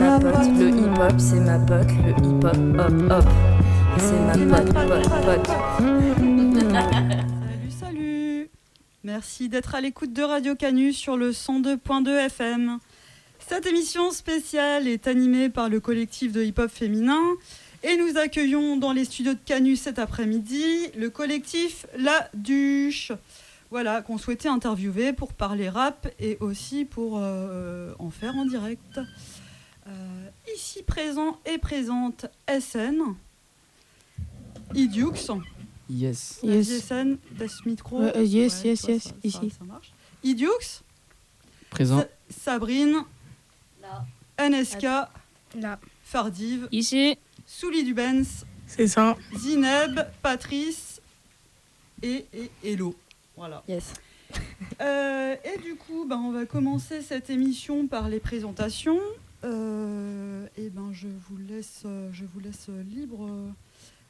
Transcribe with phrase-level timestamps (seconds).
[0.00, 3.24] ma pote, le hip hop c'est ma pote, le hip hop hop hop,
[3.98, 5.46] c'est ma pote pote pote.
[7.36, 8.50] Salut, salut
[9.04, 12.78] Merci d'être à l'écoute de Radio Canu sur le 102.2 FM.
[13.46, 17.20] Cette émission spéciale est animée par le collectif de hip-hop féminin
[17.82, 20.64] et nous accueillons dans les studios de Canu cet après-midi
[20.96, 23.12] le collectif La Duche.
[23.70, 28.98] Voilà, qu'on souhaitait interviewer pour parler rap et aussi pour euh, en faire en direct.
[29.86, 33.14] Euh, ici présent et présente SN,
[34.74, 35.10] Idux,
[35.88, 36.38] Yes.
[36.42, 36.68] Vas-y, Yes.
[36.86, 38.00] SN, das Micro.
[38.00, 39.50] Euh, euh, yes, yes, toi, yes, ça- ici.
[39.50, 39.92] Ça, ça marche.
[40.22, 40.82] Idux,
[41.70, 42.00] Présent.
[42.00, 42.08] Sa-
[42.42, 43.04] Sabrine,
[44.38, 44.84] NSK,
[45.56, 45.80] Là.
[46.04, 47.16] Fardive, Ici.
[47.46, 49.16] Souli Dubens, C'est ça.
[49.36, 51.00] Zineb, Patrice
[52.02, 52.94] et, et Hello.
[53.36, 53.62] Voilà.
[53.68, 53.92] Yes.
[54.80, 59.00] Euh, et du coup, ben, on va commencer cette émission par les présentations.
[59.44, 63.26] Euh, et ben, je vous laisse, euh, je vous laisse euh, libre,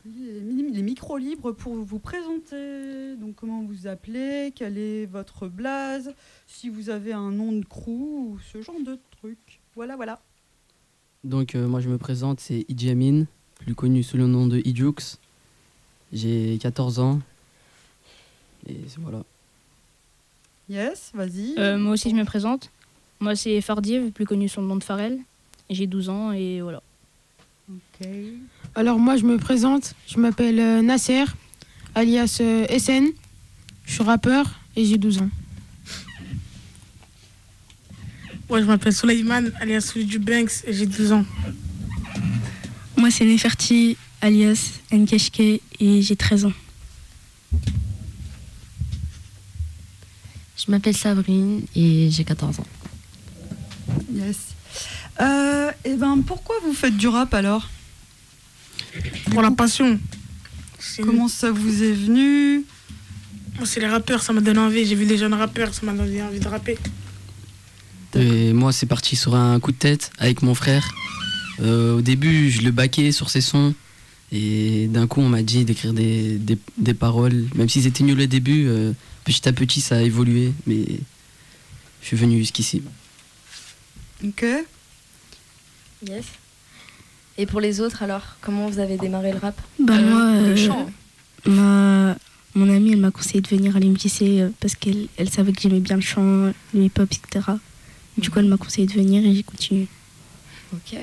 [0.05, 3.15] les, mi- les micros libres pour vous présenter.
[3.17, 6.13] Donc, comment vous appelez, quel est votre blaze,
[6.47, 9.61] si vous avez un nom de crew ou ce genre de truc.
[9.77, 10.21] Voilà, voilà.
[11.23, 13.25] Donc euh, moi je me présente, c'est Idi Amin,
[13.57, 15.19] plus connu sous le nom de Idjux.
[16.15, 17.21] J'ai 14 ans.
[18.67, 19.23] Et voilà.
[20.71, 21.55] Yes, vas-y.
[21.59, 22.71] Euh, moi aussi, je me présente.
[23.21, 25.19] Moi, c'est Fardiv, plus connu sous le nom de Farel.
[25.69, 26.83] J'ai 12 ans et voilà.
[28.75, 31.25] Alors moi je me présente, je m'appelle euh, Nasser,
[31.95, 33.11] alias euh, SN,
[33.85, 35.31] je suis rappeur et j'ai 12 ans.
[38.49, 41.25] Moi, je m'appelle Soleiman, alias Souli du Banks, et j'ai 12 ans.
[42.97, 46.53] Moi, c'est Neferti, alias Nkeshke, et j'ai 13 ans.
[50.57, 52.67] Je m'appelle Sabrine et j'ai 14 ans.
[54.13, 54.37] Yes.
[55.21, 57.69] Euh, et ben, pourquoi vous faites du rap alors?
[59.31, 59.99] Pour la passion.
[61.03, 62.65] Comment ça vous est venu?
[63.57, 64.87] Moi, c'est les rappeurs, ça m'a donné envie.
[64.87, 66.79] J'ai vu des jeunes rappeurs, ça m'a donné envie de rapper.
[68.15, 70.93] Et moi c'est parti sur un coup de tête avec mon frère.
[71.61, 73.73] Euh, au début je le baquais sur ses sons.
[74.33, 77.47] Et d'un coup on m'a dit d'écrire des, des, des paroles.
[77.55, 78.93] Même si c'était nul au début, euh,
[79.25, 80.53] petit à petit ça a évolué.
[80.67, 80.85] Mais
[82.03, 82.83] je suis venu jusqu'ici.
[84.25, 84.45] Ok.
[86.07, 86.25] Yes.
[87.39, 90.53] Et pour les autres alors, comment vous avez démarré le rap Bah, Euh, moi, le
[90.53, 90.91] euh, chant.
[91.47, 92.17] ma...
[92.55, 95.61] mon amie, elle m'a conseillé de venir à l'MJC euh, parce qu'elle elle savait que
[95.63, 97.47] j'aimais bien le chant, le hip-hop, etc.
[98.19, 99.87] Du coup, elle m'a conseillé de venir et j'ai continué.
[100.73, 100.99] Ok.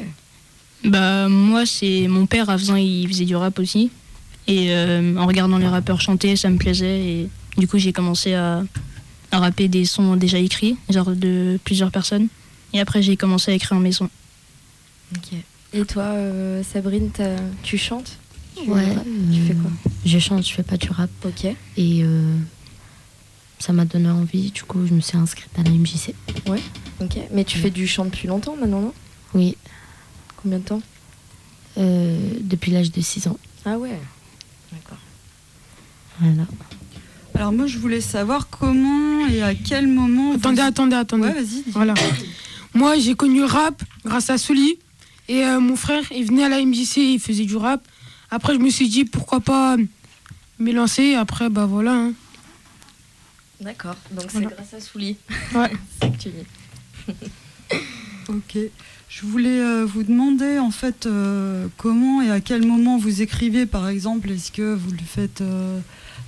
[0.84, 3.90] Bah, moi, c'est mon père, à faisant, il faisait du rap aussi.
[4.48, 7.00] Et euh, en regardant les rappeurs chanter, ça me plaisait.
[7.06, 8.64] Et du coup, j'ai commencé à,
[9.32, 12.28] à rapper des sons déjà écrits, genre de plusieurs personnes.
[12.74, 14.10] Et après, j'ai commencé à écrire mes sons.
[15.16, 15.34] Ok.
[15.74, 17.12] Et toi, euh, Sabrine,
[17.64, 18.18] tu chantes
[18.56, 18.84] Tu Ouais,
[19.34, 19.72] Tu fais quoi
[20.06, 21.46] Je chante, je fais pas du rap Ok.
[21.46, 21.56] et
[22.04, 22.36] euh,
[23.60, 24.52] ça m'a donné envie.
[24.52, 26.14] Du coup, je me suis inscrite à la MJC.
[27.02, 27.18] Ok.
[27.32, 28.94] Mais tu fais du chant depuis longtemps maintenant, non
[29.34, 29.56] Oui,
[30.42, 30.82] Combien de temps
[31.78, 33.38] euh, depuis l'âge de 6 ans.
[33.64, 34.00] Ah ouais.
[34.72, 34.98] D'accord.
[36.20, 36.48] Voilà.
[37.36, 40.32] Alors moi, je voulais savoir comment et à quel moment.
[40.32, 41.24] vous- Attendez, attendez, attendez.
[41.28, 41.64] Ouais, vas-y.
[41.72, 41.94] Voilà.
[42.78, 44.78] Moi j'ai connu le rap grâce à Souli
[45.28, 47.82] et euh, mon frère il venait à la MJC, il faisait du rap.
[48.30, 49.78] Après je me suis dit pourquoi pas
[50.60, 51.16] m'élancer.
[51.16, 51.94] Après bah voilà.
[51.94, 52.14] hein.
[53.62, 53.96] D'accord.
[54.12, 54.50] Donc Voilà.
[54.50, 55.18] c'est grâce à Souli.
[55.56, 55.72] Ouais.
[56.02, 57.14] c'est que tu dis.
[58.30, 58.58] Ok.
[59.10, 63.66] Je voulais euh, vous demander en fait euh, comment et à quel moment vous écrivez
[63.66, 64.30] par exemple.
[64.30, 65.80] Est-ce que vous le faites euh,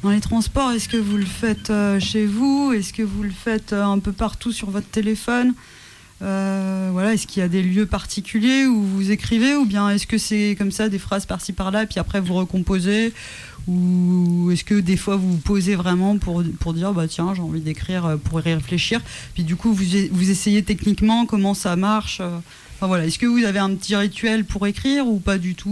[0.01, 0.71] dans les transports?
[0.71, 2.71] Est-ce que vous le faites euh, chez vous?
[2.71, 5.53] Est-ce que vous le faites euh, un peu partout sur votre téléphone?
[6.21, 7.13] Euh, Voilà.
[7.13, 10.55] Est-ce qu'il y a des lieux particuliers où vous écrivez ou bien est-ce que c'est
[10.57, 13.13] comme ça des phrases par-ci par-là puis après vous recomposez
[13.67, 16.43] ou est-ce que des fois vous vous posez vraiment pour,
[16.73, 19.01] dire bah tiens j'ai envie d'écrire euh, pour y réfléchir
[19.33, 22.37] puis du coup vous, essayez techniquement comment ça marche euh,
[22.81, 25.69] voilà, est-ce que vous avez un petit rituel pour écrire ou pas du tout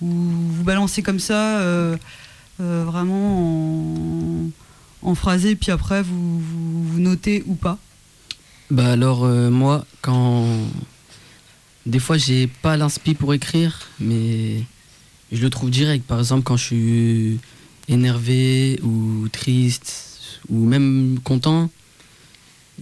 [0.00, 1.60] ou, ou vous balancez comme ça
[2.58, 4.46] vraiment
[5.02, 7.78] en, en phrasé puis après vous notez ou pas?
[8.70, 10.46] Bah alors euh, moi quand
[11.86, 14.60] des fois, j'ai pas l'inspi pour écrire, mais
[15.30, 16.04] je le trouve direct.
[16.04, 17.38] Par exemple, quand je suis
[17.88, 21.70] énervé ou triste ou même content,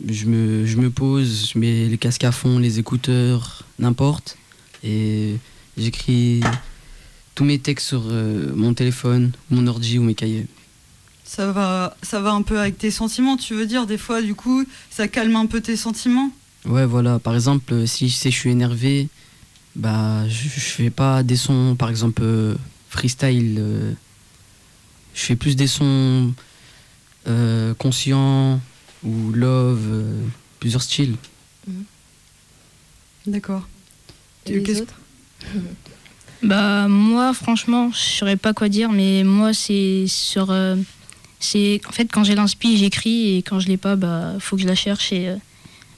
[0.08, 4.38] je me, je me pose, je mets les casques à fond, les écouteurs, n'importe,
[4.82, 5.36] et
[5.76, 6.40] j'écris
[7.34, 10.46] tous mes textes sur euh, mon téléphone, mon ordi ou mes cahiers.
[11.24, 14.34] Ça va, ça va un peu avec tes sentiments, tu veux dire Des fois, du
[14.34, 16.30] coup, ça calme un peu tes sentiments
[16.66, 17.18] Ouais, voilà.
[17.18, 19.08] Par exemple, euh, si je sais que je suis énervé,
[19.74, 22.54] bah, je, je fais pas des sons, par exemple, euh,
[22.90, 23.56] freestyle.
[23.58, 23.92] euh,
[25.14, 26.34] je fais plus des sons
[27.26, 28.60] euh, conscients
[29.02, 30.20] ou love, euh,
[30.60, 31.16] plusieurs styles.
[33.26, 33.66] D'accord.
[34.46, 34.94] Et Tu- les qu'est-ce- autres
[36.42, 40.76] Bah moi franchement je saurais pas quoi dire mais moi c'est sur euh,
[41.44, 44.62] c'est en fait quand j'ai l'inspi j'écris et quand je l'ai pas bah faut que
[44.62, 45.36] je la cherche et euh,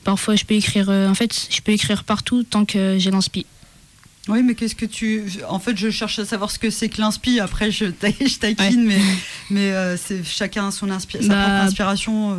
[0.05, 3.47] parfois je peux écrire euh, en fait je peux écrire partout tant que j'ai l'inspi.
[4.29, 5.23] Oui, mais qu'est-ce que tu.
[5.49, 7.39] En fait, je cherche à savoir ce que c'est que l'inspi.
[7.39, 8.99] Après, je, ta- je taquine, mais,
[9.51, 12.35] mais euh, c'est chacun a son inspi- sa Bah- propre inspiration.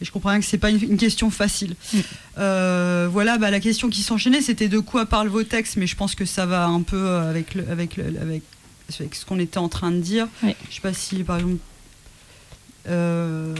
[0.00, 1.76] et je comprends bien que c'est pas une, une question facile.
[1.94, 1.98] Mm.
[2.38, 5.94] Euh, voilà, bah, la question qui s'enchaînait, c'était de quoi parlent vos textes, mais je
[5.94, 8.42] pense que ça va un peu avec, le, avec, le- avec,
[8.98, 10.26] avec ce qu'on était en train de dire.
[10.42, 11.58] Je sais pas si, par exemple.
[12.88, 13.54] Euh,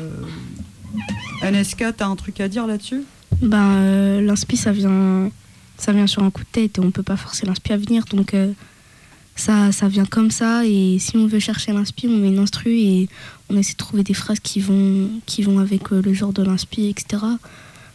[1.43, 3.03] NSK, t'as un truc à dire là-dessus?
[3.41, 5.31] Ben, l'inspi, ça vient,
[5.77, 8.05] ça vient sur un coup de tête et on peut pas forcer l'inspi à venir.
[8.11, 8.53] Donc, euh,
[9.35, 10.65] ça, ça vient comme ça.
[10.67, 13.09] Et si on veut chercher l'inspi, on met une instru et
[13.51, 16.89] on essaie de trouver des phrases qui vont, qui vont avec le genre de l'inspi,
[16.89, 17.23] etc.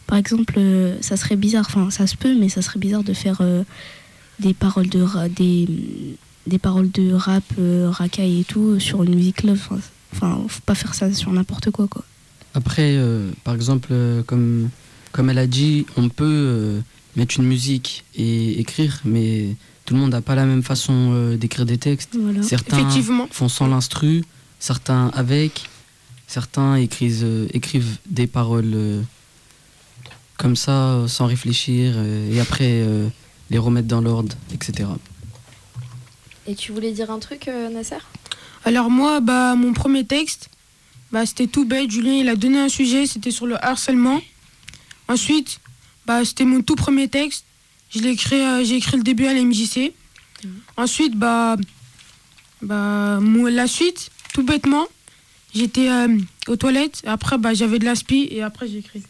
[0.06, 0.58] Par exemple,
[1.00, 3.42] ça serait bizarre, enfin, ça se peut, mais ça serait bizarre de faire
[4.40, 5.04] des paroles de,
[6.46, 7.44] des, paroles de rap,
[7.90, 9.68] racaille et tout sur une musique love.
[10.12, 12.04] Enfin, faut pas faire ça sur n'importe quoi, quoi.
[12.54, 14.70] Après, euh, par exemple, euh, comme,
[15.12, 16.80] comme elle a dit, on peut euh,
[17.16, 21.36] mettre une musique et écrire, mais tout le monde n'a pas la même façon euh,
[21.36, 22.16] d'écrire des textes.
[22.20, 22.42] Voilà.
[22.42, 23.28] Certains Effectivement.
[23.30, 24.24] font sans l'instru,
[24.58, 25.68] certains avec,
[26.26, 29.02] certains écrivent, euh, écrivent des paroles euh,
[30.36, 33.08] comme ça, sans réfléchir, euh, et après euh,
[33.50, 34.88] les remettre dans l'ordre, etc.
[36.46, 37.96] Et tu voulais dire un truc, euh, Nasser?
[38.64, 40.50] Alors moi, bah, mon premier texte,
[41.12, 41.90] bah, c'était tout bête.
[41.90, 44.20] Julien, il a donné un sujet, c'était sur le harcèlement.
[45.08, 45.60] Ensuite,
[46.06, 47.44] bah, c'était mon tout premier texte.
[47.90, 49.92] Je l'ai écrit, euh, j'ai écrit le début à la MJC.
[50.76, 51.56] Ensuite, bah,
[52.62, 54.86] bah, moi, la suite, tout bêtement,
[55.54, 57.02] j'étais euh, aux toilettes.
[57.06, 59.02] Après, bah, j'avais de l'aspi et après, j'ai écrit.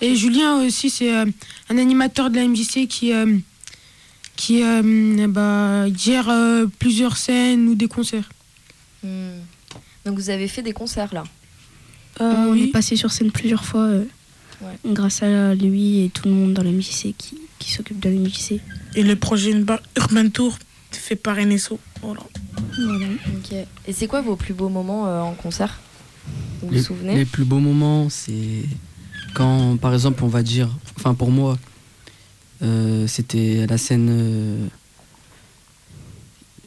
[0.00, 1.24] Et Julien aussi, c'est euh,
[1.70, 3.12] un animateur de la MJC qui,
[4.36, 8.28] qui euh, bah, gère euh, plusieurs scènes ou des concerts.
[9.02, 9.38] Hmm.
[10.04, 11.24] Donc vous avez fait des concerts là?
[12.20, 12.64] Euh, on oui.
[12.64, 14.04] est passé sur scène plusieurs fois euh,
[14.62, 14.92] Ouais.
[14.94, 18.14] grâce à lui et tout le monde dans la MJC qui, qui s'occupe de la
[18.14, 18.60] MJC.
[18.94, 20.56] Et le projet Urban- Tour
[20.92, 21.78] fait par NSO.
[22.00, 22.20] Voilà.
[23.86, 25.80] Et c'est quoi vos plus beaux moments euh, en concert?
[26.62, 27.16] Vous vous souvenez?
[27.16, 28.62] les plus beaux moments, c'est
[29.34, 31.58] quand, par exemple, on va dire, enfin pour moi,
[32.64, 34.08] euh, c'était la scène.
[34.10, 34.66] euh,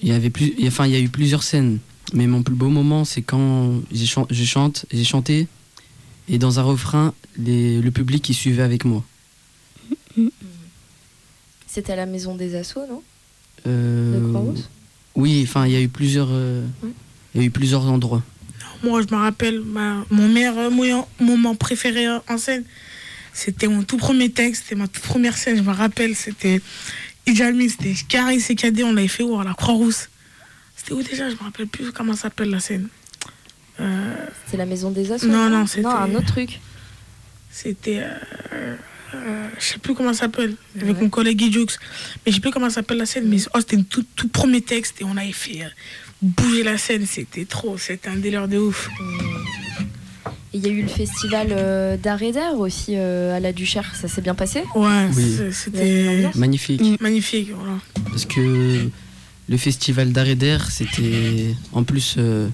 [0.01, 1.80] Il y avait plus, enfin, il y a eu plusieurs scènes,
[2.13, 5.48] mais mon plus beau moment, c'est quand j'ai chan- chante, j'ai chanté,
[6.30, 9.04] et dans un refrain, les- le public qui suivait avec moi.
[11.68, 13.04] C'était à la maison des assos, non?
[13.68, 14.70] Euh, De Croix-Rousse?
[15.16, 16.89] Oui, enfin, il y a eu plusieurs, euh, Ouais.
[17.36, 18.24] il y a eu plusieurs endroits.
[18.84, 20.70] Moi, je me rappelle, ma- mon meilleur euh,
[21.20, 22.63] moment préféré en scène,
[23.38, 26.60] c'était mon tout premier texte, c'était ma toute première scène, je me rappelle, c'était
[27.27, 30.10] Ijalmi, c'était Carré CKD, on l'avait fait où À la Croix-Rousse.
[30.75, 32.88] C'était où déjà Je me rappelle plus comment s'appelle la scène.
[33.79, 34.15] Euh,
[34.50, 36.60] C'est la maison des assos Non, non, c'était- Non, un autre truc.
[37.51, 38.00] c'était.
[38.53, 38.75] euh,
[39.13, 41.67] euh, je sais plus comment ça s'appelle, avec mon collègue Idjoux.
[42.25, 44.27] Mais je sais plus comment ça s'appelle la scène, mais oh, c'était le tout, tout
[44.29, 45.70] premier texte et on avait fait euh,
[46.24, 48.89] bouger la scène, c'était trop, c'était un délire de ouf.
[49.00, 49.84] Hmm.
[50.54, 53.94] Il y a eu le festival euh, d'art et d'air aussi euh, à la Duchère,
[53.96, 54.63] ça s'est bien passé?
[54.75, 55.38] Ouais, Oui.
[55.51, 56.82] c'était Magnifique.
[56.82, 56.96] Mm.
[57.01, 57.50] magnifique.
[57.54, 57.77] Voilà.
[58.10, 58.88] Parce que
[59.50, 62.16] le festival d'art et d'air, c'était en plus.
[62.18, 62.48] euh,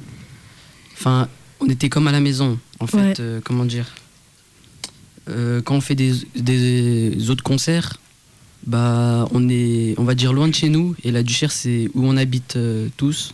[0.96, 1.28] Enfin,
[1.60, 2.98] on était comme à la maison, en fait.
[2.98, 3.14] Ouais.
[3.20, 3.94] euh, comment dire?
[5.30, 8.00] Euh, Quand on fait des, des autres concerts,
[8.66, 10.96] bah, on est, on va dire, loin de chez nous.
[11.04, 13.34] Et la Duchère, c'est où on habite euh, tous.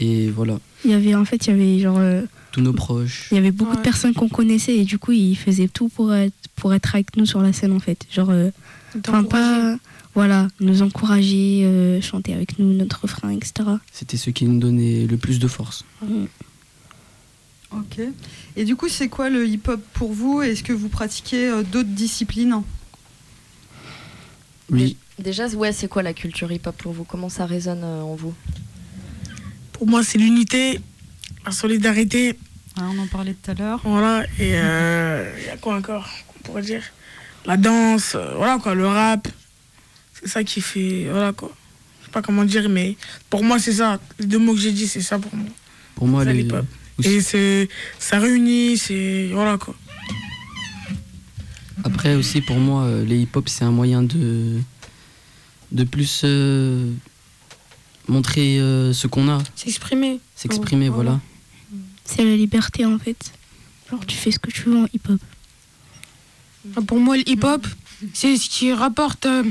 [0.00, 3.28] Et voilà, Il y avait en fait, il y avait genre, euh, tous nos proches.
[3.30, 6.14] il y avait beaucoup de personnes qu'on connaissait et du coup, ils faisaient tout pour
[6.14, 8.06] être, pour être avec nous sur la scène en fait.
[8.10, 8.50] Genre, euh,
[9.06, 9.76] enfin pas,
[10.14, 13.68] voilà, nous encourager, euh, chanter avec nous notre refrain, etc.
[13.92, 15.84] C'était ce qui nous donnait le plus de force.
[17.70, 18.00] Ok.
[18.56, 20.40] Et du coup, c'est quoi le hip-hop pour vous?
[20.42, 22.62] Est-ce que vous pratiquez euh, d'autres disciplines?
[24.70, 24.96] Oui.
[25.18, 27.04] Déjà, ouais, c'est quoi la culture hip-hop pour vous?
[27.04, 28.34] Comment ça résonne euh, en vous?
[29.72, 30.80] Pour moi, c'est l'unité,
[31.48, 32.36] la solidarité.
[32.78, 33.80] Ah, on en parlait tout à l'heure.
[33.84, 34.24] Voilà.
[34.38, 36.82] Et euh, il y a quoi encore qu'on pourrait dire?
[37.46, 39.26] La danse, euh, voilà quoi, le rap.
[40.14, 41.06] C'est ça qui fait.
[41.10, 41.50] Voilà quoi.
[42.00, 42.96] Je sais pas comment dire, mais
[43.30, 43.98] pour moi, c'est ça.
[44.18, 45.48] Les deux mots que j'ai dit, c'est ça pour moi.
[45.94, 46.64] Pour moi, Ça, le- l'hip-hop.
[46.98, 49.30] aussi- Et c'est, ça réunit, c'est.
[49.32, 49.74] Voilà quoi.
[51.84, 54.58] Après aussi pour moi, euh, les hip-hop c'est un moyen de
[55.70, 56.90] de plus euh,
[58.08, 60.18] montrer euh, ce qu'on a, S'exprimer.
[60.34, 61.20] s'exprimer, Oh, voilà.
[62.08, 63.32] C'est la liberté en fait.
[63.90, 65.20] Genre tu fais ce que tu veux en hip-hop.
[66.76, 67.66] Ah, Pour moi, le hip-hop,
[68.14, 69.44] c'est ce qui rapporte euh,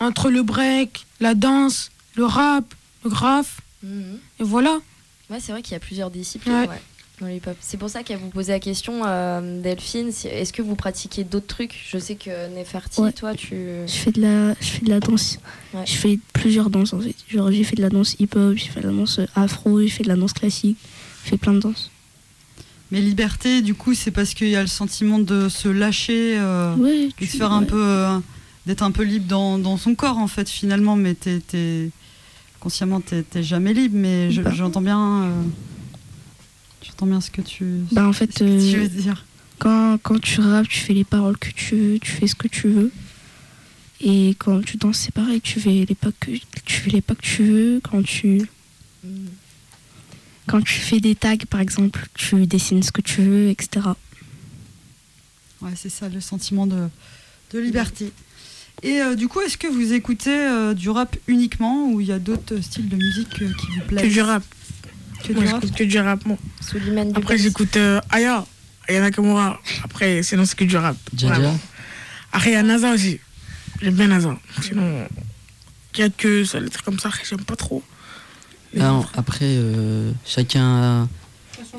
[0.00, 2.64] entre le break, la danse, le rap,
[3.04, 3.60] le graphe.
[3.84, 3.86] Et
[4.42, 4.78] voilà.
[5.30, 6.68] Ouais, c'est vrai qu'il y a plusieurs disciplines Ouais.
[6.68, 6.82] ouais,
[7.20, 7.56] dans le hip-hop.
[7.60, 11.46] C'est pour ça qu'elle vous posait la question, euh, Delphine, est-ce que vous pratiquez d'autres
[11.46, 11.74] trucs?
[11.88, 13.12] Je sais que Neferti, Ouais.
[13.12, 13.54] toi, tu...
[13.86, 15.38] Je fais de la, je fais de la danse.
[15.74, 15.86] Ouais.
[15.86, 17.14] Je fais plusieurs danses en fait.
[17.28, 20.02] Genre j'ai fait de la danse hip-hop, j'ai fait de la danse afro, j'ai fait
[20.04, 20.76] de la danse classique,
[21.24, 21.90] j'ai fait plein de danses.
[22.90, 26.74] Mais liberté, du coup, c'est parce qu'il y a le sentiment de se lâcher euh,
[27.18, 27.66] et de faire un ouais.
[27.66, 27.82] peu.
[27.84, 28.18] euh,
[28.66, 30.96] d'être un peu libre dans, dans son corps, en fait, finalement.
[30.96, 31.40] Mais t'es.
[31.40, 31.90] t'es-
[32.60, 33.94] consciemment, t'es t'es jamais libre.
[33.96, 34.50] Mais je- Bah.
[34.54, 35.22] j'entends bien.
[35.24, 35.42] euh,
[36.84, 37.64] j'entends bien ce que tu.
[37.92, 39.24] Bah en fait, ce que tu euh, veux dire.
[39.58, 42.48] quand, quand tu rappes, tu fais les paroles que tu veux, tu fais ce que
[42.48, 42.90] tu veux.
[44.00, 46.30] Et quand tu danses, c'est pareil, tu fais les pas que
[46.64, 47.80] tu fais les pas que tu veux.
[47.82, 48.42] Quand tu
[50.48, 53.86] quand tu fais des tags, par exemple, tu dessines ce que tu veux, etc.
[55.60, 56.88] Ouais, c'est ça, le sentiment de,
[57.52, 58.12] de liberté.
[58.82, 62.12] Et euh, du coup, est-ce que vous écoutez euh, du rap uniquement ou il y
[62.12, 64.02] a d'autres styles de musique euh, qui vous plaisent?
[64.04, 64.42] Que du rap.
[65.24, 65.60] Que Moi, du rap?
[65.62, 66.38] j'écoute que du rap, moi.
[66.60, 68.46] Suleiman Après, j'écoute euh, Aya,
[68.88, 69.60] Aya Nakamura.
[69.82, 70.96] Après, sinon, c'est que du rap.
[71.16, 71.34] Jaja.
[71.34, 71.58] Vraiment.
[72.32, 73.18] Après, il y a NASA aussi.
[73.82, 74.38] J'aime bien NASA.
[74.62, 75.08] Sinon,
[75.94, 77.82] il y a que ça, les trucs comme ça, j'aime pas trop.
[79.14, 81.08] Après, euh, chacun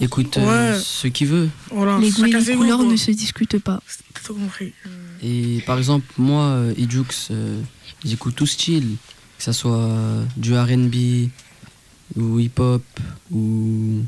[0.01, 0.79] écoute euh, Ouais.
[0.83, 1.49] ce qu'il veut.
[1.71, 2.87] voilà, les goûts et chacun les ses goûts, couleurs quoi.
[2.87, 3.81] ne se discutent pas.
[4.13, 4.73] T'as tout compris.
[5.21, 7.61] Et par exemple, moi, euh, Idjux, euh,
[8.05, 8.95] j'écoute tout style,
[9.37, 11.29] que ça soit euh, du RB
[12.17, 12.83] ou hip-hop
[13.31, 14.03] ou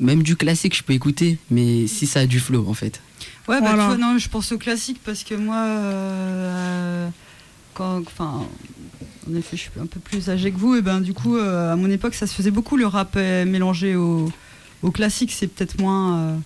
[0.00, 3.00] même du classique, je peux écouter, mais si ça a du flow en fait.
[3.48, 3.82] Ouais, bah, Voilà.
[3.82, 7.08] tu vois, non, je pense au classique parce que moi, euh,
[7.74, 8.46] quand, enfin,
[9.30, 11.72] en effet, je suis un peu plus âgée que vous, et ben du coup, euh,
[11.72, 14.30] à mon époque, ça se faisait beaucoup le rap euh, mélangé au,
[14.82, 15.32] au classique.
[15.32, 16.36] C'est peut-être moins, euh,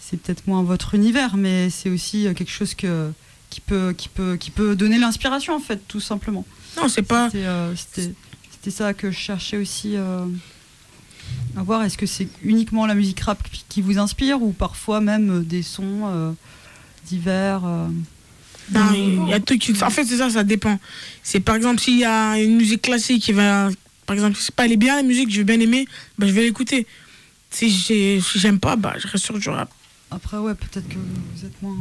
[0.00, 3.10] c'est peut-être moins votre univers, mais c'est aussi quelque chose que
[3.50, 6.44] qui peut, qui peut, qui peut donner l'inspiration en fait, tout simplement.
[6.76, 7.30] Non, c'est pas.
[7.30, 7.74] C'était, euh,
[8.70, 11.82] ça que je cherchais aussi à voir.
[11.84, 16.34] Est-ce que c'est uniquement la musique rap qui- vous inspire ou parfois même des sons
[17.06, 17.62] divers
[18.72, 20.78] Non, il y a tout qui- En fait, c'est ça, ça dépend.
[21.22, 23.70] C'est par exemple, s'il y a une musique classique qui va.
[24.06, 25.86] Par exemple, je sais pas, elle est bien la musique, je vais bien aimer,
[26.18, 26.86] bah, je vais l'écouter.
[27.50, 29.70] Si j'ai- si j'aime pas, bah, je reste sur du rap.
[30.10, 31.76] Après, ouais, peut-être que vous êtes moins.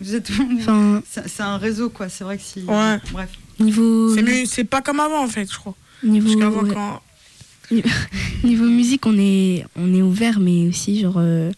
[0.00, 0.30] Vous êtes.
[0.58, 2.08] Enfin, c'est, un réseau, quoi.
[2.08, 2.60] C'est vrai que si.
[2.60, 2.98] Ouais.
[3.12, 3.30] Bref.
[3.60, 5.74] niveau C'est mieux, c'est pas comme avant, en fait, je crois.
[6.02, 6.74] niveau Parce qu'avant, ouais.
[6.74, 7.02] quand.
[8.44, 11.52] Niveau musique, on est, on est ouvert, mais aussi, genre, il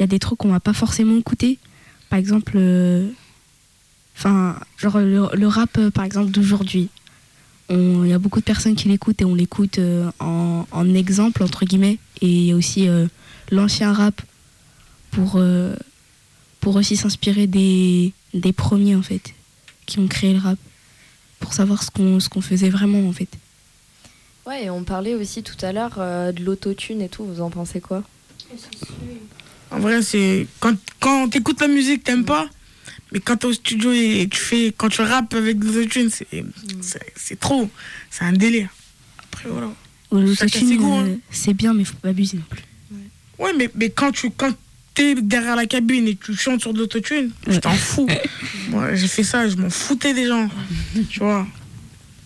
[0.00, 1.58] y a des trucs qu'on va pas forcément écouter.
[2.08, 3.08] Par exemple, euh,
[4.16, 6.88] enfin, genre, le, le rap, euh, par exemple, d'aujourd'hui.
[7.70, 11.42] Il y a beaucoup de personnes qui l'écoutent et on l'écoute euh, en, en exemple,
[11.42, 11.96] entre guillemets.
[12.20, 13.06] Et il y a aussi euh,
[13.50, 14.20] l'ancien rap
[15.10, 15.74] pour, euh,
[16.60, 19.32] pour aussi s'inspirer des, des premiers, en fait,
[19.86, 20.58] qui ont créé le rap.
[21.40, 23.30] Pour savoir ce qu'on ce qu'on faisait vraiment, en fait.
[24.46, 27.48] Ouais, et on parlait aussi tout à l'heure euh, de l'autotune et tout, vous en
[27.48, 28.02] pensez quoi?
[29.70, 30.46] En vrai, c'est.
[30.60, 32.50] Quand, quand t'écoutes la musique, t'aimes pas.
[33.12, 34.72] Mais quand t'es au studio et tu fais.
[34.76, 36.26] Quand tu rappes avec des autotunes, c'est.
[36.80, 37.68] c'est- C'est trop.
[38.10, 38.68] C'est un délire.
[39.24, 39.70] Après, voilà.
[40.76, 41.06] Goûts, hein.
[41.08, 42.62] euh, c'est bien, mais faut pas abuser non plus.
[43.38, 44.52] Ouais, mais, mais quand tu quand
[44.94, 48.06] t'es derrière la cabine et tu chantes sur de l'autotune, je t'en fous.
[48.68, 50.48] Moi, j'ai fait ça, je m'en foutais des gens.
[51.08, 51.46] tu vois.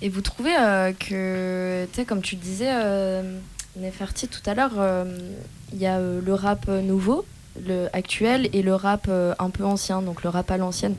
[0.02, 3.38] Et vous trouvez euh, que, tu sais, comme tu disais, euh,
[3.76, 5.04] Neferti tout à l'heure, euh,
[5.72, 7.24] il y a euh, le rap euh, nouveau,
[7.66, 10.94] le actuel, et le rap euh, un peu ancien, donc le rap à l'ancienne.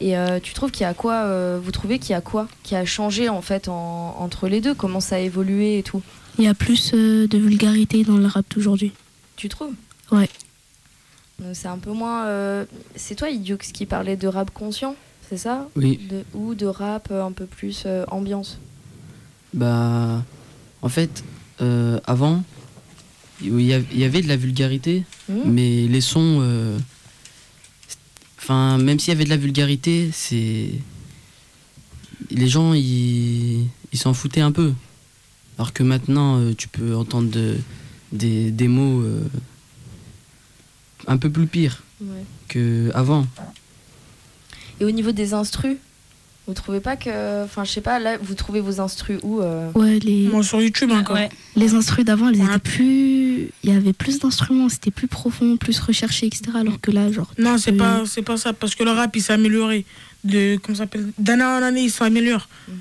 [0.00, 2.48] Et euh, tu trouves qu'il y a quoi euh, Vous trouvez qu'il y a quoi
[2.64, 4.74] qui a changé en fait en- entre les deux?
[4.74, 6.02] Comment ça a évolué et tout?
[6.38, 8.92] Il y a plus euh, de vulgarité dans le rap d'aujourd'hui.
[9.36, 9.72] Tu trouves?
[10.10, 10.28] Ouais.
[11.52, 12.26] C'est un peu moins.
[12.26, 12.64] euh,
[12.96, 14.94] C'est toi, Idiox, qui parlait de rap conscient,
[15.28, 15.68] c'est ça?
[15.76, 18.58] Oui, de, Ou de rap un peu plus euh, ambiance?
[19.52, 20.22] Bah
[20.82, 21.22] en fait,
[21.60, 22.42] euh, avant,
[23.42, 26.78] il y, avait de la vulgarité, Hmm mais les sons, euh,
[28.38, 30.70] enfin, même s'il y avait de la vulgarité, c'est
[32.30, 34.72] les gens, ils ils s'en foutaient un peu.
[35.58, 37.56] Alors que maintenant, euh, tu peux entendre de-
[38.12, 39.20] des, des mots euh,
[41.06, 42.24] un peu plus pires Ouais.
[42.48, 43.26] qu'avant.
[44.80, 45.76] Et au niveau des instrus,
[46.48, 47.44] vous trouvez pas que.
[47.44, 50.60] Enfin, je sais pas, là, vous trouvez vos instrus où euh Ouais, les, Moi, sur
[50.60, 51.14] YouTube encore.
[51.16, 51.28] Ouais.
[51.56, 52.46] les instrus d'avant, elles Ouais.
[52.46, 53.23] étaient plus.
[53.62, 56.42] Il y avait plus d'instruments, c'était plus profond, plus recherché, etc.
[56.60, 57.30] Alors que là, genre.
[57.38, 59.84] Non, c'est peux- pas, c'est pas ça, parce que le rap, il s'est amélioré.
[60.24, 62.48] De, comment s'appelle D'année en année, il s'améliore.
[62.68, 62.72] Mm.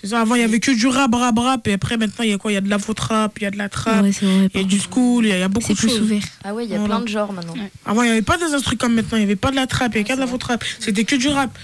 [0.00, 2.30] C'est ça, avant, il y avait que du rap, rap, rap, et après, maintenant, il
[2.30, 3.68] y a quoi Il y a de la faute rap, il y a de la
[3.70, 4.48] trap, Ouais, c'est vrai.
[4.54, 5.88] il y a du school, il y a, il y a beaucoup C'est de plus
[5.88, 6.00] choses.
[6.02, 6.22] ouvert.
[6.44, 6.96] Ah ouais, il y a Voilà.
[6.96, 7.54] plein de genres maintenant.
[7.54, 7.70] Ouais.
[7.86, 9.66] Avant, il n'y avait pas des instruments comme maintenant, il n'y avait pas de la
[9.66, 10.62] trap, il n'y avait que de la faute rap.
[10.78, 11.56] C'était que du rap.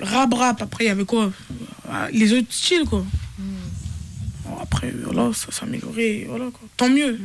[0.00, 1.30] Rap, rap, après, il y avait quoi
[1.90, 3.04] Ah, Les autres styles, quoi.
[3.38, 3.42] Hmm.
[4.44, 6.68] Bon, après, voilà, ça s'est amélioré, voilà, quoi.
[6.76, 7.18] Tant mieux.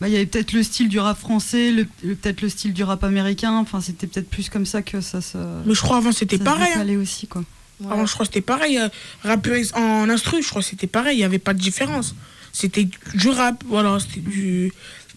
[0.00, 2.72] Bah, il y avait peut-être le style du rap français, le- le- peut-être le style
[2.72, 3.52] du rap américain.
[3.58, 5.36] Enfin, c'était peut-être plus comme ça que ça se.
[5.66, 6.64] Mais je crois avant, c'était ça pareil.
[6.68, 6.78] hein.
[6.78, 7.44] décalait aussi, quoi.
[7.80, 7.92] Ouais.
[7.92, 8.78] Avant, je crois que c'était pareil.
[8.78, 8.88] euh,
[9.24, 11.16] Rap en instru, je crois que c'était pareil.
[11.16, 12.14] Il n'y avait pas de différence.
[12.52, 13.98] C'était du rap, voilà.
[14.00, 14.72] C'était du.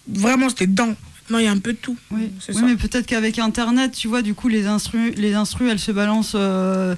[0.06, 0.94] Vraiment, c'était dedans.
[1.22, 1.96] Maintenant, il y a un peu de tout.
[2.10, 2.52] Oui, ça.
[2.60, 6.32] mais peut-être qu'avec Internet, tu vois, du coup, les instrus, les instrus elles se balancent
[6.34, 6.94] euh,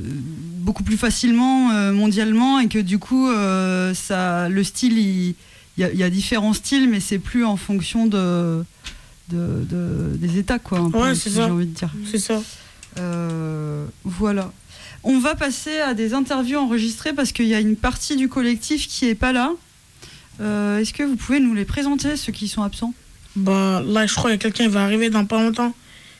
[0.00, 5.34] euh, beaucoup plus facilement euh, mondialement et que du coup, euh, ça, le style, il
[5.80, 8.62] il y, a- il y a différents styles, mais c'est plus en fonction de,
[9.30, 10.78] de, de- des États, quoi.
[10.78, 11.46] un peu, Ouais, si c'est j'ai ça.
[11.46, 11.90] envie de dire.
[12.10, 12.42] C'est ça.
[12.98, 14.52] Euh, voilà.
[15.02, 18.86] On va passer à des interviews enregistrées parce qu'il y a une partie du collectif
[18.88, 19.52] qui est pas là.
[20.42, 22.92] Euh, Est-ce que vous pouvez nous les présenter, ceux qui sont absents?
[23.36, 25.72] Bah, là, je crois qu'il y a quelqu'un qui va arriver dans pas longtemps.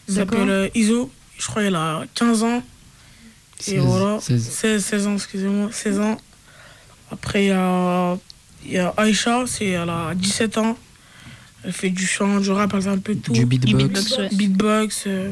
[0.09, 1.11] Il s'appelle euh, Iso.
[1.39, 2.63] Je crois qu'il a 15 ans.
[3.61, 4.21] Et 16, voilà.
[4.21, 4.43] 16.
[4.43, 5.69] 16, 16 ans, excusez-moi.
[5.73, 6.17] 16 ans.
[7.11, 8.17] Après, il y a,
[8.65, 10.77] il y a Aïcha, c'est, elle a 17 ans.
[11.65, 13.33] Elle fait du chant, du rap, elle fait un peu de tout.
[13.33, 13.75] Du beatbox.
[13.85, 14.29] beatbox, ouais.
[14.33, 15.05] Beatbox.
[15.07, 15.31] euh,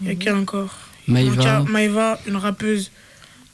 [0.00, 0.74] Il y a qui encore?
[1.06, 2.90] Maïva, Maïva, une rappeuse.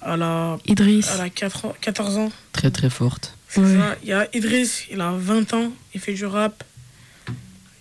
[0.06, 1.10] Elle a, Idriss.
[1.14, 2.30] elle a 4 ans- 14 ans.
[2.52, 3.34] très très forte.
[3.48, 3.76] C'est Ouais.
[3.76, 3.96] ça.
[4.02, 6.62] Il y a Idriss, il a 20 ans, il fait du rap.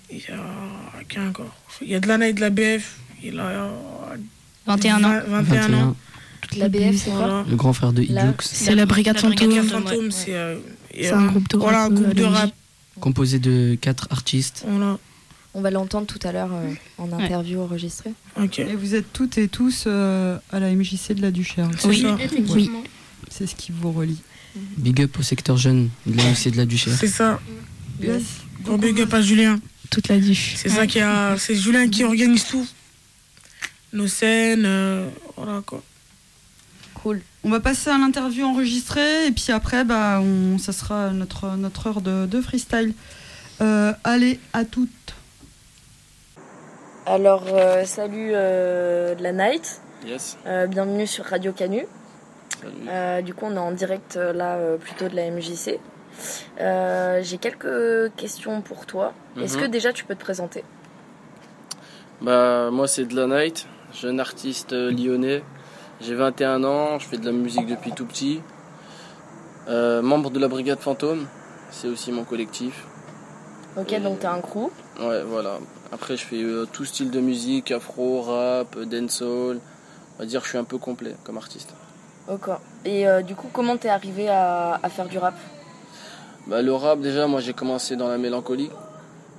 [0.10, 1.54] Il y a qui encore?
[1.82, 3.70] Il y a de l'ANA et de la BF, il a euh,
[4.66, 5.10] 21 ans.
[5.10, 5.74] 20 21 21.
[5.84, 5.96] ans.
[6.56, 7.20] La BF, c'est quoi?
[7.20, 7.46] Voilà.
[7.50, 8.22] Le grand frère de Là.
[8.24, 9.64] Idjoux, C'est la Brigade La Brigade Fantôme.
[9.70, 10.12] Fantôme, Fantôme, ouais.
[10.12, 10.56] c'est euh,
[11.04, 12.52] C'est un groupe de Voilà, un rap, groupe euh, de rap.
[13.00, 14.64] composé de quatre artistes.
[14.68, 14.98] Voilà.
[15.54, 18.12] On va l'entendre tout à l'heure euh, en interview enregistrée.
[18.58, 21.70] Et vous êtes toutes et tous euh, à la MJC de la Duchère.
[21.80, 22.02] C'est Oui.
[22.02, 22.18] ça.
[22.50, 22.70] Oui.
[23.30, 24.22] C'est ce qui vous relie.
[24.78, 26.94] Big up au secteur jeune de la UC de la Duchère.
[27.00, 27.40] C'est ça.
[28.02, 28.24] Yes.
[28.64, 29.60] Gros big up à Julien.
[29.90, 30.54] Toute la duche.
[30.58, 31.38] C'est ça qui a.
[31.38, 32.68] C'est Julien qui organise tout.
[33.94, 35.08] Nos scènes, euh,
[35.38, 35.82] voilà quoi.
[37.44, 41.88] On va passer à l'interview enregistrée et puis après, bah, on, ça sera notre, notre
[41.88, 42.94] heure de, de freestyle.
[43.62, 44.90] Euh, allez, à toutes.
[47.06, 49.82] Alors, euh, salut euh, de la night.
[50.06, 50.38] Yes.
[50.46, 51.86] Euh, bienvenue sur Radio Canu.
[52.62, 52.74] Salut.
[52.90, 55.80] Euh, du coup, on est en direct là, euh, plutôt de la MJC.
[56.60, 59.14] Euh, J'ai quelques questions pour toi.
[59.42, 59.64] Est-ce Mhm.
[59.64, 60.64] que déjà tu peux te présenter?
[62.22, 65.44] Bah, moi, c'est de la Night, jeune artiste lyonnais.
[66.02, 68.42] J'ai 21 ans, je fais de la musique depuis tout petit.
[69.68, 71.26] Euh, membre de la Brigade Fantôme,
[71.72, 72.86] c'est aussi mon collectif.
[73.76, 74.70] Ok, Et- donc t'as un crew.
[75.00, 75.58] Ouais, voilà.
[75.92, 79.60] Après, je fais euh, tout style de musique, afro, rap, euh, dancehall.
[80.16, 81.74] On va dire que je suis un peu complet comme artiste.
[82.30, 82.50] Ok.
[82.86, 85.36] Et euh, du coup, comment t'es arrivé à, à faire du rap?
[86.48, 88.70] Bah, le rap, déjà, moi, j'ai commencé dans la mélancolie.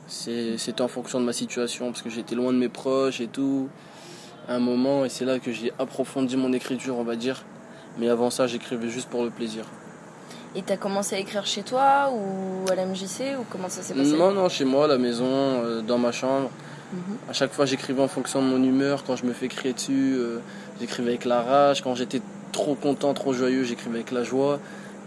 [0.08, 3.68] C'était en fonction de ma situation, parce que j'étais loin de mes proches et tout.
[4.48, 7.44] À un moment, et c'est là que j'ai approfondi mon écriture, on va dire.
[7.98, 9.64] Mais avant ça, j'écrivais juste pour le plaisir.
[10.54, 13.94] Et t'as commencé à écrire chez toi ou à la MJC ou comment ça s'est
[13.94, 14.16] passé?
[14.16, 16.50] Non, non, chez moi, à la maison, euh, dans ma chambre.
[16.92, 17.16] Mhm.
[17.28, 19.04] À chaque fois, j'écrivais en fonction de mon humeur.
[19.04, 20.38] Quand je me fais crier dessus, euh,
[20.80, 21.82] j'écrivais avec la rage.
[21.82, 24.58] Quand j'étais trop content, trop joyeux, j'écrivais avec la joie.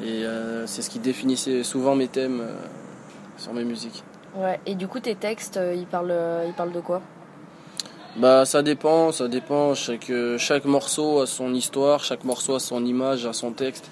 [0.04, 2.43] Et euh, c'est ce qui définissait souvent mes thèmes
[3.38, 4.04] sur mes musiques.
[4.36, 4.60] Ouais.
[4.67, 6.13] Et du coup, tes textes, ils parlent,
[6.45, 7.01] ils parlent de quoi?
[8.17, 9.74] Bah ça dépend, ça dépend.
[9.74, 13.89] Chaque, euh, chaque morceau a son histoire, chaque morceau a son image, a son texte.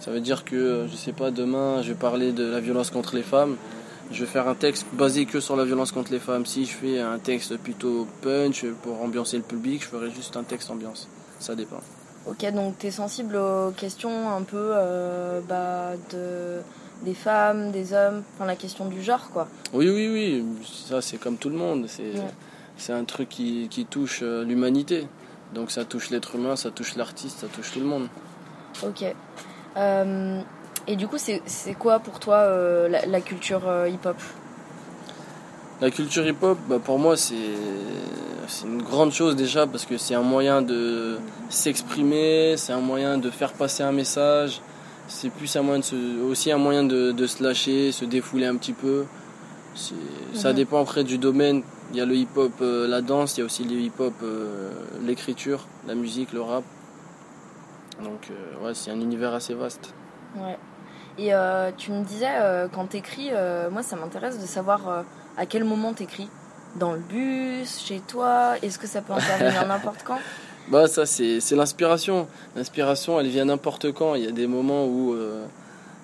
[0.00, 2.90] Ça veut dire que, euh, je sais pas, demain je vais parler de la violence
[2.90, 3.56] contre les femmes.
[4.10, 6.44] Je vais faire un texte basé que sur la violence contre les femmes.
[6.44, 10.42] Si je fais un texte plutôt punch pour ambiancer le public, je ferai juste un
[10.42, 11.08] texte ambiance.
[11.38, 11.80] Ça dépend.
[12.26, 16.60] Ok, donc t'es sensible aux questions un peu euh, bah, de,
[17.02, 19.48] des femmes, des hommes, enfin la question du genre quoi.
[19.72, 20.44] Oui, oui, oui,
[20.86, 21.86] ça c'est comme tout le monde.
[21.88, 22.30] C'est Ouais.
[22.76, 25.06] C'est un truc qui, qui touche euh, l'humanité.
[25.54, 28.08] Donc ça touche l'être humain, ça touche l'artiste, ça touche tout le monde.
[28.82, 29.04] Ok.
[29.76, 30.40] Euh,
[30.86, 34.16] et du coup, c'est quoi pour toi euh, la, la culture euh, hip-hop?
[35.80, 37.34] La culture hip-hop, bah, pour moi, c'est
[38.64, 41.18] une grande chose déjà parce que c'est un moyen de
[41.50, 44.60] s'exprimer, c'est un moyen de faire passer un message,
[45.08, 48.46] c'est plus un moyen de se- aussi un moyen de, de se lâcher, se défouler
[48.46, 49.04] un petit peu.
[49.74, 50.54] Ça Mhm.
[50.54, 51.62] dépend après du domaine.
[51.90, 54.70] Il y a le hip-hop, euh, la danse, il y a aussi le hip-hop, euh,
[55.02, 56.64] l'écriture, la musique, le rap.
[58.02, 59.94] Donc euh, ouais, c'est un univers assez vaste.
[60.36, 60.58] Ouais.
[61.18, 62.32] Et euh, tu me disais,
[62.72, 63.30] quand t'écris,
[63.70, 65.04] moi ça m'intéresse de savoir
[65.36, 66.28] à quel moment t'écris.
[66.76, 70.18] Dans le bus, chez toi Est-ce que ça peut intervenir n'importe quand?
[70.68, 72.26] Bah ça c'est l'inspiration.
[72.56, 74.16] L'inspiration elle vient n'importe quand.
[74.16, 75.14] Il y a des moments où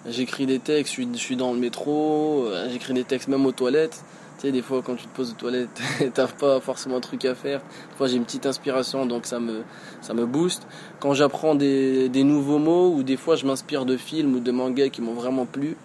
[0.06, 3.52] j'écris des textes, je suis, je suis dans le métro, j'écris des textes même aux
[3.52, 4.04] toilettes.
[4.40, 5.82] Tu sais des fois quand tu te poses aux toilettes
[6.14, 7.60] t'as pas forcément un truc à faire.
[7.90, 9.64] Des fois j'ai une petite inspiration donc ça me,
[10.00, 10.66] ça me booste.
[10.98, 14.50] Quand j'apprends des, des nouveaux mots ou des fois je m'inspire de films ou de
[14.50, 15.76] mangas qui m'ont vraiment plu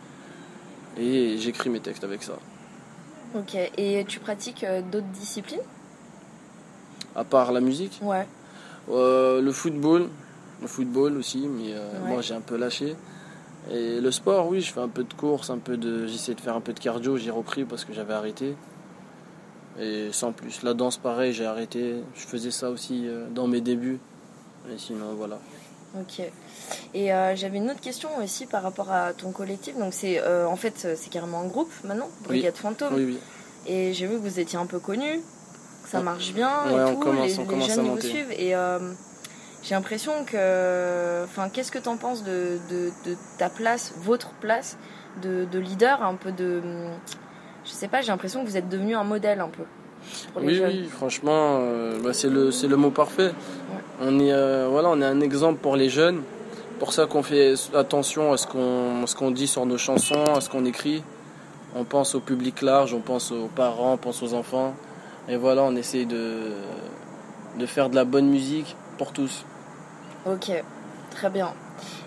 [0.98, 2.38] et j'écris mes textes avec ça.
[3.36, 3.56] Ok.
[3.78, 5.60] Et tu pratiques euh, d'autres disciplines?
[7.14, 8.00] À part la musique?
[8.02, 8.26] Ouais.
[8.90, 10.08] Euh, le football,
[10.62, 12.10] le football aussi, mais euh, Ouais.
[12.12, 12.96] moi j'ai un peu lâché.
[13.72, 16.42] Et le sport, oui, je fais un peu de course, un peu de, j'essaie de
[16.42, 17.18] faire un peu de cardio.
[17.18, 18.56] J'ai repris parce que j'avais arrêté.
[19.80, 21.96] Et sans plus, la danse, pareil, j'ai arrêté.
[22.16, 24.00] Je faisais ça aussi euh, dans mes débuts.
[24.74, 25.40] Et sinon, voilà.
[26.00, 26.22] Ok.
[26.94, 29.78] Et euh, j'avais une autre question aussi par rapport à ton collectif.
[29.78, 32.94] Donc c'est euh, en fait c'est carrément un groupe maintenant, Brigade Fantôme.
[32.96, 33.18] Oui, oui.
[33.68, 35.22] Et j'ai vu que vous étiez un peu connus,
[35.84, 37.00] que ça marche bien Ouais, et on tout.
[37.00, 38.32] commence- les, on les jeunes vous suivent.
[38.38, 38.80] Et euh,
[39.68, 44.78] j'ai l'impression que, enfin, qu'est-ce que t'en penses de, de, de ta place, votre place
[45.24, 46.62] de, de leader, un peu de,
[47.66, 49.64] je sais pas, j'ai l'impression que vous êtes devenu un modèle un peu
[50.34, 50.68] pour les Oui, jeunes.
[50.70, 53.32] oui, franchement, euh, bah, c'est le, c'est le mot parfait.
[54.02, 56.22] On est, euh, voilà, on est un exemple pour les jeunes.
[56.78, 60.26] Pour ça qu'on fait attention à ce qu'on, à ce qu'on dit sur nos chansons,
[60.36, 61.02] à ce qu'on écrit.
[61.76, 64.76] On pense au public large, on pense aux parents, on pense aux enfants.
[65.28, 66.52] Et voilà, on essaye de,
[67.58, 69.46] de faire de la bonne musique pour tous.
[70.26, 70.52] Ok,
[71.12, 71.54] très bien.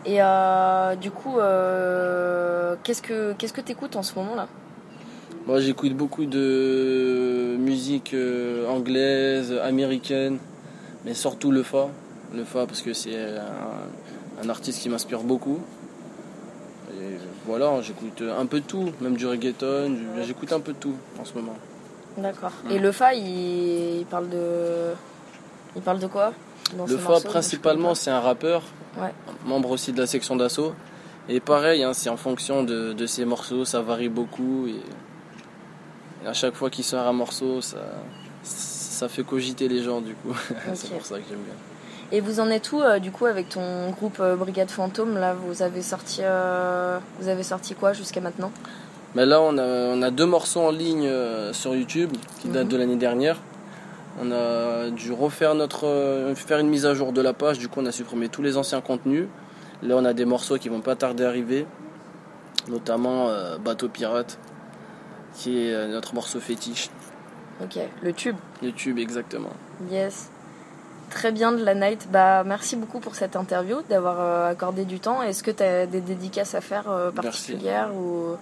[0.04, 4.48] Et euh, du coup, euh, qu'est-ce que qu'est-ce que t'écoutes en ce moment là
[5.46, 10.38] Moi, j'écoute beaucoup de musique euh, anglaise, américaine,
[11.04, 11.88] mais surtout le fa.
[12.34, 15.60] Le fa parce que c'est un, un artiste qui m'inspire beaucoup.
[16.92, 20.96] Et voilà, j'écoute un peu de tout, même du reggaeton, j'écoute un peu de tout
[21.20, 21.56] en ce moment.
[22.16, 22.52] D'accord.
[22.64, 22.70] Mm.
[22.72, 24.92] Et le fa, il, il parle de
[25.76, 26.32] il parle de quoi?
[26.76, 28.62] Dans Le fa, principalement, c'est un rappeur,
[29.00, 29.12] Ouais.
[29.46, 30.72] membre aussi de la section d'assaut.
[31.28, 34.66] Et pareil, hein, c'est en fonction de, de ses morceaux, ça varie beaucoup.
[34.66, 34.80] Et,
[36.24, 37.76] et à chaque fois qu'il sort un morceau, ça,
[38.42, 40.34] ça fait cogiter les gens, du coup.
[40.74, 41.54] c'est pour ça que j'aime bien.
[42.10, 45.18] Et vous en êtes où euh, du coup avec ton groupe euh, Brigade Fantôme?
[45.18, 48.50] Là Vous avez sorti euh, vous avez sorti quoi jusqu'à maintenant?
[49.14, 51.06] Mais là, on a, on a deux morceaux en ligne
[51.52, 52.68] sur YouTube qui datent Mhm.
[52.70, 53.36] de l'année dernière.
[54.20, 57.58] On a dû refaire notre, faire une mise à jour de la page.
[57.58, 59.26] Du coup, on a supprimé tous les anciens contenus.
[59.82, 61.66] Là, on a des morceaux qui vont pas tarder à arriver,
[62.68, 64.38] notamment euh, Bateau Pirate,
[65.34, 66.90] qui est euh, notre morceau fétiche.
[67.62, 68.36] Ok, le tube.
[68.62, 69.52] Le tube, exactement.
[69.90, 70.30] Yes.
[71.10, 72.08] Très bien de la night.
[72.10, 75.22] Bah merci beaucoup pour cette interview, d'avoir euh, accordé du temps.
[75.22, 77.52] Est-ce que tu as des dédicaces à faire euh, Merci.
[77.52, 78.36] particulières ou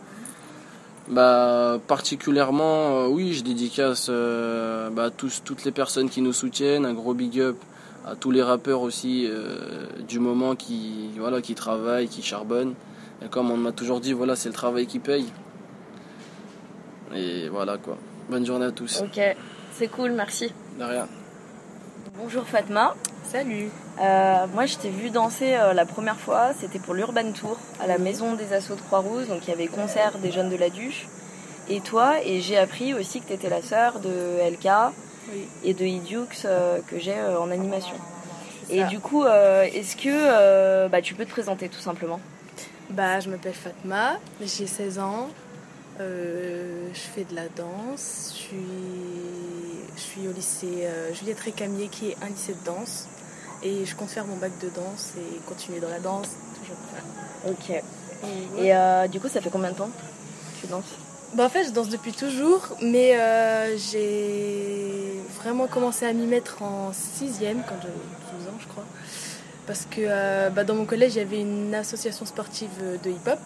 [1.08, 6.32] Bah, particulièrement, euh, oui, je dédicace euh, bah, à tous, toutes les personnes qui nous
[6.32, 7.56] soutiennent, un gros big up
[8.04, 12.74] à tous les rappeurs aussi euh, du moment qui, voilà, qui travaillent, qui charbonnent.
[13.24, 15.26] Et comme on m'a toujours dit, voilà, c'est le travail qui paye.
[17.14, 17.96] Et voilà quoi.
[18.28, 19.00] Bonne journée à tous.
[19.00, 19.20] Ok,
[19.72, 20.52] c'est cool, merci.
[20.78, 21.06] De rien.
[22.18, 22.94] Bonjour Fatma.
[23.24, 23.70] Salut.
[24.00, 27.86] Euh, moi, je t'ai vu danser euh, la première fois, c'était pour l'Urban Tour à
[27.86, 30.68] la maison des Assauts de Croix-Rouge, donc il y avait concert des jeunes de la
[30.68, 31.06] Duche.
[31.68, 34.68] Et toi, et j'ai appris aussi que tu étais la sœur de LK
[35.32, 35.48] Oui.
[35.64, 37.96] et de Idux euh, que j'ai en animation.
[38.68, 42.20] Et du coup, est-ce que bah, tu peux te présenter tout simplement?
[42.90, 45.28] Bah, je m'appelle Fatma, j'ai 16 ans.
[46.00, 48.32] Je fais de la danse.
[48.34, 48.56] Je suis,
[49.96, 53.06] je suis au lycée Juliette Récamier, qui est un lycée de danse.
[53.62, 56.28] Et je compte faire mon bac de danse et continuer dans la danse.
[56.60, 56.76] Toujours.
[57.48, 57.82] Ok.
[58.58, 60.84] Et, euh, du coup, ça fait combien de temps que tu danses?
[61.34, 66.62] Bah, en fait, je danse depuis toujours, mais euh, j'ai vraiment commencé à m'y mettre
[66.62, 68.84] en sixième, quand j'avais 12 ans, je crois.
[69.66, 72.70] Parce que euh, bah, dans mon collège, il y avait une association sportive
[73.02, 73.40] de hip-hop.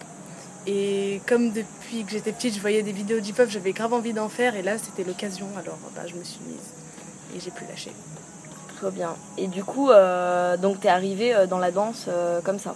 [0.67, 4.29] Et comme depuis que j'étais petite, je voyais des vidéos d'hip-hop, j'avais grave envie d'en
[4.29, 4.55] faire.
[4.55, 7.35] Et là, c'était l'occasion, alors bah, je me suis mise.
[7.35, 7.91] Et j'ai plus lâché.
[8.81, 9.15] Trop bien.
[9.37, 12.73] Et du coup, euh, donc t'es arrivée euh, dans la danse euh, comme ça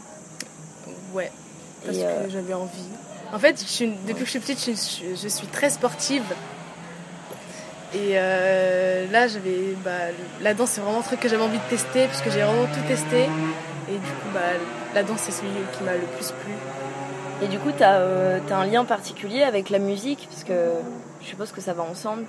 [1.16, 1.32] Ouais,
[1.84, 2.90] parce Et, que j'avais envie.
[3.34, 6.22] En fait, je suis depuis que je suis petite, je suis, je suis très sportive.
[7.96, 11.70] Et euh, là, j'avais, bah, la danse, c'est vraiment un truc que j'avais envie de
[11.72, 13.24] tester, puisque j'ai vraiment tout testé.
[13.90, 14.42] Et du coup, bah,
[14.94, 16.54] la danse, c'est celui qui m'a le plus plu.
[17.42, 17.98] Et du coup, tu as,
[18.52, 20.54] un lien particulier avec la musique, parce que
[21.22, 22.26] je suppose que ça va ensemble.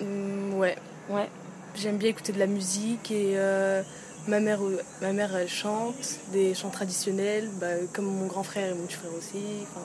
[0.00, 0.76] Mm, ouais.
[1.10, 1.28] Ouais.
[1.76, 3.82] J'aime bien écouter de la musique et euh,
[4.28, 4.60] ma, mère,
[5.02, 8.96] ma mère, elle chante des chants traditionnels, bah, comme mon grand frère et mon petit
[8.96, 9.42] frère aussi.
[9.62, 9.84] Enfin,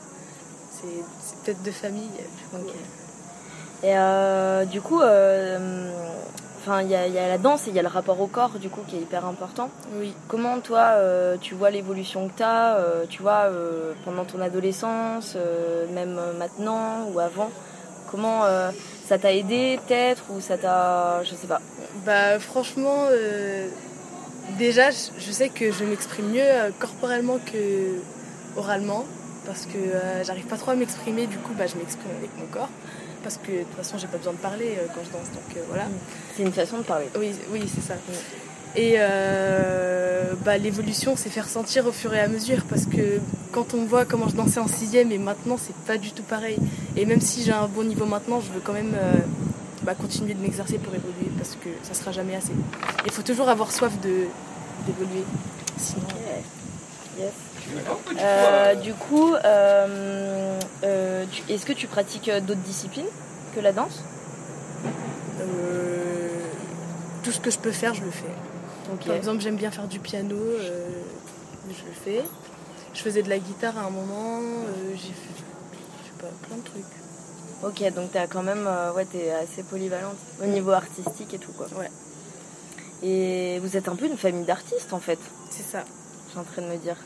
[0.72, 2.10] c'est peut-être de famille.
[3.84, 5.92] Et euh, du coup, euh,
[6.60, 8.70] enfin, il y, a la danse et il y a le rapport au corps du
[8.70, 9.70] coup qui est hyper important.
[10.00, 10.14] Oui.
[10.30, 12.78] Comment toi, euh, tu vois l'évolution que tu as,
[13.10, 13.50] tu vois,
[14.06, 15.36] pendant ton adolescence,
[15.94, 17.52] même maintenant ou avant
[18.10, 18.44] Comment
[19.12, 21.60] ça t'a aidé peut-être ou ça t'a, je sais pas.
[22.06, 23.08] Bah franchement,
[24.58, 28.00] déjà, je sais que je m'exprime mieux corporellement que
[28.56, 29.04] oralement
[29.46, 29.80] parce que
[30.24, 31.28] j'arrive pas trop à m'exprimer.
[31.28, 32.70] Du coup, bah, je m'exprime avec mon corps
[33.24, 35.56] parce que de toute façon j'ai pas besoin de parler euh, quand je danse donc
[35.56, 35.86] euh, voilà.
[36.36, 37.08] C'est une façon de parler.
[37.18, 37.96] Oui, oui c'est ça.
[38.76, 43.20] Et euh, bah, l'évolution c'est faire sentir au fur et à mesure parce que
[43.52, 46.58] quand on voit comment je dansais en sixième et maintenant c'est pas du tout pareil.
[46.96, 48.96] Et même si j'ai un bon niveau maintenant, je veux quand même
[49.84, 52.54] bah, continuer de m'exercer pour évoluer parce que ça sera jamais assez.
[53.06, 54.28] Il faut toujours avoir soif de
[54.86, 55.24] d'évoluer.
[55.78, 56.08] Sinon.
[57.20, 57.34] Yes.
[58.20, 63.06] Euh, du coup, euh, euh, est-ce que tu pratiques d'autres disciplines
[63.56, 64.04] que la danse?
[67.24, 68.26] Tout ce que je peux faire, je le fais.
[69.06, 72.24] Par exemple, j'aime bien faire du piano, je le fais.
[72.94, 74.40] Je faisais de la guitare à un moment,
[74.92, 76.84] j'ai fait je sais pas, plein de trucs.
[77.64, 81.68] Ok, donc t'es quand même, ouais, es assez polyvalente au niveau artistique et tout quoi.
[81.78, 81.90] Ouais.
[83.04, 85.20] Et vous êtes un peu une famille d'artistes en fait.
[85.50, 85.84] C'est ça.
[86.26, 86.98] Je suis en train de me dire.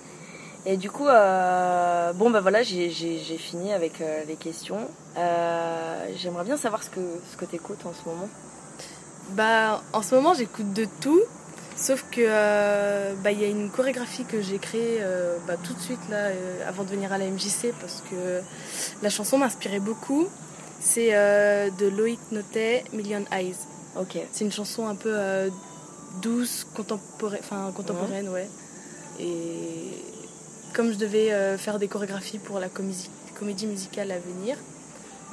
[0.65, 2.89] Et du coup, euh, bon bah voilà, j'ai
[3.37, 4.89] fini avec euh, les questions.
[5.17, 8.27] Euh, j'aimerais bien savoir ce que, ce que tu écoutes en ce moment.
[9.31, 11.21] Bah en ce moment j'écoute de tout,
[11.75, 15.01] sauf que bah il y a une chorégraphie que j'ai créée
[15.47, 16.29] bah, tout de suite là
[16.67, 18.41] avant de venir à la MJC parce que
[19.01, 20.27] la chanson m'inspirait beaucoup.
[20.79, 23.55] C'est de Loïc Notet, Million Eyes.
[23.99, 24.17] Ok.
[24.31, 25.15] C'est une chanson un peu
[26.21, 28.47] douce, contemporaine, enfin contemporaine, ouais.
[29.19, 29.91] Et
[30.73, 34.57] comme je devais euh, faire des chorégraphies pour la comédie, comédie musicale à venir,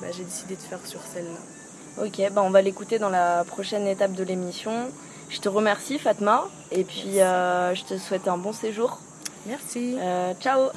[0.00, 2.04] bah, j'ai décidé de faire sur celle-là.
[2.04, 4.88] Ok, bah on va l'écouter dans la prochaine étape de l'émission.
[5.32, 8.98] Je te remercie Fatma et puis euh, je te souhaite un bon séjour.
[9.46, 9.96] Merci.
[9.98, 10.68] Euh, ciao.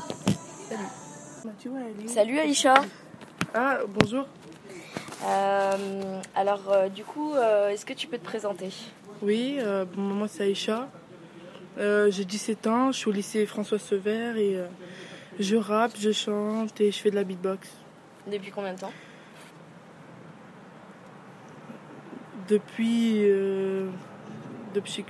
[1.44, 2.08] Salut.
[2.08, 2.74] Salut Aïcha.
[3.54, 4.26] Ah, bonjour.
[6.36, 7.34] alors du coup,
[7.70, 8.70] est-ce que tu peux te présenter?
[9.22, 9.60] Oui,
[9.94, 10.88] bon, moi c'est Aïcha.
[11.78, 14.68] Euh, j'ai 17 ans, je suis au lycée François Sever et euh,
[15.40, 17.68] je rappe, je chante et je fais de la beatbox.
[18.32, 18.94] Depuis combien de temps?
[22.48, 23.26] Depuis,
[24.76, 25.06] euh, depuis,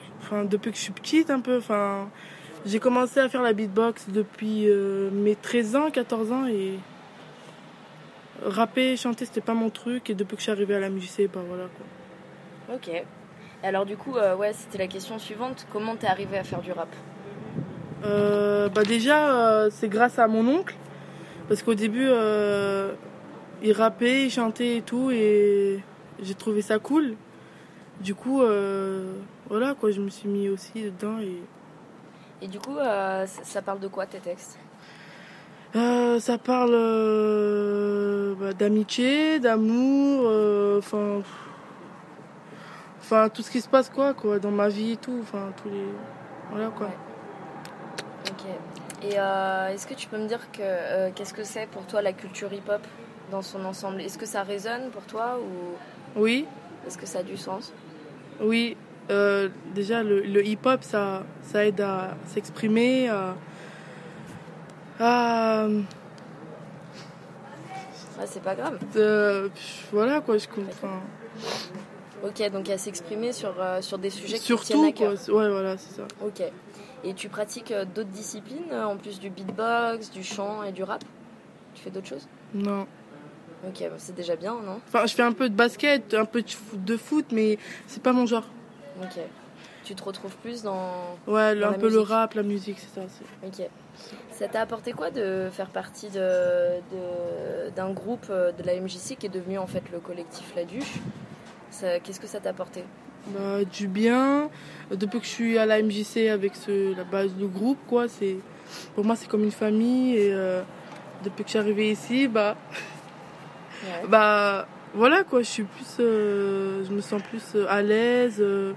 [0.49, 1.58] depuis que je suis petite un peu.
[1.58, 2.10] Enfin,
[2.65, 4.67] j'ai commencé à faire la beatbox depuis
[5.12, 6.80] mes 13 ans, 14 ans et
[8.43, 11.32] rapper, chanter c'était pas mon truc et depuis que je suis arrivée à la musique,
[11.32, 12.75] bah voilà quoi.
[12.75, 13.06] Ok
[13.65, 15.65] alors du coup, euh, ouais, c'était la question suivante.
[15.73, 16.89] Comment t'es arrivé à faire du rap?
[18.04, 20.75] Euh, Bah déjà, euh, c'est grâce à mon oncle,
[21.47, 22.08] parce qu'au début,
[23.63, 25.80] il rappait, il chantait et tout, et
[26.21, 27.15] j'ai trouvé ça cool.
[28.01, 28.43] Du coup,
[29.49, 31.41] voilà quoi, je me suis mis aussi dedans et.
[32.41, 32.75] Et du coup,
[33.25, 34.60] ça parle de quoi tes textes?
[35.73, 36.71] Ça parle
[38.39, 40.29] bah, d'amitié, d'amour,
[40.77, 41.21] enfin
[43.05, 45.69] enfin tout ce qui se passe quoi quoi dans ma vie et tout enfin tous
[45.69, 45.86] les
[46.51, 46.89] voilà quoi.
[48.29, 48.45] Ok.
[49.03, 52.01] Et euh, est-ce que tu peux me dire que euh, qu'est-ce que c'est pour toi
[52.01, 52.81] la culture hip-hop
[53.29, 54.01] dans son ensemble?
[54.01, 56.45] Est-ce que ça résonne pour toi ou oui.
[56.88, 57.73] est-ce que ça a du sens?
[58.41, 58.75] Oui
[59.09, 63.35] euh, déjà le, hip-hop ça ça aide à s'exprimer à,
[64.99, 65.67] à...
[68.25, 68.79] c'est pas grave
[69.91, 71.01] voilà quoi je comprends
[72.25, 75.11] Ok, donc à s'exprimer sur, euh, sur des sujets qui tiennent à cœur.
[75.11, 76.07] Ouais, voilà, c'est ça.
[76.23, 76.41] Ok.
[77.03, 80.83] Et tu pratiques euh, d'autres disciplines euh, en plus du beatbox, du chant et du
[80.83, 81.03] rap?
[81.75, 82.27] Tu fais d'autres choses?
[82.53, 82.87] Non.
[83.67, 84.79] Ok, bah, c'est déjà bien, non?
[84.87, 88.25] Enfin, je fais un peu de basket, un peu de foot, mais c'est pas mon
[88.25, 88.47] genre.
[89.01, 89.19] Ok.
[89.84, 91.17] Tu te retrouves plus dans.
[91.27, 93.08] Ouais, un peu le rap, la musique, c'est ça.
[93.45, 93.67] Ok.
[94.31, 99.27] Ça t'a apporté quoi de faire partie d'un de, d'un groupe de la MJC qui
[99.27, 100.99] est devenu en fait le collectif La Duche?
[102.03, 102.84] Qu'est-ce que ça t'a apporté?
[103.27, 104.49] Bah, Du bien.
[104.91, 108.38] Depuis que je suis à la MJC avec ce, la base du groupe, quoi, c'est
[108.93, 110.15] pour moi c'est comme une famille.
[110.17, 110.62] Et euh,
[111.23, 112.55] depuis que je suis arrivée ici, bah,
[114.10, 115.97] bah voilà quoi, je suis plus.
[115.99, 118.38] euh, je me sens plus euh, à l'aise.
[118.39, 118.73] euh.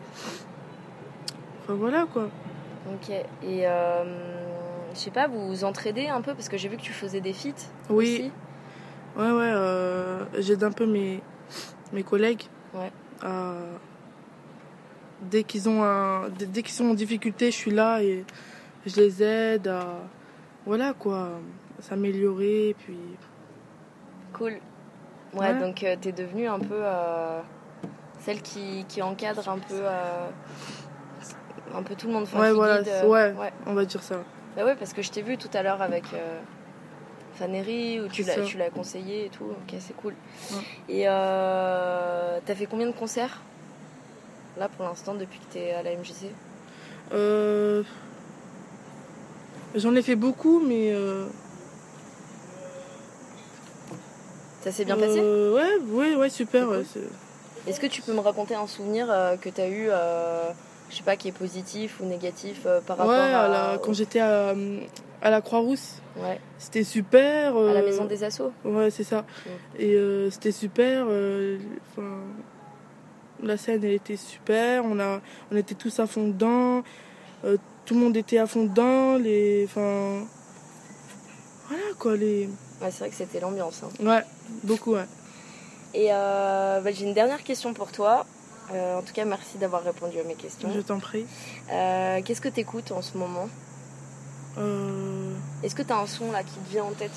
[1.62, 2.28] Enfin voilà quoi.
[2.92, 3.10] Ok.
[3.10, 3.62] Et
[4.94, 7.20] je sais pas, vous vous entraidez un peu parce que j'ai vu que tu faisais
[7.20, 7.68] des feats.
[7.90, 8.30] Oui.
[9.16, 11.20] Ouais, ouais, euh, j'aide un peu mes,
[11.92, 12.42] mes collègues.
[12.74, 12.90] Ouais.
[13.22, 13.54] à-
[15.22, 18.24] dès qu'ils ont un, dès, qu'ils sont en difficulté, je suis là et
[18.86, 19.86] je les aide à,
[20.64, 21.30] voilà quoi,
[21.80, 22.76] s'améliorer.
[22.78, 22.96] Puis
[24.32, 24.58] Cool.
[25.34, 25.58] Ouais, Ouais.
[25.60, 27.40] donc tu t'es devenue un peu euh,
[28.20, 30.28] celle qui, qui encadre un peu, euh,
[31.74, 32.22] un peu tout le monde.
[32.24, 34.16] enfin, ouais, voilà, guide, euh, ouais, on va dire ça.
[34.56, 36.38] Bah ouais, parce que je t'ai vu tout à l'heure avec euh,
[37.34, 39.44] Fanéry, où tu l'as, tu l'as conseillé et tout.
[39.44, 40.14] Ok, c'est cool.
[40.88, 43.40] Et euh, t'as fait combien de concerts
[44.56, 46.32] Là, pour l'instant, depuis que t'es à la MJC
[47.12, 47.84] Euh,
[49.74, 50.90] J'en ai fait beaucoup, mais.
[50.92, 51.28] euh,
[54.62, 56.68] Ça s'est bien passé euh, Ouais, ouais, ouais, super.
[56.68, 57.00] ouais, c'est-
[57.70, 60.50] Est-ce que tu peux me raconter un souvenir euh, que t'as eu, euh,
[60.90, 63.78] je sais pas, qui est positif ou négatif euh, par rapport ouais, à, à la-
[63.78, 64.54] quand j'étais à,
[65.22, 66.40] à la Croix-Rousse, Ouais.
[66.58, 67.56] c'était super.
[67.56, 69.24] à la maison des assos Ouais, c'est ça.
[69.78, 71.04] Et euh, c'était super.
[71.06, 72.08] enfin,
[73.42, 74.84] la scène, elle était super.
[74.84, 75.20] On, a,
[75.52, 76.82] on était tous à fond dedans.
[77.86, 79.16] tout le monde était à fond dedans.
[79.16, 80.26] Les, enfin,
[81.68, 82.16] voilà quoi.
[82.16, 82.48] Les...
[82.80, 83.82] Ouais, c'est vrai que c'était l'ambiance.
[83.84, 84.04] hein.
[84.04, 84.22] Ouais,
[84.62, 85.06] beaucoup, ouais.
[85.94, 88.24] Et euh, bah, j'ai une dernière question pour toi.
[88.72, 90.68] Euh, en tout cas, merci d'avoir répondu à mes questions.
[90.74, 91.24] Je t'en prie.
[91.72, 93.48] Euh, Qu'est-ce que tu écoutes en ce moment?
[95.62, 97.12] Est-ce que tu as un son là qui te vient en tête?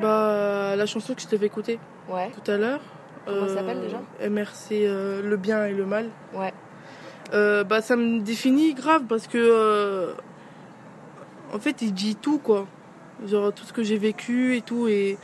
[0.00, 2.30] Bah, la chanson que je t'avais écoutée Ouais.
[2.32, 2.80] tout à l'heure.
[3.24, 4.00] Comment ça s'appelle déjà?
[4.28, 4.70] MRC,
[5.22, 6.08] le bien et le mal.
[6.34, 6.52] Ouais.
[7.64, 10.14] Bah, ça me définit grave parce que.
[11.52, 12.66] en fait, il dit tout, quoi.
[13.26, 14.88] Genre, tout ce que j'ai vécu et tout.
[14.88, 15.16] Et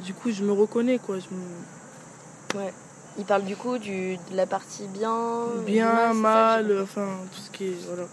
[0.00, 1.16] du coup, je me reconnais, quoi.
[1.18, 2.60] Je me...
[2.62, 2.72] Ouais.
[3.16, 7.66] Il parle du coup du, de la partie bien, Bien, mal, enfin, tout ce qui
[7.66, 7.76] est.
[7.86, 8.08] Voilà.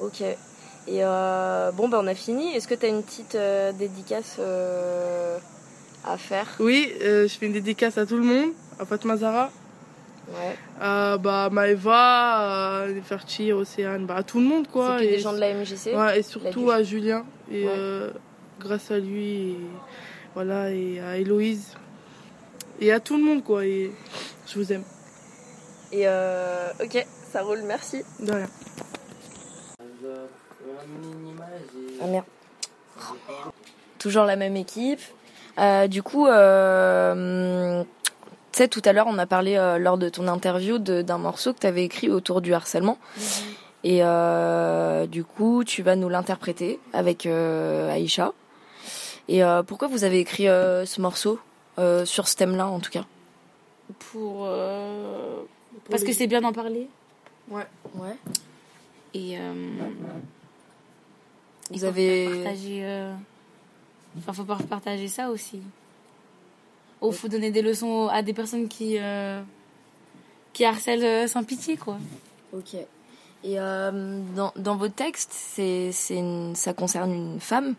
[0.00, 0.20] Ok.
[0.22, 2.54] Et euh, bon, bah on a fini.
[2.54, 5.36] Est-ce que tu as une petite euh, dédicace euh,
[6.06, 6.46] à faire?
[6.60, 9.50] Oui, euh, je fais une dédicace à tout le monde, à Fatma Zara,
[10.28, 10.56] Ouais.
[10.80, 15.02] à bah, Maëva, à Neferti, à Océane, bah, à tout le monde, quoi.
[15.02, 17.24] Et des gens de la MJC Ouais, et surtout à Julien.
[17.50, 17.72] Et Ouais.
[17.76, 18.10] euh,
[18.60, 19.56] grâce à lui, et,
[20.34, 21.76] voilà, et à Héloïse.
[22.80, 23.64] Et à tout le monde, quoi.
[23.64, 23.90] Et
[24.46, 24.84] je vous aime.
[25.92, 28.02] Et euh, ok, ça roule, merci.
[28.20, 28.48] De rien.
[32.02, 32.24] Ah merde.
[33.98, 35.00] Toujours la même équipe.
[35.58, 37.82] Euh, du coup, euh,
[38.52, 41.54] tu sais, tout à l'heure, on a parlé euh, lors de ton interview d'un morceau
[41.54, 42.98] que tu avais écrit autour du harcèlement.
[43.84, 48.32] Et euh, du coup, tu vas nous l'interpréter avec euh, Aïcha.
[49.28, 51.38] Et euh, pourquoi vous avez écrit euh, ce morceau
[51.78, 53.04] euh, sur ce thème-là, en tout cas?
[54.10, 55.42] Pour, euh,
[55.90, 56.88] parce que c'est bien d'en parler.
[57.48, 57.66] Ouais.
[57.94, 58.16] Ouais.
[59.14, 59.52] Et euh,
[61.70, 62.80] Vous il faut avez- partager.
[62.84, 63.14] euh,
[64.18, 65.60] Enfin, faut pas partager ça aussi.
[67.02, 69.42] Il faut donner des leçons à des personnes qui euh,
[70.54, 71.98] qui harcèlent sans pitié, quoi.
[72.54, 72.74] Ok.
[73.44, 77.74] Et euh, dans, dans vos textes, c'est, c'est une- ça concerne une femme?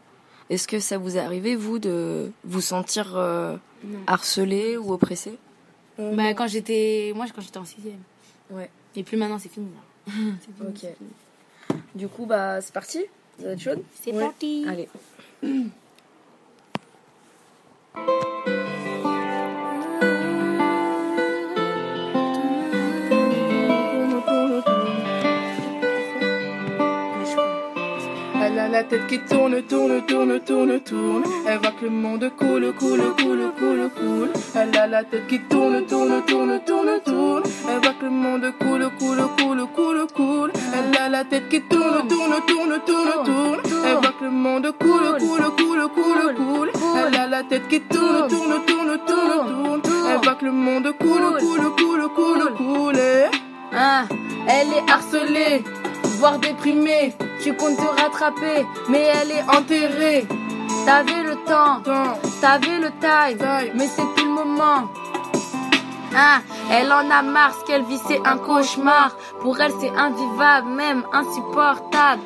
[0.49, 3.57] Est-ce que ça vous est arrivé, vous, de vous sentir euh,
[4.07, 5.37] harcelé ou oppressé?
[5.97, 7.99] Bah, quand j'étais, moi, quand j'étais en sixième.
[8.51, 8.69] Ouais.
[8.95, 9.67] Et plus maintenant, c'est fini.
[10.07, 10.13] Là.
[10.13, 10.77] Fini, Ok.
[10.79, 11.79] fini.
[11.95, 13.03] Du coup, bah, c'est parti
[13.39, 14.65] Vous êtes chaude C'est parti.
[14.67, 14.87] Allez.
[28.87, 31.23] tête qui tourne, tourne, tourne, tourne, tourne.
[31.47, 34.29] Elle voit que le monde coule, coule, coule, coule, coule.
[34.55, 37.43] Elle a la tête qui tourne, tourne, tourne, tourne, tourne.
[37.69, 40.51] Elle voit que le monde coule, coule, coule, coule, coule.
[40.73, 43.59] Elle a la tête qui tourne, tourne, tourne, tourne, tourne.
[43.85, 46.71] Elle voit que le monde coule, coule, coule, coule, coule.
[47.07, 50.11] Elle a la tête qui tourne, tourne, tourne, tourne, tourne.
[50.11, 52.99] Elle voit que le monde coule, coule, coule, coule, coule.
[53.73, 54.07] Hein,
[54.47, 55.63] elle est harcelée,
[56.19, 57.13] voire déprimée.
[57.41, 60.27] Tu comptes te rattraper, mais elle est enterrée.
[60.85, 61.81] T'avais le temps,
[62.41, 64.89] t'avais le time, mais c'est plus le moment.
[66.15, 69.15] Hein, elle en a marre, ce qu'elle vit c'est un cauchemar.
[69.41, 72.21] Pour elle c'est invivable, même insupportable.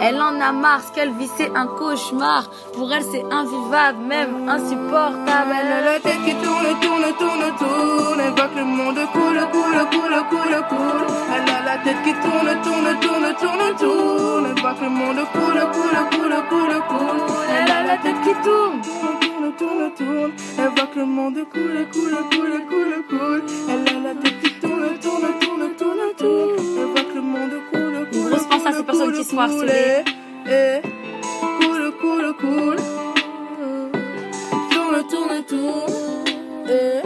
[0.00, 2.50] Elle en a marre, ce qu'elle vit c'est un cauchemar.
[2.74, 5.52] Pour elle c'est invivable, même insupportable.
[5.60, 8.20] Elle a la tête qui tourne, tourne, tourne, tourne.
[8.20, 11.06] Elle voit que le monde coule, coule, coule, coule, coule.
[11.34, 14.46] Elle a la tête qui tourne, tourne, tourne, tourne, tourne.
[14.46, 17.20] Elle voit que le monde coule, coule, coule, coule, coule.
[17.50, 20.32] Elle a la tête qui tourne, tourne, tourne, tourne.
[20.58, 23.42] Elle voit que le monde cool, cool, cool, cool, cool.
[23.68, 26.56] Elle a la tête qui tourne, tourne, tourne, tourne, tourne.
[26.96, 27.81] Elle que le monde coule,
[28.52, 30.04] Grosse pense à ces personnes qui se font harceler.
[30.46, 30.80] Eh,
[31.60, 32.76] cool, cool, cool.
[34.70, 35.92] Tourne, tourne, tourne.
[36.68, 37.02] Eh,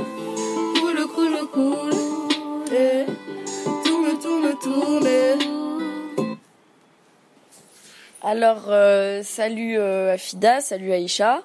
[0.80, 1.90] cool, cool, cool.
[2.72, 3.07] Eh,
[3.84, 5.09] tourne, tourne, tourne.
[8.22, 11.42] Alors, euh, salut euh, Afida, salut Aïcha.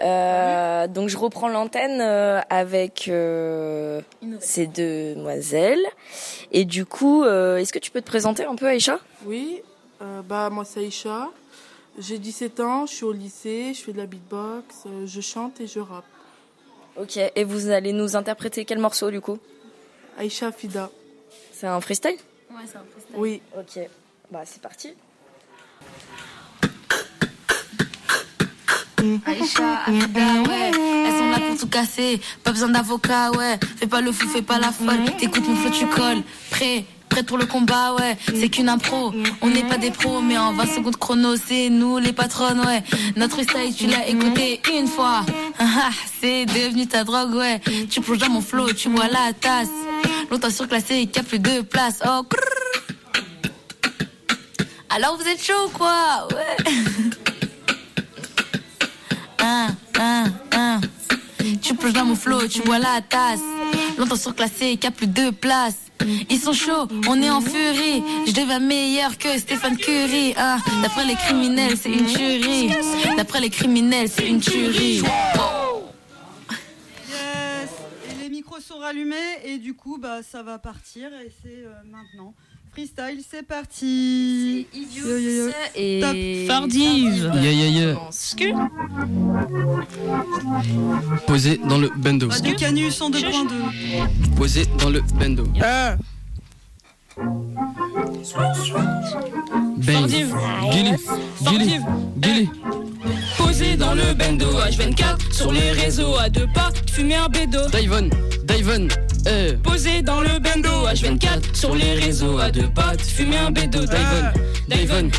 [0.00, 4.00] Euh, donc, je reprends l'antenne euh, avec euh,
[4.40, 5.84] ces deux demoiselles.
[6.50, 8.98] Et du coup, euh, est-ce que tu peux te présenter un peu, Aïcha?
[9.24, 9.62] Oui,
[10.02, 11.28] euh, bah moi c'est Aïcha.
[11.98, 15.60] J'ai 17 ans, je suis au lycée, je fais de la beatbox, euh, je chante
[15.60, 16.04] et je rappe.
[16.96, 19.38] Ok, et vous allez nous interpréter quel morceau du coup?
[20.18, 20.90] Aïcha Fida.
[21.52, 22.16] C'est un freestyle?
[22.50, 23.14] Ouais, c'est un freestyle.
[23.16, 23.42] Oui.
[23.58, 23.78] Ok,
[24.30, 24.94] bah c'est parti.
[29.26, 30.70] Aïcha, Afida, ouais.
[31.06, 32.20] Elles sont là pour tout casser.
[32.44, 33.58] Pas besoin d'avocat, ouais.
[33.76, 35.04] Fais pas le fou, fais pas la folle.
[35.18, 36.22] T'écoutes mon flow, tu colles.
[36.50, 38.16] Prêt, prête pour le combat, ouais.
[38.38, 39.12] C'est qu'une impro.
[39.40, 42.82] On n'est pas des pros, mais en 20 secondes chrono, c'est nous les patronnes, ouais.
[43.16, 45.24] Notre style, tu l'as écouté une fois.
[46.20, 47.60] C'est devenu ta drogue, ouais.
[47.90, 49.68] Tu plonges dans mon flow, tu bois la tasse.
[50.30, 51.98] Longtemps surclassé, qu'il y a plus de place.
[52.06, 52.22] Oh.
[54.94, 56.72] Alors vous êtes chaud, quoi, ouais.
[59.52, 60.80] Hein, hein, hein.
[61.60, 63.42] Tu plonges dans mon flow, tu bois la tasse.
[63.98, 65.76] Longtemps surclassé, qu'il a plus de place.
[66.30, 68.02] Ils sont chauds, on est en furie.
[68.26, 69.76] Je deviens meilleur que Stéphane
[70.38, 70.56] hein.
[70.82, 72.70] D'après les criminels, c'est une tuerie.
[73.18, 75.02] D'après les criminels, c'est une tuerie.
[78.10, 81.74] Et les micros sont rallumés et du coup, bah, ça va partir et c'est euh,
[81.84, 82.32] maintenant.
[82.72, 85.50] Freestyle, c'est parti Yo, yo, yo.
[85.76, 86.16] et Top.
[86.48, 87.30] Fardive.
[87.34, 87.94] Yeah, yeah, yeah.
[91.26, 92.28] Posé dans le bendo.
[92.42, 94.34] Du canus en 2.2.
[94.36, 95.44] Posé dans le bendo.
[99.86, 100.08] Bang.
[100.08, 100.96] Gilly.
[101.42, 101.80] Gilly.
[102.20, 102.50] Gilly.
[103.36, 107.68] Posé dans le bendo H24 sur les réseaux à deux pas, fumer un bédo.
[107.70, 108.10] Diven.
[108.44, 108.88] Diven.
[109.26, 109.54] Eh.
[109.62, 113.80] Posé dans le bendo H24 sur les réseaux à deux pattes, fumer un bédo.
[113.80, 114.32] Diven.
[114.68, 115.10] Diven.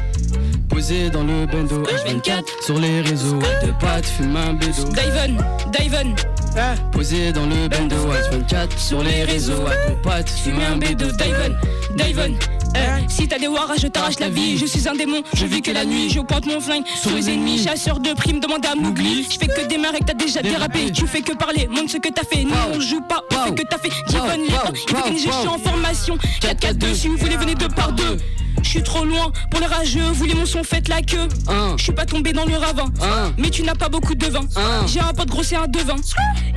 [0.69, 4.83] Posé dans le bendo H24 sur les réseaux à deux pattes, fume un bédo.
[5.71, 6.15] Diven.
[6.53, 6.75] Diven.
[6.91, 11.07] Posé dans le bendo H24 sur les réseaux à deux pattes, fume un bédo.
[11.07, 11.57] Diven.
[11.95, 12.37] Diven.
[12.75, 14.57] Eh, si t'as des waras, je t'arrache la vie.
[14.57, 16.09] Je suis un démon, je vis que la nuit.
[16.09, 17.63] Je pointe mon flingue sur les ennemis.
[17.63, 19.27] Chasseur de primes, demande à Mougli.
[19.29, 20.91] Je fais que démarrer, que t'as déjà dérapé.
[20.91, 22.43] Tu fais que parler, montre ce que t'as fait.
[22.43, 23.89] Nous on joue pas, on fait que t'as fait.
[24.07, 26.17] Divon les temps, il faut que je suis en formation.
[26.41, 28.17] 4-4-2, si vous voulez, venez deux par deux.
[28.63, 31.27] Je suis trop loin pour les rageux, vous les mon son, faites la queue.
[31.77, 32.85] Je suis pas tombé dans le ravin,
[33.37, 34.41] mais tu n'as pas beaucoup de vin.
[34.87, 35.95] J'ai un pote grossier à devin.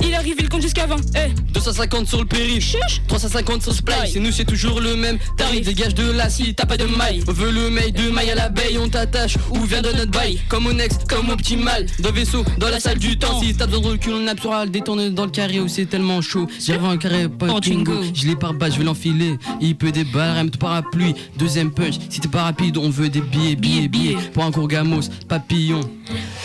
[0.01, 0.95] Il arrive, il compte jusqu'à 20.
[1.15, 1.33] Eh.
[1.53, 2.75] 250 sur le périph'
[3.07, 5.65] 350 sur Splice Et nous c'est toujours le même tarif.
[5.65, 7.23] Dégage de là si t'as pas de maille.
[7.27, 8.77] On veut le mail de maille à l'abeille.
[8.77, 10.39] On t'attache ou vient de notre bail.
[10.49, 11.85] Comme au next, comme optimal.
[11.99, 13.41] Dans vaisseau, dans la salle du temps.
[13.41, 16.21] Si t'as besoin de recul on sur le détourner dans le carré Où c'est tellement
[16.21, 16.47] chaud.
[16.59, 17.93] J'arrive un carré pas de bingo.
[18.13, 19.37] Je l'ai par bas, je vais l'enfiler.
[19.61, 21.15] Il peut des balles, de parapluie.
[21.37, 24.17] Deuxième punch, si t'es pas rapide On veut des billets, billets, billets.
[24.33, 25.81] Pour un court gamos, papillon.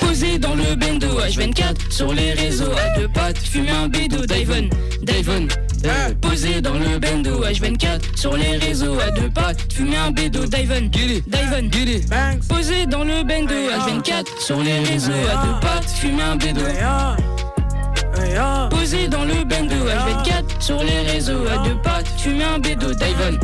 [0.00, 2.72] Posé dans le bendo H24 sur les réseaux.
[2.72, 4.68] À deux pattes, fumer un bédo Diven,
[5.02, 5.48] Diven.
[6.20, 8.98] Posé dans le bendo H24 sur les réseaux.
[9.00, 11.68] À deux pattes, fumer un bédo Diven, Diven.
[12.48, 15.12] Posé dans le bendo H24 sur les réseaux.
[15.12, 16.60] à deux pattes, fumer un bédo.
[18.70, 21.46] Posé dans le bendo H24 sur les réseaux.
[21.46, 23.38] À deux pattes, fumer un bédo Diven,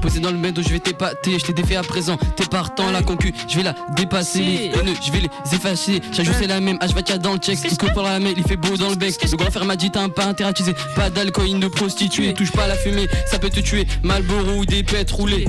[0.00, 2.16] Posé dans le bendo, je vais t'épater, je t'ai défait à présent.
[2.36, 4.40] T'es partant, la concu, je vais la dépasser.
[4.40, 6.00] Les haineux, je vais les effacer.
[6.12, 7.58] Jour c'est la même, H24 dans le check.
[7.58, 9.14] Ce que pour la mail, il fait beau dans le bec.
[9.22, 10.74] Le grand frère m'a dit t'as un pas interatisé.
[10.96, 12.34] Pas d'alcool, de prostituée.
[12.34, 13.86] Touche pas à la fumée, ça peut te tuer.
[14.02, 15.46] Malboro ou des pètes roulées.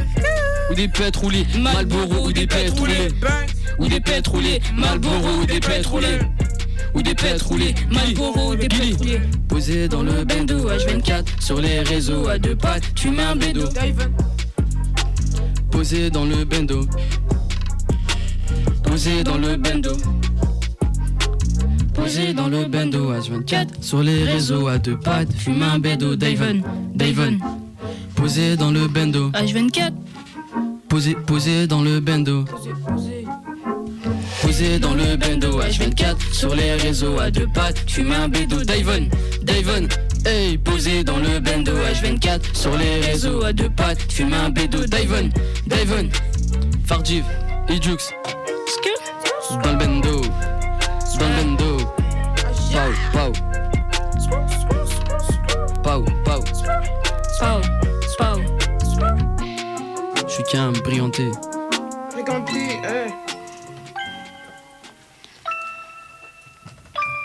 [0.70, 1.45] Ou des pètes roulées.
[1.57, 3.09] Malboro ou des pètes roulées.
[3.80, 4.61] Ou des pètes roulées.
[4.76, 6.20] Malboro ou des pètes roulées.
[6.95, 7.73] Ou des pètes roulées.
[7.91, 9.21] Malboro des pètes roulées.
[9.47, 12.83] Posé dans le bendo H24 sur les réseaux à deux pattes.
[12.95, 13.67] Tu mets un bédo.
[15.71, 16.85] Posé dans le bendo.
[18.83, 19.91] Posé dans le bendo.
[21.93, 25.33] Posé dans le bendo H24 sur les réseaux à deux pattes.
[25.33, 26.15] Fume un bédo.
[26.15, 26.63] Diven.
[26.93, 27.39] Diven.
[28.15, 29.29] Posé dans le bendo.
[29.31, 29.93] H24.
[30.89, 32.43] Posé, posé dans le bendo.
[32.43, 33.25] Posé
[34.80, 37.78] dans le bendo H24 sur les réseaux à deux pattes.
[37.88, 38.64] Fume un bédo.
[38.64, 39.10] Diven.
[39.41, 39.88] Diven.
[40.26, 43.99] Hey, posé dans le bendo H24 sur les réseaux à deux pattes.
[44.12, 44.86] Fume un bédo.
[44.86, 45.32] Diven.
[45.68, 46.10] Diven.
[46.86, 47.24] Fardiv.
[47.70, 47.97] Ijux.
[49.64, 50.22] Dans le bendo.
[51.20, 51.78] Dans le bendo.
[52.72, 53.32] Pau, pau.
[55.84, 56.43] Pau, pau.
[57.39, 57.62] Pau,
[58.18, 58.41] pau.
[60.28, 61.32] Je suis qu'un brillanté.
[62.16, 63.14] Hey,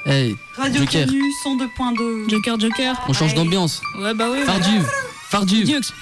[0.08, 2.30] Radio Joker, Canu 102.2.
[2.30, 2.94] Joker, Joker.
[3.08, 3.82] on change d'ambiance.
[4.00, 4.38] Ouais, bah oui.
[4.46, 4.86] Fardiv,
[5.28, 5.66] Fardiv.
[5.66, 5.92] Dux.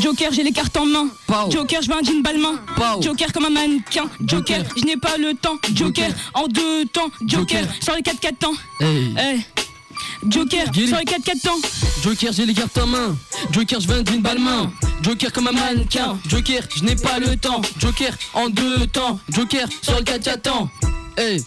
[0.00, 1.08] Joker, j'ai les cartes en main.
[1.50, 2.60] Joker, je veux un jean balmain.
[3.00, 4.04] Joker comme un mannequin.
[4.24, 4.72] Joker, Joker.
[4.76, 5.56] je n'ai pas le temps.
[5.74, 6.10] Joker, Joker.
[6.34, 7.10] en deux temps.
[7.26, 7.74] Joker, Joker.
[7.82, 8.52] sur les 4-4 temps.
[8.80, 9.40] Hey, Eh.
[10.28, 11.58] Joker, sur les 4-4 temps.
[12.04, 13.16] Joker, j'ai les cartes en main.
[13.52, 14.70] Joker, je veux un jean balmain.
[15.02, 16.18] Joker comme un mannequin.
[16.28, 17.62] Joker, je n'ai pas le temps.
[17.80, 19.18] Joker, en deux temps.
[19.30, 20.70] Joker, sur le 4 4 temps.
[21.16, 21.42] Hey,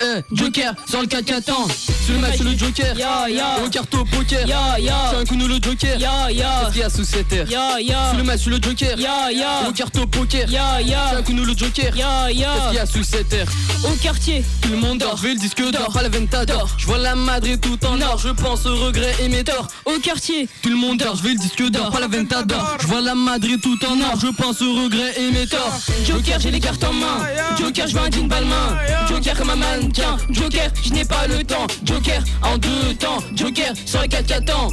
[0.00, 1.66] hey, Joker, sur le 4 4 temps.
[2.04, 2.96] Sur le match, le Joker.
[2.96, 3.58] Ya, ya.
[3.64, 4.46] Au carton poker.
[4.46, 4.94] Ya, ya.
[5.10, 5.98] C'est un coup nous le Joker.
[5.98, 6.60] Ya, ya.
[6.60, 8.08] Qu'est-ce qu'il y a sous cette terre Ya, ya.
[8.10, 8.98] Sur le match, le Joker.
[8.98, 9.68] Ya, ya.
[9.68, 10.48] Au carton poker.
[10.50, 11.16] Ya, C'est ya.
[11.18, 11.96] un coup nous le Joker.
[11.96, 12.48] Ya, Qu'est-ce ya.
[12.68, 13.48] qu'il y a sous cette terre
[13.84, 14.44] Au quartier.
[14.62, 16.68] Tout le monde dort, je vais le disque d'or, pas la ventador.
[16.78, 19.68] Je vois la Madrid tout en or, je pense aux regrets et mes torts.
[19.84, 20.48] Au quartier.
[20.62, 22.76] Tout le monde dort, je vais le disque d'or, pas la ventador.
[22.80, 25.78] Je vois la Madrid tout en or, je pense aux regrets et mes torts.
[26.06, 27.26] Joker, j'ai les cartes en main.
[27.58, 28.78] Joker, je veux un jean balmain.
[29.08, 30.16] Joker comme un mannequin.
[30.30, 31.66] Joker, je n'ai pas le temps.
[31.84, 33.18] Joker, en deux temps.
[33.34, 34.68] Joker, sur les 4 4 temps.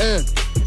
[0.00, 0.18] Eh,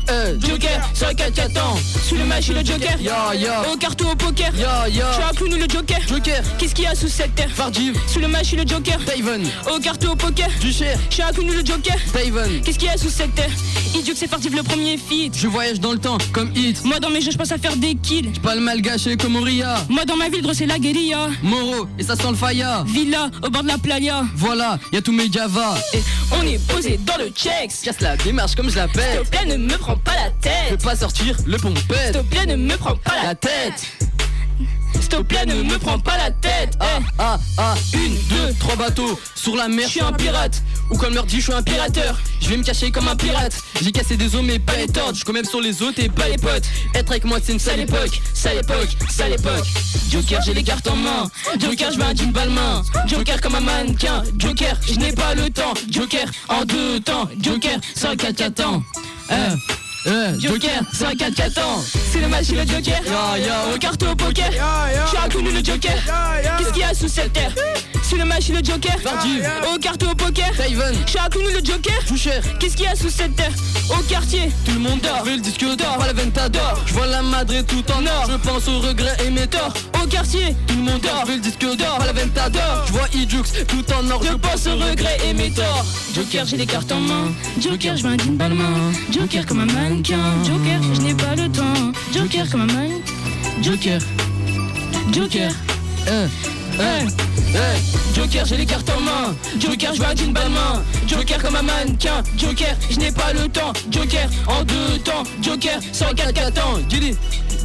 [0.10, 1.76] eh, Joker, sur les 4 4 temps.
[2.08, 3.00] Sous le match, le Joker.
[3.02, 3.64] Ya, ya.
[3.72, 4.52] Au carton, au poker.
[4.56, 5.28] Ya, suis ya.
[5.30, 6.00] un clown ou le Joker.
[6.08, 7.50] Joker, Qu'est-ce qu'il y a sous cette terre?
[7.54, 8.98] Fardiv, Sous le match, le Joker.
[9.06, 9.44] Taven,
[9.74, 10.50] Au carton, au poker.
[10.60, 11.96] Ducher, un clown ou le Joker.
[12.14, 12.62] Taven.
[12.62, 13.50] Qu'est-ce qu'il y a sous cette terre?
[13.96, 15.38] Idiot, c'est Fardiv le premier feat.
[15.38, 16.84] Je voyage dans le temps comme Hit.
[16.84, 18.32] Moi, dans mes jeux, je pense à faire des kills.
[18.42, 19.76] Pas le mal gâché comme Oria.
[19.90, 21.30] Moi, dans ma ville, c'est la guérilla.
[21.42, 22.84] Moro, et ça sent le faya.
[22.88, 24.24] Villa, au bord de la playa.
[24.36, 25.76] Voilà, y a tous mes Java.
[25.94, 26.00] Et
[26.32, 27.72] on est posé dans le checks.
[27.84, 29.22] Casse la démarche comme je S'il l'appelle.
[29.24, 30.70] te plaît, ne me prends pas la Je tête.
[30.70, 32.14] peux pas sortir le S'il pompette.
[32.14, 33.86] te plaît, ne me prends pas la tête.
[35.00, 36.78] S'il te plaît, ne me prends pas la tête.
[36.80, 39.86] Ah, Eh, ah, ah, une, deux, trois bateaux sur la mer.
[39.86, 40.62] Je suis un pirate.
[40.92, 42.20] Ou comme leur dit, je suis un pirateur.
[42.42, 43.54] Je vais me cacher comme un pirate.
[43.82, 45.16] J'ai cassé des os, mais pas les tordes.
[45.16, 46.64] Je même sur les autres et pas les potes.
[46.94, 48.22] Être avec moi, c'est une sale époque.
[48.34, 49.66] Sale époque, sale époque.
[50.12, 51.30] Joker, j'ai les cartes en main.
[51.60, 52.84] Joker, je veux un jean balmain.
[53.08, 54.22] Joker comme un mannequin.
[54.38, 55.74] Joker, je n'ai pas le temps.
[55.90, 57.28] Joker, en deux temps.
[57.42, 58.84] Joker, 5 4 4 ans.
[59.32, 59.34] Eh,
[60.06, 61.82] eh, Joker, 5 4 4 ans.
[62.12, 63.02] C'est le match, le Joker.
[63.06, 63.74] Ya, ya.
[63.74, 64.50] Au carton, au poker.
[64.50, 65.96] Clown ou le Joker.
[66.58, 67.54] Qu'est-ce qu'il y a sous cette terre?
[68.14, 68.96] Sous le match, le Joker.
[69.02, 69.50] Fardiv.
[69.74, 70.52] Au carton, au poker.
[70.54, 72.06] Suis clown ou le Joker.
[72.08, 72.42] Toucher.
[72.60, 73.52] Qu'est-ce qu'il y a sous cette terre?
[73.90, 74.52] Au quartier.
[74.66, 76.80] Tout le monde dort, veux le disque d'or, pas la ventador.
[76.86, 79.74] Je vois la Madrid tout en or, je pense aux regrets et mes torts.
[80.00, 80.56] Au quartier.
[80.68, 82.84] Tout le monde dort, veux le disque d'or, pas la ventador.
[82.86, 85.84] Je vois Ijux tout en or, Je pense aux regrets et mes torts.
[86.14, 87.32] Joker, j'ai les cartes en main.
[87.60, 88.92] Joker, je un jean balmain.
[89.12, 90.36] Joker comme un mannequin.
[90.44, 91.92] Joker, je n'ai pas le temps.
[92.14, 93.02] Joker comme un mannequin.
[93.64, 94.00] Joker,
[95.12, 95.52] Joker.
[98.16, 99.36] Joker, j'ai les cartes en main.
[99.60, 100.84] Joker, je veux un jean balmain.
[101.08, 102.24] Joker comme un mannequin.
[102.38, 103.74] Joker, je n'ai pas le temps.
[103.92, 105.24] Joker, en deux temps.
[105.42, 106.80] Joker, 104 4 ans.
[106.90, 107.16] Gilly,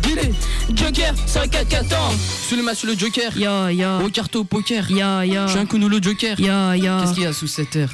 [0.03, 0.35] Gilly.
[0.75, 2.13] Joker, 104 4 ans.
[2.47, 3.37] Sur le match, le Joker.
[3.37, 3.99] Ya, ya.
[4.05, 4.91] Au carton au poker.
[4.91, 5.47] Ya, ya.
[5.47, 6.39] Je suis un coup le Joker.
[6.39, 7.01] Ya, ya.
[7.01, 7.91] Qu'est-ce qu'il y a sous cette terre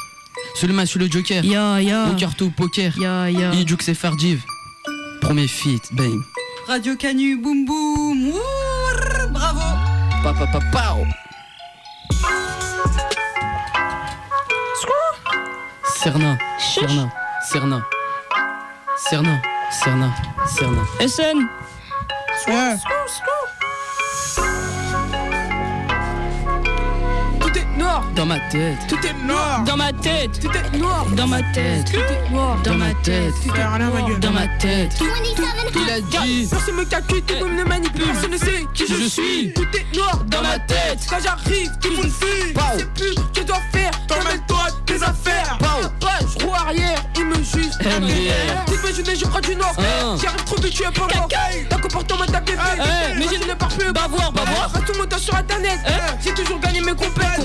[0.55, 1.45] Sur le match, le Joker.
[1.45, 2.09] Ya, ya.
[2.11, 2.93] Au carton au poker.
[2.99, 3.53] Ya, ya.
[3.55, 4.43] Ijux et Fardiv.
[5.21, 6.21] Premier feat, bang.
[6.67, 8.33] Radio Canu, boum boum.
[9.33, 9.61] Bravo.
[10.23, 10.61] Pa pa pa
[16.05, 16.13] pao.
[16.13, 17.13] Cerna, Cerna,
[17.51, 17.87] Cerna,
[18.99, 20.15] Cerna, Cerna,
[20.47, 20.83] Cerna.
[21.01, 21.49] SN.
[22.45, 23.34] Tout
[28.15, 30.39] Dans ma tête, tout est noir, Dans ma tête.
[30.41, 31.91] tout est noir, Dans ma tête.
[31.93, 33.35] tout est noir, Dans ma tête.
[33.53, 34.21] Rien, ma gueule.
[34.21, 34.97] Dans ma tête.
[35.75, 36.47] il a dit.
[36.49, 39.53] Personne me calcule, tout le monde me manipule, personne ne sait qui je suis.
[39.55, 41.01] Tout est noir Dans ma tête.
[41.11, 42.55] Quand j'arrive, tout le monde fuit.
[42.55, 43.91] Je sais plus ce que je dois faire.
[44.07, 45.59] T'emmènes-toi tes affaires.
[46.39, 47.73] Je roue arrière, il me juge.
[47.79, 49.75] Dites-moi, je n'ai, je prends du nord.
[49.79, 50.17] Hein.
[50.23, 51.29] J'arrive trop vite, tu es pas mort.
[51.69, 53.93] Ton comportement t'a fait Eh, mais je ne pars plus.
[53.93, 54.71] Bavoir, bavoir.
[54.73, 55.79] Reste tout mon temps sur internet.
[55.87, 56.15] Hein.
[56.25, 57.41] J'ai toujours gagné mes compètes.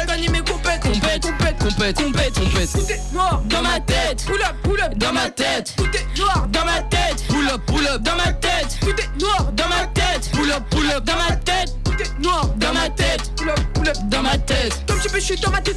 [0.00, 0.30] Compète.
[0.30, 0.80] Mes compètes.
[0.80, 1.22] Compète.
[1.22, 1.58] compète.
[1.58, 2.72] Compète, compète, compète.
[2.72, 3.42] Tout est noir.
[3.46, 4.24] Dans ma tête.
[4.26, 4.94] Pull up, pull up.
[4.96, 5.74] Dans ma tête.
[5.76, 6.46] Tout est noir.
[6.48, 7.24] Dans ma tête.
[7.28, 8.78] Pull up, pull up, Dans ma tête.
[8.80, 9.52] Tout est noir.
[9.52, 10.30] Dans ma tête.
[10.32, 11.04] pull up, pull up.
[11.04, 11.85] Dans ma tête.
[12.22, 12.48] Noir.
[12.56, 13.30] Dans ma tête.
[13.36, 13.96] Pull up, pull up.
[14.08, 14.82] Dans ma tête.
[14.88, 15.76] Comme je peux, je suis dans ma tête.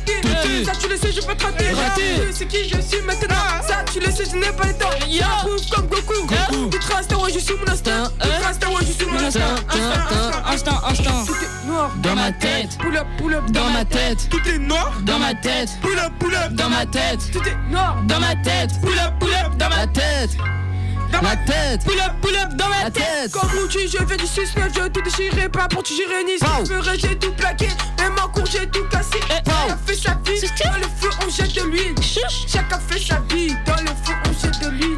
[0.66, 2.34] Ça, tu le sais, je peux te rater.
[2.34, 3.36] Sais qui je suis maintenant.
[3.68, 4.90] Ça, tu le sais, je n'ai pas le temps.
[5.46, 6.70] Move comme Goku.
[6.72, 8.12] Tu traces, ouais, je suis mon instinct.
[8.22, 8.40] Tu Hein.
[8.42, 9.42] traces, ouais, je suis mon instinct.
[10.48, 10.82] Instinct,
[11.42, 11.92] est noir.
[12.02, 13.46] Dans ma tête, Pull up, pull up.
[13.52, 14.92] dans ma tête, Tout est noir.
[15.04, 16.52] dans ma tête, Pull up, pull up.
[16.54, 17.98] dans ma tête, Tout est noir.
[18.08, 19.56] dans ma tête, Pull up, pull up.
[19.58, 20.32] dans ma tête.
[21.12, 21.84] Dans La ma tête.
[21.86, 23.04] Pull up, pull up dans ma La tête.
[23.04, 23.32] tête.
[23.32, 26.66] Comme Rudy, je fais du 6-9, je tout déchiré, pas pour tirer ni Pow.
[26.66, 27.68] si ferais, j'ai tout plaqué.
[28.00, 29.20] Même en cours, j'ai tout cassé.
[29.30, 31.96] Chacun fait sa vie, dans le feu, on jette de l'huile.
[32.48, 34.96] Chacun fait sa vie, dans le feu, on jette de l'huile.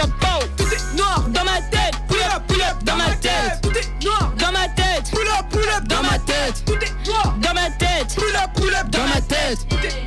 [0.57, 3.59] Tout est noir Dans ma tête, Pull up, pull up dans ma tête.
[3.61, 6.63] Tout est noir dans ma tête, Pull up, pull up Dans ma tête.
[6.65, 9.59] Tout est noir dans ma tête, Pull up, pull up Dans ma tête.
[9.69, 10.00] Tout est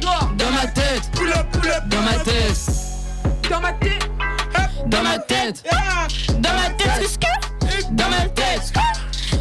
[4.95, 5.63] Dans ma tête.
[5.73, 6.07] Ah.
[6.39, 7.93] dans ma tête, ce que?
[7.93, 8.73] Dans ma tête,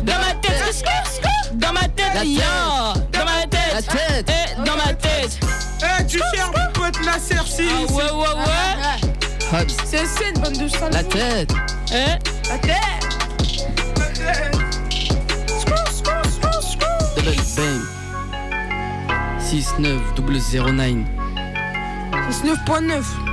[0.03, 1.55] dans ma tête, ce que?
[1.55, 3.11] Dans ma tête, La yo, tête.
[3.11, 4.31] dans ma La tête, tête.
[4.31, 5.39] eh, dans ma tête.
[5.81, 9.61] Eh, tu cherches mon pote la cerci Ah ouais, ouais, ouais.
[9.61, 9.75] Hops.
[9.85, 11.51] C'est c'est une bande de salauds La tête.
[11.91, 11.95] Eh,
[12.49, 12.79] La tête
[13.97, 14.57] La tête.
[17.15, 17.81] Double bang.
[19.39, 21.05] 69009.
[22.29, 23.32] 19.9 Skrou, skrou, skrou.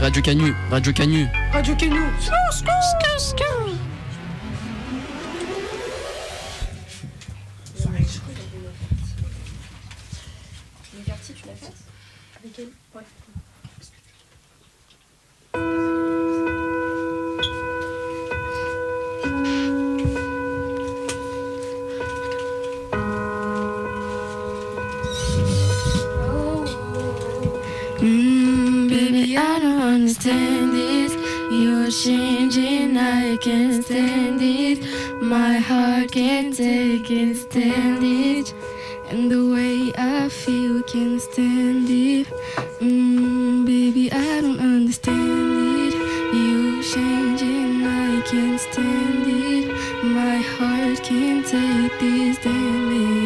[0.00, 0.54] Radio Canu.
[0.70, 1.28] Radio Canu.
[1.52, 3.73] Radio Kenou
[30.14, 31.12] understand this.
[31.50, 34.78] You're changing, I can't stand it.
[35.20, 38.54] My heart can't take it, stand it.
[39.08, 42.28] And the way I feel can't stand it.
[42.80, 45.94] Mm, baby, I don't understand it.
[46.32, 50.04] You're changing, I can't stand it.
[50.04, 53.23] My heart can't take this damage.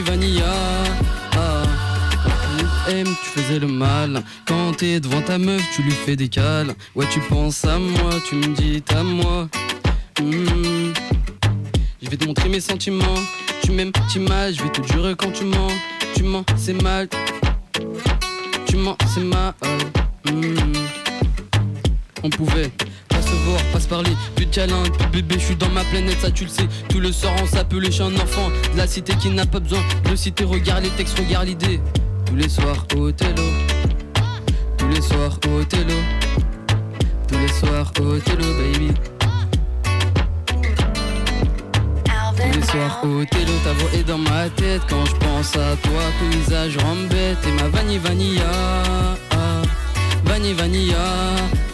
[0.00, 0.54] Vanilla
[1.36, 1.62] ah.
[2.88, 7.06] Tu faisais le mal Quand t'es devant ta meuf, tu lui fais des cales Ouais,
[7.10, 9.48] tu penses à moi, tu me dis t'as moi
[10.20, 10.92] Hmm.
[12.02, 13.18] Je vais te montrer mes sentiments.
[13.62, 15.70] Tu m'aimes, tu mal, je vais te jurer quand tu mens.
[16.14, 17.08] Tu mens, c'est mal.
[18.66, 19.54] Tu mens, c'est mal.
[20.26, 20.72] Hmm.
[22.22, 22.70] On pouvait
[23.32, 24.10] pas se voir, pas se parler.
[24.36, 26.68] Plus de câlin, de bébé, je suis dans ma planète, ça tu le sais.
[26.88, 27.10] Tout le
[27.42, 28.50] on s'appelait, je suis un enfant.
[28.76, 29.80] La cité qui n'a pas besoin
[30.10, 30.44] de cité.
[30.44, 31.80] Regarde les textes, regarde l'idée.
[32.26, 33.10] Tous les soirs au.
[33.12, 35.64] Tous les soirs au.
[37.28, 38.92] Tous les soirs au télo, baby.
[42.36, 46.02] Tous les soirs au ta voix est dans ma tête Quand je pense à toi,
[46.18, 48.42] ton visage rend bête Et ma vanille vanilla
[49.30, 49.62] ah,
[50.24, 51.71] Vanille vanilla ah.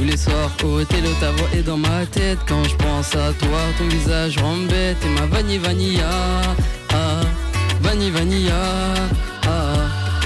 [0.00, 3.34] Tous les soirs au télo, ta voix est dans ma tête Quand je pense à
[3.34, 6.08] toi, ton visage rend bête Et ma vanille vanilla
[6.94, 7.20] ah,
[7.82, 8.54] Vanille vanilla
[9.46, 9.74] ah.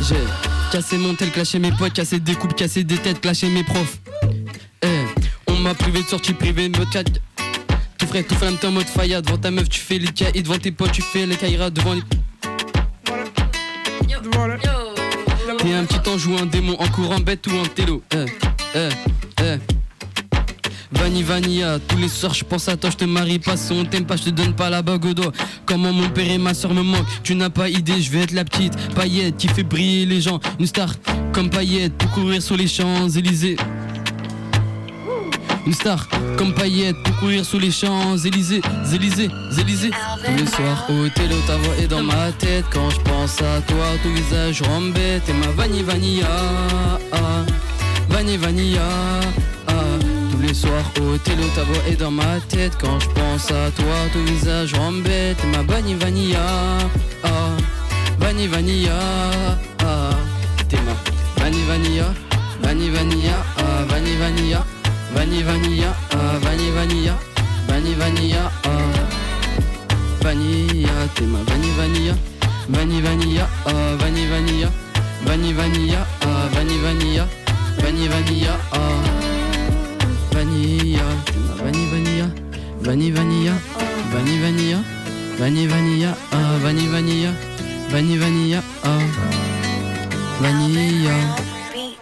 [0.01, 0.15] J'ai
[0.71, 3.99] cassé mon tel, clashé mes potes Cassé des coupes, cassé des têtes, clashé mes profs.
[4.83, 5.07] Eh,
[5.49, 7.03] On m'a privé de sortie privée, me chat.
[7.99, 10.45] Tout frais, tout flamme, t'es en mode faya Devant ta meuf, tu fais les caïds
[10.45, 12.03] Devant tes potes, tu fais les caïras Devant les.
[15.59, 18.05] T'es un petit ange ou un démon En courant bête ou un télo.
[18.15, 18.27] Eh,
[18.77, 18.89] eh,
[19.45, 19.59] eh.
[20.93, 23.85] Vanille Vanilla, tous les soirs je pense à toi, je te marie pas si on
[23.85, 25.33] t'aime pas, je te donne pas la bague au doigt.
[25.67, 28.33] Comment mon père et ma soeur me manquent, tu n'as pas idée, je vais être
[28.33, 30.41] la petite paillette qui fait briller les gens.
[30.59, 30.95] Une star
[31.33, 33.57] comme paillette pour courir sur les Champs-Élysées.
[35.67, 38.61] Une star comme paillette pour courir sous les champs Élysées,
[38.93, 39.91] Élysées, Élysées
[40.25, 43.63] Tous les soirs au télo ta voix est dans ma tête Quand je pense à
[43.63, 46.29] toi ton visage rend bête Et ma vanille vanilla
[47.13, 47.47] ah,
[48.09, 48.81] Vanille vanilla
[49.67, 49.73] ah.
[50.31, 52.77] Tous les soirs au télo ta voix est dans ma tête.
[52.81, 56.41] Quand je pense à toi ton visage rend bête Et ma vanille vanilla
[57.25, 57.29] ah,
[58.19, 58.93] Vanille vanilla
[59.81, 60.11] ah.
[60.69, 62.15] T'es ma vanille vanilla
[62.63, 64.65] Vanille vanilla ah, Vanille vanilla
[65.15, 67.15] Vanille vanilla, ah, vanille vanilla,
[67.69, 68.69] vanille vanilla, ah.
[70.23, 72.15] Vanilla, t'es ma vanille vanilla,
[72.69, 74.69] vanille vanilla, ah, vanille vanilla,
[75.25, 77.29] vanille vanilla, ah, vanille vanilla,
[77.79, 78.79] vanille vanilla, ah.
[80.33, 81.03] Vanilla,
[81.63, 82.27] vanille vanilla,
[82.81, 83.53] vanille vanilla,
[84.13, 84.79] vanille vanilla,
[85.39, 87.31] vanille vanilla, ah, vanille vanilla,
[87.91, 88.89] vanille vanilla, ah.
[90.41, 91.13] Vanilla.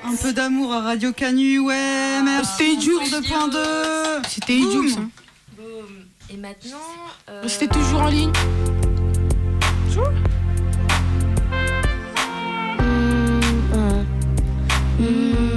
[0.04, 2.50] Un peu d'amour à Radio Canu, ouais, merci.
[2.58, 2.98] C'était Jux.
[2.98, 4.28] 2.2.
[4.28, 4.60] C'était
[4.98, 5.08] hein.
[6.30, 6.78] Et maintenant.
[7.28, 8.32] euh, C'était toujours en ligne.
[14.98, 15.51] Mm, yeah.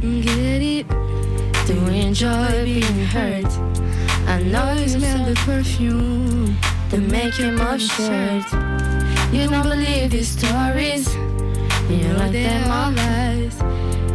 [0.00, 1.66] Baby, I just don't get it.
[1.66, 3.46] Do you enjoy being hurt?
[4.28, 8.44] I know you smell the perfume, that the making of shirt.
[9.32, 11.14] You don't believe his stories.
[11.88, 13.56] You like them all lies.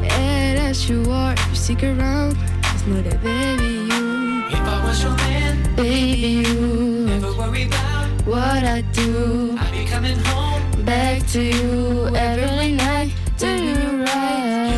[0.03, 1.35] Yeah, that's you are.
[1.49, 2.37] You stick around.
[2.73, 4.45] It's not that baby you.
[4.47, 7.05] If I was your man, Baby you.
[7.07, 8.07] never worry about.
[8.25, 9.57] What I do.
[9.59, 10.85] I'll be coming home.
[10.85, 13.11] Back to you every night.
[13.37, 14.72] Do you right?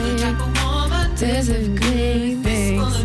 [1.16, 1.36] Woman.
[1.36, 3.03] Deserve great things.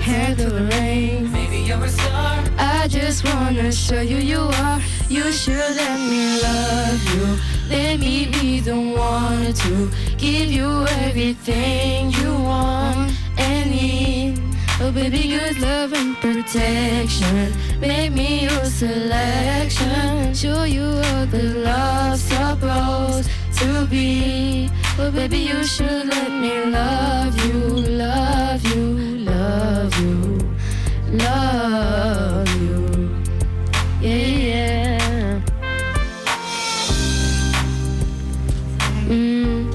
[0.00, 1.32] Handle the rain.
[1.32, 2.44] Maybe you're a star.
[2.58, 4.80] I just wanna show you you are.
[5.08, 7.38] You should let me love you.
[7.68, 14.40] Let me be the one to give you everything you want and need.
[14.80, 17.52] Oh baby, good love and protection.
[17.80, 20.34] Make me your selection.
[20.34, 23.28] Show you all the love's supposed
[23.58, 24.70] to be.
[25.00, 27.58] Well, baby, you should let me love you,
[27.96, 30.38] love you, love you,
[31.12, 33.10] love you.
[34.02, 35.40] Yeah, yeah.
[39.08, 39.70] Mm.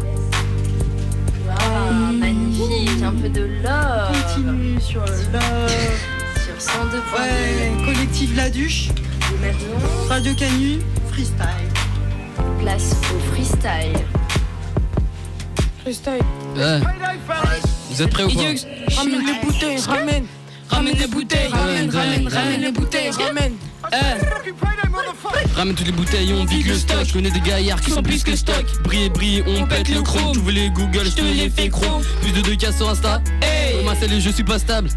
[1.48, 4.16] Wow, magnifique, un peu de love.
[4.28, 5.72] Continue sur love.
[6.46, 6.98] sur 102.
[7.18, 8.90] Ouais, collectif La Duche.
[10.08, 11.72] Radio Canu, freestyle.
[12.60, 14.06] Place au freestyle.
[15.86, 16.14] Freestyle.
[16.56, 16.80] Ouais.
[17.92, 18.42] Vous êtes prêts ou pas
[18.98, 20.26] ramène les bouteilles, ramène.
[20.68, 23.54] Ramène les bouteilles, ramène, ramène, ramène les bouteilles, ramène.
[25.56, 27.06] Ramène toutes les bouteilles, on vide le stock.
[27.06, 28.66] Je connais des gaillards qui sont plus que stock.
[28.84, 30.34] Briller, briller, on pète le chrome.
[30.34, 32.02] Tu les Google, je te les fais chrome.
[32.24, 33.22] Plus de 2K sur Insta.
[33.44, 33.84] Hey.
[33.84, 34.90] Ma je suis pas stable.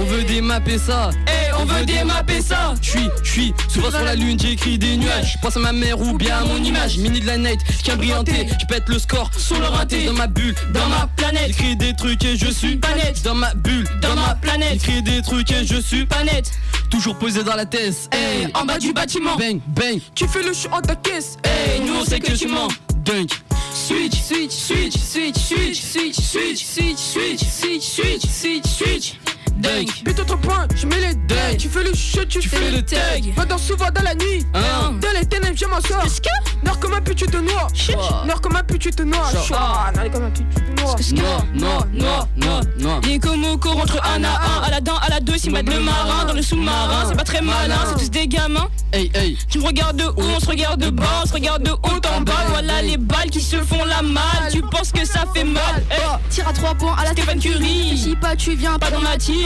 [0.00, 1.10] On veut démapper ça.
[1.58, 2.74] On veut démapper ça.
[2.80, 5.34] Je suis, je suis souvent sur la lune, j'écris des nuages.
[5.34, 6.98] Je pense à ma mère ou bien à mon image.
[6.98, 8.48] Mini de la night, je tiens brillanté.
[8.60, 10.06] Je pète le score sur le raté.
[10.06, 11.48] Dans ma bulle, dans ma planète.
[11.48, 13.22] J'écris des trucs et je suis pas net.
[13.22, 14.72] Dans ma bulle, dans ma planète.
[14.72, 16.50] J'écris des trucs et je suis pas net.
[16.90, 18.08] Toujours posé dans la tête.
[18.12, 19.36] Hey, en bas du bâtiment.
[19.36, 20.00] Bang, bang.
[20.14, 21.38] Tu fais le chou en ta caisse.
[21.44, 22.68] Hey, nous on sait que tu mens.
[23.04, 23.30] Dunk.
[23.74, 29.21] Switch, switch, switch, switch, switch, switch, switch, switch, switch, switch, switch, switch, switch.
[29.58, 30.04] Dunk.
[30.04, 31.58] Bute ton point, je mets les Dunk.
[31.58, 33.32] Tu fais le shot, tu, Tu fais le tag.
[33.36, 34.44] Va dans souvent dans la nuit.
[34.54, 34.94] Hein.
[35.00, 36.06] Dans les ténèbres, je m'en sors.
[36.64, 37.68] Nord comme un pute, tu te noies.
[38.26, 39.32] Nord comme un pute, tu te noies.
[39.32, 40.96] Nord comme un pute, tu te noies.
[41.14, 43.00] Non, non, non, non, non.
[43.00, 43.18] Les
[43.82, 46.34] rentrent un à un, à la dent, à la deux, s'ils mettent le marin dans
[46.34, 48.68] le sous-marin, c'est pas très malin, c'est tous des gamins.
[48.92, 49.38] Hey, hey.
[49.48, 52.00] Tu me regardes de haut, on se regarde de bas, on se regarde de haut
[52.16, 55.44] en bas, voilà les balles qui se font la malle, tu penses que ça fait
[55.44, 55.82] mal?
[56.30, 57.90] Tire à 3 points à la Stéphane Curie.
[57.90, 59.41] Réfléchis pas, tu viens Pas dans ma team.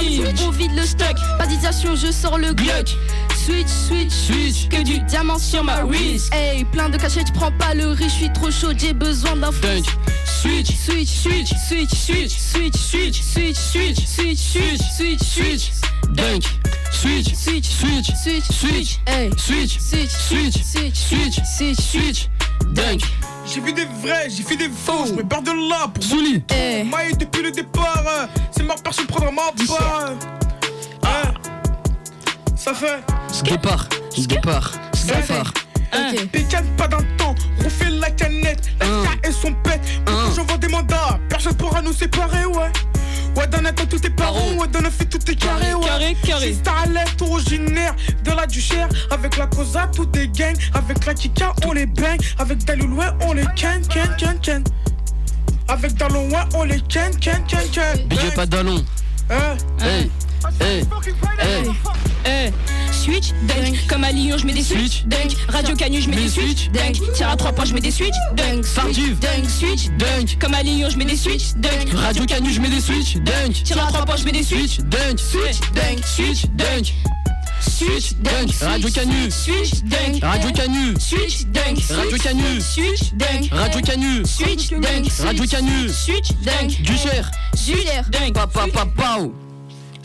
[0.46, 1.16] On vide le stock.
[1.38, 2.96] Pas d'hésitation, je sors le Glock.
[3.34, 4.68] Switch, switch, Switch.
[4.68, 6.32] Que du diamant sur ma wrist.
[6.34, 9.50] Hey, plein de cachets, prends pas le riz, je suis trop chaud, j'ai besoin d'un
[9.62, 9.84] Dunk.
[10.24, 10.66] Switch.
[10.76, 15.70] Switch, switch, switch, switch, switch, switch, switch, switch, switch, switch, switch, switch,
[16.12, 16.42] Dunk.
[16.92, 17.34] Switch.
[17.34, 18.10] switch, Switch.
[18.16, 18.98] switch, Switch.
[19.06, 19.80] hey, Switch.
[19.80, 20.52] switch, Switch.
[20.62, 21.40] switch, Switch.
[21.44, 22.28] switch, Switch.
[22.68, 23.02] Dunk.
[23.46, 26.42] J'ai vu des vrais, j'ai fait des faux, je me barre de là pour Souli.
[26.50, 26.84] hey.
[26.84, 28.02] maille depuis le départ.
[28.50, 30.14] C'est mort, personne prendra ma part.
[31.04, 31.34] Hein
[32.56, 33.02] Ça fait
[33.44, 33.88] Départ.
[34.26, 34.72] Départ.
[35.06, 35.52] Départ.
[35.96, 36.26] Ok.
[36.30, 37.34] Pécane pas d'un temps,
[37.64, 39.80] refait la canette, la chia et son pète.
[40.04, 40.34] Pourquoi Un.
[40.34, 42.70] j'envoie des mandats Personne pourra nous séparer, ouais.
[43.36, 44.38] Ouais, dans un temps tout est Paro.
[44.58, 45.84] ouais, dans un fait tout est carré, ouais.
[45.86, 46.48] Carré, carré.
[46.48, 47.94] Juste à l'est originaire
[48.24, 48.88] de la Duchère.
[49.10, 50.56] Avec la Cosa, tout est gang.
[50.74, 52.18] Avec la Kika, on les bang.
[52.38, 54.64] Avec Daloulouin, on les ken, ken, ken, ken.
[55.68, 58.06] Avec Daloulouin, on les ken, ken, ken, ken.
[58.08, 58.82] Big à Dallon.
[59.30, 60.10] Hein Hey.
[60.60, 60.82] Hey.
[61.38, 61.70] Hey.
[62.24, 62.50] Eh,
[62.92, 66.28] switch, dunk, comme à Lyon je mets des switch, dunk, radio canu je mets des
[66.28, 69.18] switch, dunk, tire à trois points je mets des switch, dunk, switch, Tardive.
[69.20, 70.38] dunk, switch, Dunk.
[70.40, 73.14] comme à Lyon je mets des switch, dunk, Radio Canu, je mets des switch.
[73.16, 73.62] Dunk.
[73.64, 74.78] tire à trois points je mets des switch.
[74.78, 75.18] Dunk.
[75.18, 76.46] switch, dunk, Switch.
[76.56, 76.86] Dunk.
[77.60, 79.30] switch, dunk, Radio Canu.
[79.30, 80.94] switch, dunk, Radio Canu.
[80.98, 82.60] switch, dunk, Radio Canu.
[82.60, 84.24] switch, dunk, Radio Canu.
[84.26, 85.88] switch, dunk, Radio Canu.
[85.88, 87.30] switch, dunk, Du cher.
[87.54, 89.45] switch, dunk, Pa pa pa pao.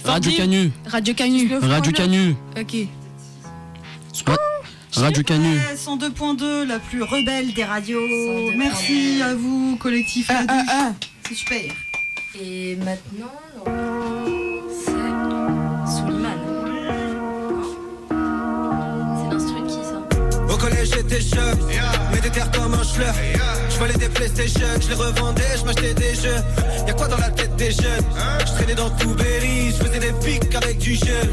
[0.05, 0.71] Radio Canu.
[0.87, 1.49] Radio Canu.
[1.61, 2.35] Radio Canu.
[2.59, 2.87] Ok.
[4.95, 5.47] Radio Canu.
[5.55, 7.99] Ouais, 102.2, la plus rebelle des radios.
[8.57, 10.65] Merci à vous, collectif Ah, Duche.
[10.69, 10.91] ah,
[11.27, 11.61] C'est super.
[12.41, 13.31] Et maintenant,
[14.69, 14.91] c'est
[15.95, 16.39] Suleiman.
[18.09, 21.59] C'est l'instru qui ça Au collège j'étais jeune,
[22.11, 23.13] mais des terres comme un schleur.
[23.15, 26.41] Je volais des Playstation, je les revendais, je m'achetais des jeux.
[26.85, 28.05] Y'a quoi dans la tête des jeunes
[28.45, 31.29] Je traînais dans tout Berry, je faisais des pics avec du gel.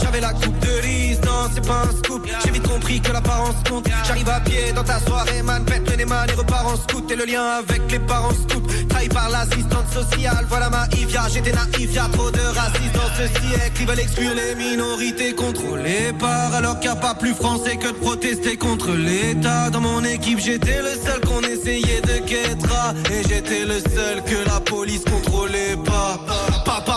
[0.00, 2.26] J'avais la coupe de riz, non c'est pas un scoop.
[2.42, 3.86] J'ai vite compris que l'apparence compte.
[4.06, 7.10] J'arrive à pied dans ta soirée, man, pète le man, et repars en scout.
[7.10, 8.59] Et le lien avec les parents scoop.
[9.08, 11.22] Par l'assistante sociale, voilà ma Ivia.
[11.32, 13.80] J'étais naïf, y'a trop de racistes dans ce siècle.
[13.80, 17.88] Ils veulent exclure les minorités contrôlées par alors qu'il n'y a pas plus français que
[17.88, 19.70] de protester contre l'État.
[19.70, 22.94] Dans mon équipe, j'étais le seul qu'on essayait de guettera.
[23.10, 26.18] Et j'étais le seul que la police contrôlait pas.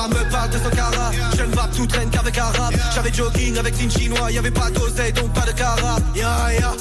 [0.03, 1.37] Papa me parle de son.
[1.37, 2.73] Je ne vape tout traîne qu'avec arabe.
[2.93, 5.97] J'avais jogging avec une chinois, y'avait pas d'oseille donc pas de cara.
[6.15, 6.29] Ya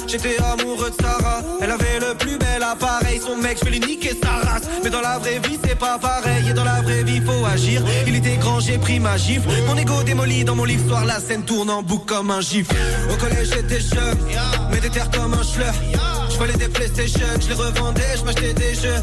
[0.07, 1.41] j'étais amoureux de Sarah.
[1.61, 3.21] Elle avait le plus bel appareil.
[3.25, 4.63] Son mec, je vais lui niquer sa race.
[4.83, 6.49] Mais dans la vraie vie, c'est pas pareil.
[6.49, 7.81] Et dans la vraie vie, faut agir.
[8.07, 9.49] Il était grand, j'ai pris ma gifle.
[9.67, 12.75] Mon ego démoli dans mon livre soir, la scène tourne en boucle comme un gifle.
[13.11, 14.17] Au collège, j'étais jeune,
[14.71, 15.73] mais des terres comme un schleur.
[16.33, 18.95] Je volais des PlayStation, je les revendais, je m'achetais des jeux.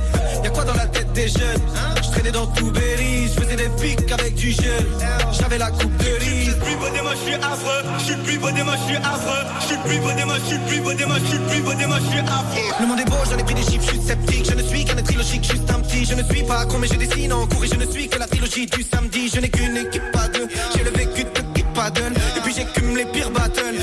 [0.42, 1.62] Y'a quoi dans la tête des jeunes?
[2.02, 4.84] Je traînais dans tout Berry, je faisais des pics avec du gel.
[5.30, 6.46] J'avais la coupe de riz.
[6.46, 7.82] Je suis plus beau des moches, je suis affreux.
[7.98, 9.46] Je suis plus beau des moches, je suis affreux.
[9.60, 11.62] Je suis plus beau des moches, je suis plus beau des moches, je suis plus
[11.62, 12.74] beau des moches, je suis affreux.
[12.80, 14.46] Le monde est beau, j'en ai pris des chiffres, je suis sceptique.
[14.50, 16.04] Je ne suis qu'un être illogique, juste un petit.
[16.04, 18.18] Je ne suis pas con, mais je dessine en cours et je ne suis que
[18.18, 19.30] la trilogie du samedi.
[19.32, 20.48] Je n'ai qu'une équipe, pas deux.
[20.74, 21.30] J'ai le vécu de
[21.74, 21.90] pas.
[22.36, 23.78] Et puis j'écume les pires battles.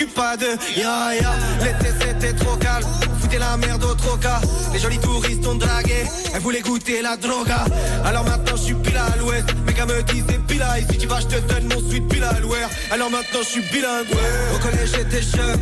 [0.00, 0.56] Et pas d'eux.
[0.76, 1.32] Ya ya,
[1.62, 2.86] l'été c'était trop calme.
[3.20, 4.40] C'était la merde au troca.
[4.72, 6.04] Les jolis touristes ont dragué.
[6.34, 7.64] Elles voulaient goûter la droga.
[8.04, 9.44] Alors maintenant je suis pile à l'ouest.
[9.66, 12.24] Mes gars me disent pile à ici tu vas je te donne mon suite pile
[12.24, 12.70] à l'ouest.
[12.90, 14.06] Alors maintenant je suis bilingue.
[14.54, 15.60] Au collège j'étais jeune.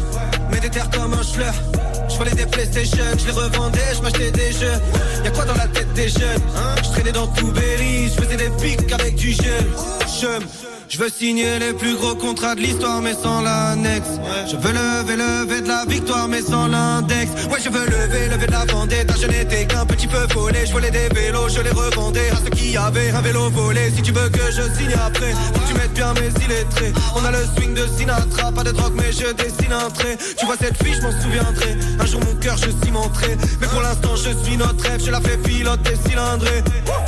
[0.53, 1.55] Mais des terres comme un schleur.
[2.09, 4.80] Je volais des Playstation, je les revendais, je m'achetais des jeux.
[5.24, 6.43] Y'a quoi dans la tête des jeunes
[6.82, 9.66] Je traînais dans tout Berry, je faisais des pics avec du gel.
[10.20, 10.43] Chum,
[10.89, 14.18] je veux signer les plus gros contrats de l'histoire mais sans l'annexe.
[14.51, 17.30] Je veux lever, lever de la victoire mais sans l'index.
[17.51, 20.64] Ouais je veux lever, lever de la vendetta Je n'étais qu'un petit peu volé.
[20.66, 23.91] Je volais des vélos, je les revendais à ceux qui avaient un vélo volé.
[23.95, 26.93] Si tu veux que je signe après, faut que tu mettes bien mes illettrés.
[27.16, 30.16] On a le swing de Sinatra, pas de drogue mais je dessine un trait.
[30.39, 31.76] Tu vois cette fille, je m'en souviendrai.
[32.01, 33.36] Un jour mon cœur je cimenterai.
[33.61, 36.62] Mais pour l'instant je suis notre rêve, je la fais piloter cylindrée.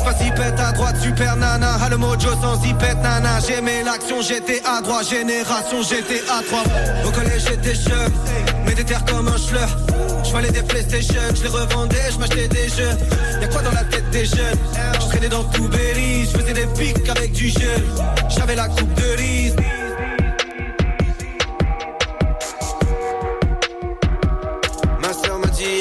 [0.04, 1.78] Vas-y pète à droite, super nana.
[1.80, 3.40] Ah le mojo sans y pète nana
[3.70, 6.62] J'aimais l'action, j'étais à droite Génération, j'étais à 3
[7.06, 8.12] Au collège j'étais chum
[8.66, 9.68] Mais des terres comme un schleur.
[10.24, 12.96] Je valais des Playstation, je les revendais, je m'achetais des jeux.
[13.40, 14.58] Y'a quoi dans la tête des jeunes?
[15.00, 17.84] Je traînais dans tout Berry, je faisais des pics avec du gel
[18.28, 19.52] J'avais la coupe de riz.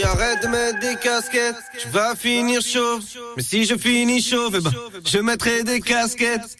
[0.03, 2.99] Arrête de mettre des casquettes, tu vas finir chaud.
[3.37, 4.71] Mais si je finis chauve, eh ben,
[5.05, 6.57] je mettrai des casquettes.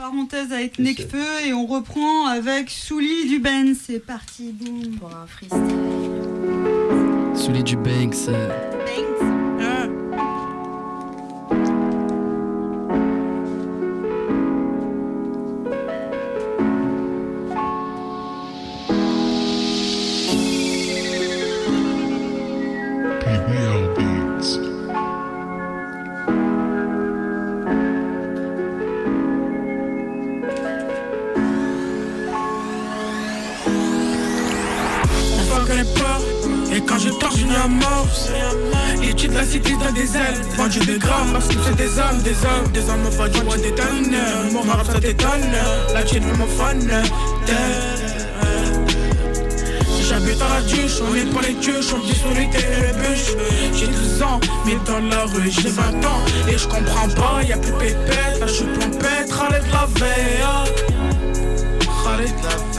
[0.00, 3.74] Parenthèse avec Necfeu et on reprend avec Souli du Ben.
[3.74, 4.96] C'est parti, boum.
[4.98, 5.60] Pour un freestyle.
[7.34, 8.30] Sous du Banks.
[35.70, 36.18] Connaît pas.
[36.74, 38.30] Et quand je torche une amorce.
[39.00, 40.42] Les titres de la cité dans des ailes.
[40.56, 42.72] Vendu des grammes parce que c'est des hommes, des hommes.
[42.72, 44.16] Des hommes pas du roi des tonnes.
[44.52, 45.54] Mon rap ça t'étonne
[45.94, 46.90] La tienne mon fan
[50.08, 53.36] J'habite à la duche, on est pas les tuches, on dit sur les bûches
[53.72, 56.24] J'ai 12 ans, mais dans la rue j'ai 20 ans.
[56.48, 60.42] Et je comprends pas, y'a plus pépette, là je suis plompette, de la veille
[62.18, 62.69] de la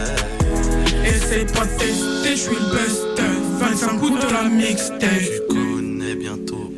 [1.32, 3.22] veille Essaye pas de tester, je suis le best
[3.60, 5.00] 25 coups de la mixtape.
[5.00, 6.72] Tu connais bientôt.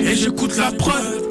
[0.00, 1.22] Et j'écoute la preuve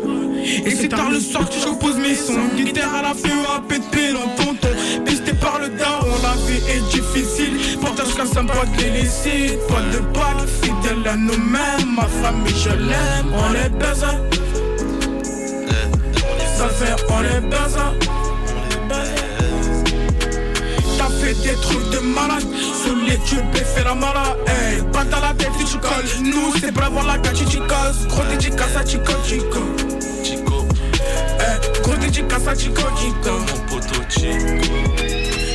[0.66, 2.56] Et c'est tard le soir que je compose mes sons.
[2.56, 6.62] Guitare à la feu, à péter dans ton ton Pisté par le daron, la vie
[6.70, 7.80] est difficile.
[7.82, 13.34] Partage qu'un sympa de laisser Pas de balle, fidèle à nous-mêmes Ma famille je l'aime,
[13.34, 14.06] on les baise
[16.58, 17.78] Ça fait on les baise
[21.28, 22.46] Fait des trucs de malade.
[22.86, 26.24] Sous les tubes et fait la malade Hey, pas dans la tête tu colles.
[26.24, 29.60] Nous c'est avoir la gâchis tu casses Gros dédicace à Chico Chico.
[30.24, 30.66] Chico.
[31.42, 34.64] Hey, gros dédicace à Chico Chico Mon poteau Chico.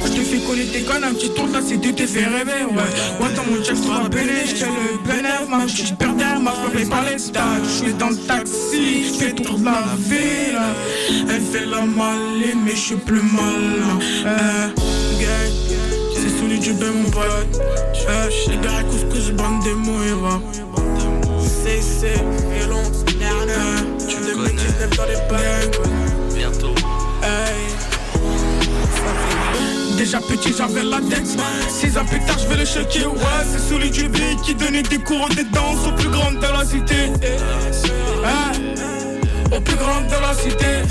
[0.05, 2.67] Je te fais coller tes connes, un petit tour là c'est tu t'es fait rêver
[2.69, 3.25] ouais.
[3.25, 5.67] Ouais dans mon check je te bélé, je le bénéf Man.
[5.67, 9.25] Je suis perdu, moi je plais pas les stades Je suis dans le taxi, je
[9.25, 10.61] fais tour de la ville.
[11.31, 13.99] Elle fait la maline mais je suis plus malin.
[14.27, 14.69] Euh,
[16.43, 17.61] celui du bain mon pote.
[18.49, 20.41] Les gars couscous bande des mots et va.
[21.41, 25.71] C'est c'est et long euh, Tu le mec qui dans les bains.
[26.35, 26.75] Bientôt.
[27.23, 27.69] Hey.
[29.97, 31.27] Déjà petit j'avais la tête.
[31.69, 34.83] Six ans plus tard je vais le choquer Ouais c'est celui du B qui donnait
[34.83, 37.13] des cours des danses Aux plus grandes de la cité.
[39.55, 40.83] Aux plus grandes de la cité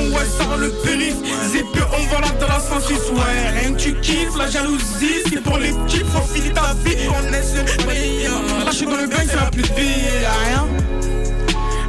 [0.00, 1.16] Hein ouais sort le périph'
[1.50, 5.58] Zippé on va là dans la 106 Ouais rien tu kiffes la jalousie C'est pour
[5.58, 9.50] les petits profite ta vie On est Là je suis dans le bain ça a
[9.50, 9.68] plus vie
[10.46, 10.66] Rien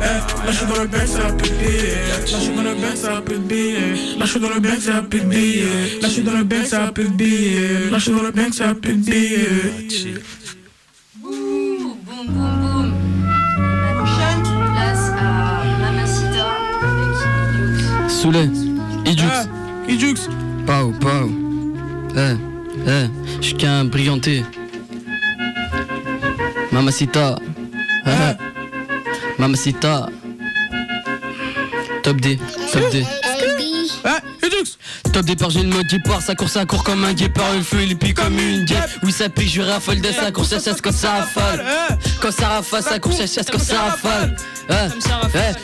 [0.04, 1.96] Eh, suis dans le bain, ça a plus de billets.
[2.10, 4.26] Là je suis dans le bain, ça a plus de billets.
[4.26, 6.10] Suis dans le bain, ça a plus de billets.
[6.10, 8.00] Suis dans le bain, ça a plus de billets.
[8.00, 10.22] Suis dans le bain, ça a plus de billets.
[18.22, 18.52] Soulé,
[19.08, 19.24] Idux.
[19.90, 20.30] Idux.
[20.68, 21.32] Pau, pau.
[22.16, 22.36] Eh,
[22.88, 23.08] eh,
[23.38, 24.46] je suis qu'un brillanté.
[26.72, 27.40] Mamacita.
[28.06, 28.12] Eh.
[29.40, 30.06] Mamacita.
[32.04, 32.38] Top D,
[32.72, 33.04] top D.
[35.12, 37.84] Top départ, j'ai le mode départ, ça court, ça court comme un guépard, le feu
[37.84, 38.90] il pique comme une guêpe.
[39.04, 41.66] Oui, ça pique, je raffole de ça court, ça chasse quand ça rafale.
[42.22, 44.36] Quand ça rafale, ça court, ça chasse quand ça rafale.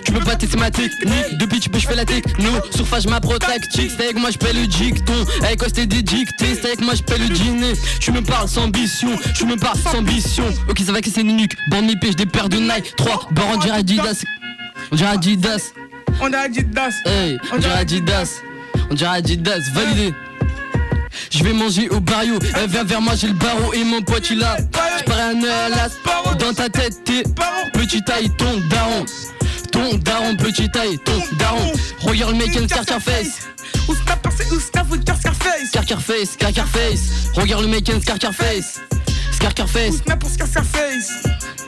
[0.04, 1.38] Tu peux pas tester ma technique.
[1.38, 2.50] Depuis tu peux je fais la techno.
[2.76, 3.92] Surface je m'approche tactique.
[3.96, 5.14] C'est avec moi je paie le dicton.
[5.42, 6.56] Avec quoi c'était des dictées.
[6.56, 7.74] C'est avec moi je paie le dîner.
[8.02, 9.18] Tu me parles sans ambition.
[9.34, 10.44] Tu me parles sans ambition.
[10.70, 11.56] Ok ça va que c'est une nuque.
[11.70, 12.96] Bande pêche des paires de Nike.
[12.98, 14.24] 3 barres on dirait Adidas.
[14.92, 15.72] On dirait Adidas.
[16.20, 16.96] On a Adidas.
[17.06, 18.42] Hey, on dirait Adidas.
[18.90, 19.60] On dirait Adidas.
[19.74, 20.14] Validé.
[21.32, 24.30] Je vais manger au barrio, elle vient vers moi, j'ai le barreau et mon pote
[24.30, 24.58] il a
[25.00, 25.90] J'parais un œil à l'as,
[26.40, 27.24] dans ta tête t'es
[27.74, 29.06] Petit taille, ton daron.
[29.72, 31.72] Ton daron, petit taille, ton daron.
[32.00, 33.48] Regarde le mec, un Scarface
[33.88, 38.82] Où snap passé, où snap, où Scarface Scarface, Scarface Regarde le mec, Scarface
[39.32, 41.24] Scarface Snap pour Scarface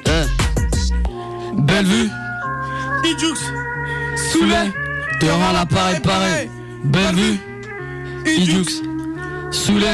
[0.08, 1.62] Eh.
[1.62, 2.10] Belle vue
[3.04, 3.40] Idjux
[4.32, 4.72] Soulé
[5.20, 6.50] Te rend l'appareil pareil
[6.84, 7.40] Belle vue.
[8.26, 8.66] Idjux
[9.52, 9.88] Soulé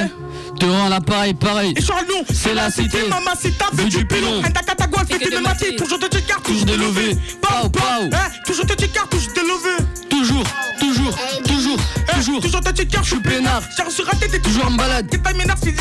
[0.59, 1.73] te rend l'appareil pareil.
[1.77, 4.41] Et Charles non C'est la cité Mamacita, Vu fais du du pilon.
[4.41, 5.75] fait que de de ma maté.
[5.75, 7.17] Toujours te tes cartes, Toujours des levées.
[7.41, 9.83] Pau, pau Eh, Toujours te tes cartes, toujours des levées.
[10.09, 10.43] Toujours,
[10.79, 11.77] toujours, toujours,
[12.13, 12.41] toujours.
[12.41, 13.61] Toujours te tes cartes, Je suis peinard.
[13.75, 15.07] J'ai reçu raté, t'es Toujours en balade.
[15.09, 15.75] T'es pas ménard, c'est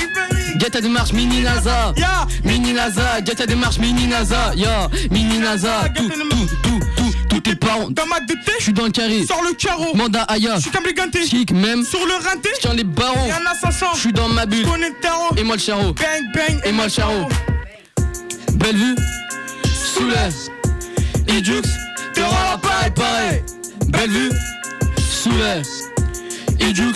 [0.61, 5.39] Get ta démarche mini NASA Ya Mini NASA Get ta démarche mini NASA Ya Mini
[5.39, 6.81] NASA Tout, tout, tout,
[7.45, 10.57] tes parents Dans ma DT, Je suis dans le carré sors le carreau Manda Aya
[10.57, 13.87] Je suis cabliganté Chic même Sur le rinté, Je tiens les barons y'en a 500
[13.95, 16.73] Je suis dans ma bulle Connais le tarot Et moi le charreau Bang, bang, Et
[16.73, 17.29] moi le charreau
[18.55, 18.97] Belle vue
[19.95, 20.35] Soulève
[21.29, 21.63] Idjux
[22.15, 23.43] Te rend l'appareil pareil
[23.89, 24.33] Belle vue
[24.99, 25.65] Soulève
[26.61, 26.95] Idjux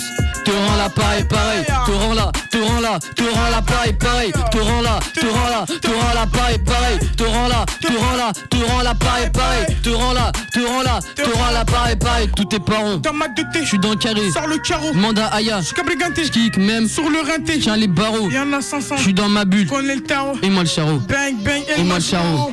[0.48, 4.58] te rend l'appareil pareil Te rend là, te rend là, te rend l'appareil pareil Te
[4.58, 8.32] rend là, te rend là, te rend l'appareil pareil Te rend là, te rend là,
[8.50, 12.44] te rend l'appareil pareil Te rend là, te rend là, te rend l'appareil pareil Tous
[12.44, 14.30] tes parents Dans ma DT, Je suis dans le carré.
[14.32, 14.92] sors le carreau.
[14.94, 15.60] Manda Aya.
[15.60, 16.88] Je suis Je kick même.
[16.88, 18.30] Sur le rinté, Tiens les barreaux.
[18.30, 19.66] Y'en a 500 Je suis dans ma bulle.
[19.66, 20.34] Connais le tarot.
[20.42, 22.52] Et moi le charreau Bang, bang, Et moi le charreau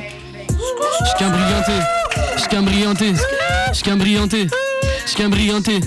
[1.06, 1.72] J'qu'un brillanté.
[2.38, 3.12] J'qu'un brillanté.
[3.72, 4.46] J'qu'un brillanté.
[5.06, 5.80] J'qu'un brillanté.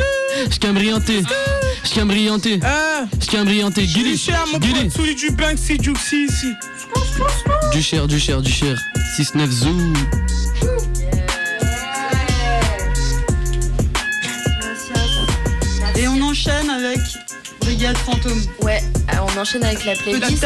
[0.49, 1.23] J'qu'un brillanté
[1.89, 6.27] J'qu'un brillanté Eh, J'qu'un brillanté Guili Guili cher, mon pote, souris du bang, c'est Juxi
[6.29, 6.53] ici.
[7.73, 8.77] Du cher, du cher, du cher.
[9.17, 9.75] 6-9 zou
[15.95, 16.99] Et on enchaîne avec
[17.59, 18.43] Brigade Fantôme.
[18.61, 20.45] Ouais, euh, on enchaîne avec la playlist.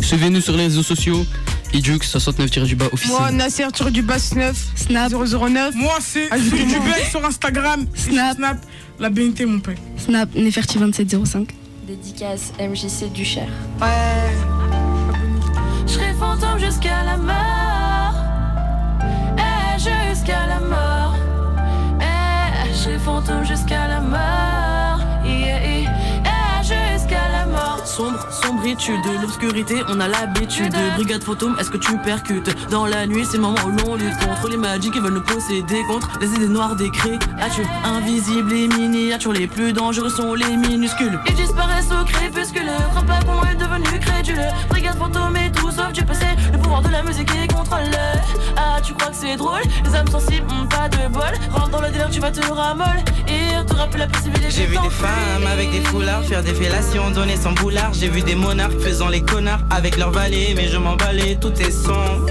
[0.00, 1.26] Suivez-nous sur les réseaux sociaux
[1.72, 5.74] Idux 69 du bas officiel Moi, Nasser, du bas 9, Snap, 009.
[5.74, 6.68] Moi, c'est Ajoutez-moi.
[6.68, 8.36] souris du bang sur Instagram Snap.
[8.36, 8.56] Snap,
[8.98, 11.48] la BNT, mon père Snap, Neferti2705.
[11.86, 13.48] Dédicace MJC du Cher.
[15.86, 18.14] Je serai fantôme jusqu'à la mort.
[19.38, 21.14] Eh, jusqu'à la mort.
[22.00, 25.00] Eh, je serai fantôme jusqu'à la mort.
[25.24, 25.92] Yeah, yeah.
[26.24, 27.86] Eh, jusqu'à la mort.
[27.86, 28.26] Sombre,
[28.68, 30.74] sombritude, l'obscurité, on a l'habitude.
[30.96, 34.48] Brigade fantôme, est-ce que tu percutes Dans la nuit, c'est moment où l'on lutte contre
[34.48, 39.32] les magiques qui veulent nous posséder, contre les idées noires des créatures invisibles et miniatures.
[39.32, 41.18] Les plus dangereux sont les minuscules.
[41.28, 42.70] Ils disparaissent au crépuscule.
[42.90, 44.40] Crois pas qu'on est devenu crédule.
[44.68, 46.26] Brigade fantôme et tout sauf du passé.
[46.82, 47.80] De la musique est contrôle.
[48.56, 49.62] Ah, tu crois que c'est drôle?
[49.84, 51.22] Les âmes sensibles ont pas de bol.
[51.52, 53.02] Rentre dans le délire, tu vas te ramollir.
[53.26, 54.46] Et te rappeler la possibilité.
[54.48, 57.92] J'ai vu des femmes avec des foulards faire des fellations, donner sans boulard.
[57.94, 61.70] J'ai vu des monarques faisant les connards avec leurs valets, mais je m'emballais, tout est
[61.70, 62.26] sombre.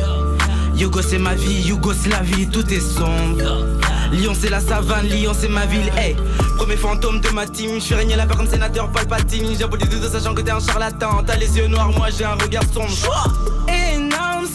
[0.76, 3.66] Yogo c'est ma vie, Yougoslavie, tout est sombre.
[4.12, 6.16] Lyon c'est la savane, Lyon c'est ma ville, hey
[6.58, 10.10] Premier fantôme de ma team, je suis régné là-bas comme sénateur Palpatine J'ai des doutes
[10.10, 12.88] sachant que t'es un charlatan T'as les yeux noirs, moi j'ai un regard sombre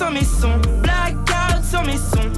[0.02, 0.81] sans mes sons,
[1.72, 2.32] sans mes sons.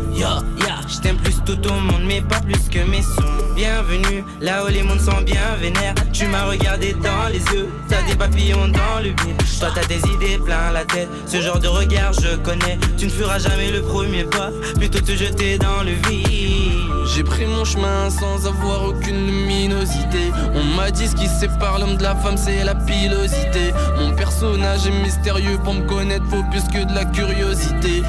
[0.87, 3.23] Je t'aime plus tout au monde mais pas plus que mes sons.
[3.57, 5.95] Bienvenue, là où les mondes sont bien vénères.
[6.13, 9.99] Tu m'as regardé dans les yeux, t'as des papillons dans le bide Toi t'as des
[9.99, 12.79] idées plein la tête, ce genre de regard je connais.
[12.97, 16.95] Tu ne feras jamais le premier pas, plutôt te jeter dans le vide.
[17.15, 20.33] J'ai pris mon chemin sans avoir aucune luminosité.
[20.55, 23.73] On m'a dit ce qui sépare l'homme de la femme, c'est la pilosité.
[23.99, 28.03] Mon personnage est mystérieux pour me connaître, faut plus que de la curiosité.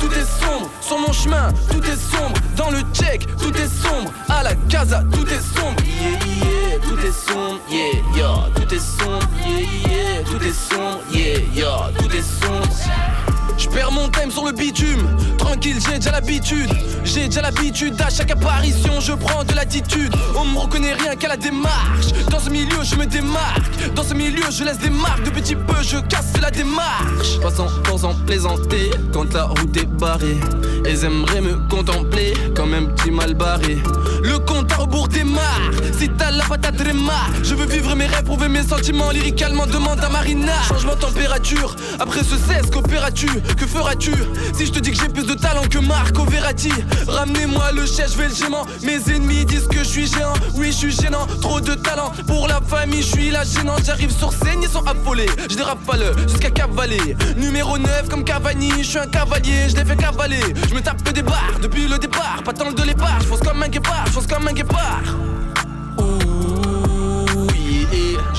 [0.00, 0.70] Tout est sombre.
[0.80, 2.34] Sur mon chemin, tout est sombre.
[2.56, 4.10] Dans le check, tout est sombre.
[4.28, 5.76] À la casa, tout est sombre.
[5.84, 7.60] Yeah, yeah, tout est sombre.
[7.70, 7.78] Yeah,
[8.16, 9.28] yeah, tout est sombre.
[9.46, 11.00] Yeah, yeah, tout est sombre.
[11.12, 12.68] Yeah, yeah, tout est sombre.
[13.60, 15.06] Je mon thème sur le bitume,
[15.36, 16.70] tranquille j'ai déjà l'habitude
[17.04, 21.28] J'ai déjà l'habitude, à chaque apparition je prends de l'attitude On me reconnaît rien qu'à
[21.28, 22.12] la démarche
[22.50, 23.94] ce milieu je me démarque.
[23.94, 25.22] Dans ce milieu je laisse des marques.
[25.22, 27.38] De petit peu je casse la démarche.
[27.40, 30.38] Passant temps en plaisanter quand la route est barrée.
[30.84, 33.78] Ils aimeraient me contempler comme un petit mal barré.
[34.24, 35.70] Le compte à rebours démarre.
[35.98, 40.02] Si t'as la patate démarre Je veux vivre mes rêves, prouver mes sentiments lyricalement Demande
[40.02, 40.54] à Marina.
[40.68, 44.12] Changement de température, après ce cesse coopérature que feras-tu?
[44.56, 46.72] Si je te dis que j'ai plus de talent que Marco Verratti
[47.06, 50.32] Ramenez-moi le chef, je vais le géant Mes ennemis disent que je suis géant.
[50.54, 54.10] Oui je suis gênant, trop de talent Pour la famille, je suis la gênante J'arrive
[54.10, 58.70] sur scène, ils sont affolés Je dérape pas le jusqu'à cavaler Numéro 9 comme Cavani,
[58.78, 61.88] je suis un cavalier Je les fais cavaler, je me tape que des barres Depuis
[61.88, 64.52] le départ, pas tant de départ Je fonce comme un guépard, je fonce comme un
[64.52, 65.02] guépard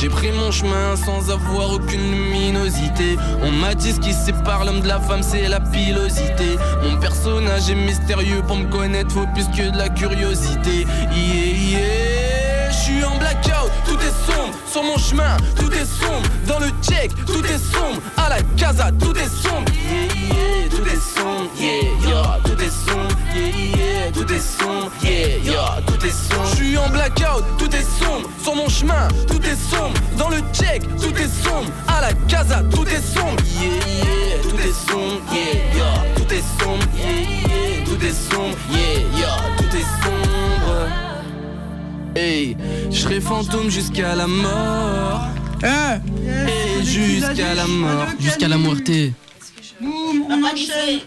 [0.01, 3.17] J'ai pris mon chemin sans avoir aucune luminosité.
[3.43, 6.57] On m'a dit ce qui sépare l'homme de la femme, c'est la pilosité.
[6.81, 10.87] Mon personnage est mystérieux pour me connaître, faut plus que de la curiosité.
[11.11, 16.27] Yeah, yeah, je suis en blackout, tout est sombre sur mon chemin, tout est sombre.
[16.47, 18.01] Dans le check, tout est sombre.
[18.17, 19.69] À la casa, tout est sombre.
[19.73, 21.49] Yeah, yeah, tout est sombre.
[21.59, 23.15] Yeah, yeah, tout est sombre.
[23.35, 24.91] Yeah, yeah, tout est sombre.
[25.03, 26.47] Yeah, yeah, tout est sombre.
[26.51, 28.29] Je suis en blackout, tout est sombre.
[28.41, 29.99] Sur mon chemin, tout est sombre.
[30.17, 31.69] Dans le check, tout est sombre.
[31.87, 33.35] À la casa, tout est sombre.
[33.59, 35.21] Yeah, yeah, tout est sombre.
[35.33, 36.85] Yeah, yeah, tout est sombre.
[36.95, 38.57] Yeah, tout est sombre.
[38.71, 40.50] Yeah, yeah, tout est sombre.
[42.15, 42.57] Hey,
[42.89, 45.27] je serai fantôme jusqu'à la mort.
[45.63, 48.07] Et jusqu'à la mort.
[48.19, 48.91] Jusqu'à la muerte.
[49.79, 50.99] Boum, on enchaîne.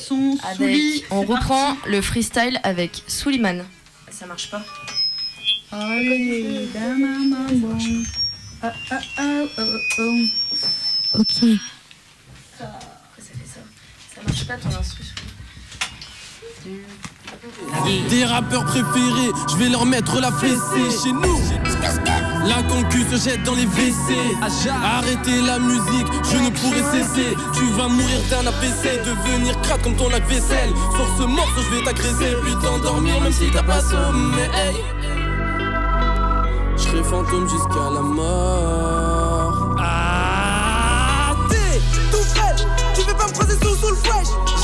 [0.00, 0.38] Son.
[0.42, 3.64] Avec, on reprend le freestyle avec Suliman.
[4.10, 4.64] Ça marche pas
[5.70, 7.76] Allez, maman, bon.
[8.62, 9.22] Ah, ah, ah,
[9.58, 9.62] oh,
[9.98, 11.20] oh, oh.
[11.20, 11.58] Ok.
[12.58, 12.66] Ça
[13.16, 13.60] fait ça.
[14.14, 15.04] Ça marche pas ton instru.
[18.08, 21.38] Des rappeurs préférés, je vais leur mettre la fessée chez nous.
[22.46, 24.14] La concu se jette dans les WC.
[24.84, 27.36] Arrêtez la musique, je ne pourrai cesser.
[27.54, 30.70] Tu vas mourir d'un APC, devenir crade comme ton lac-vaisselle.
[30.94, 34.50] Sur ce morceau, je vais t'agresser, puis t'endormir même si t'as pas sommeil.
[34.54, 34.76] Hey.
[36.76, 39.76] Je serai fantôme jusqu'à la mort.
[39.78, 40.25] Ah,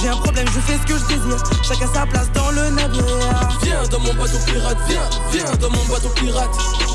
[0.02, 1.38] J'ai un problème, je fais ce que je désire.
[1.62, 3.04] Chacun sa place dans le navire.
[3.62, 6.50] Viens dans mon bateau pirate, viens, viens dans mon bateau pirate.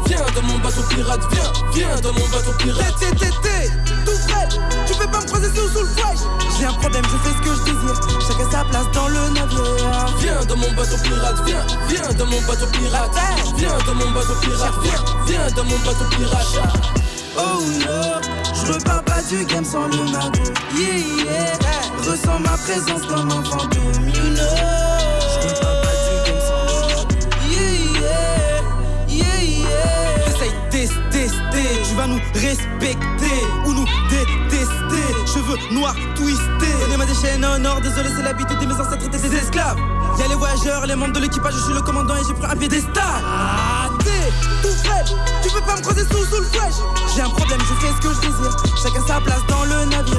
[0.08, 2.94] Viens dans mon bateau pirate, viens, viens dans mon bateau pirate.
[3.00, 3.72] T'es, t'es, t'es,
[4.06, 4.50] tout frais,
[4.86, 6.20] tu peux pas me croiser sous, sous le fresh.
[6.60, 8.20] J'ai un problème, je fais ce que je désire.
[8.28, 10.12] Chacun sa place dans le navire.
[10.20, 13.12] Viens dans mon bateau pirate, viens, viens dans mon bateau pirate.
[13.56, 16.98] Viens dans mon bateau pirate, viens, viens dans mon bateau pirate.
[17.38, 18.02] Oh no,
[18.54, 19.94] je repars pas du game sans le.
[20.76, 21.58] Yeah, yeah.
[22.00, 24.56] Ressens ma présence comme un fantôme, you know.
[25.32, 27.08] Je repars pas du game sans le magot.
[27.50, 28.62] Yeah, yeah,
[29.08, 30.24] yeah, yeah.
[30.26, 30.58] T'essayes
[31.12, 35.06] tester, tu vas nous respecter ou nous détester.
[35.28, 36.76] Cheveux noirs twistés.
[36.82, 39.78] Donnez-moi des chaînes en or, désolé, c'est l'habitude de mes ancêtres étaient des esclaves.
[40.18, 42.56] Y'a les voyageurs, les membres de l'équipage, je suis le commandant et j'ai pris un
[42.56, 43.04] piédestal.
[43.04, 43.77] Ah,
[44.08, 44.32] t'es
[44.62, 45.04] tout frais,
[45.44, 46.76] tu peux pas me croiser sous, sous le fresh.
[47.16, 48.56] J'ai un problème, je fais ce que je désire.
[48.82, 50.18] Chacun sa place dans le navire.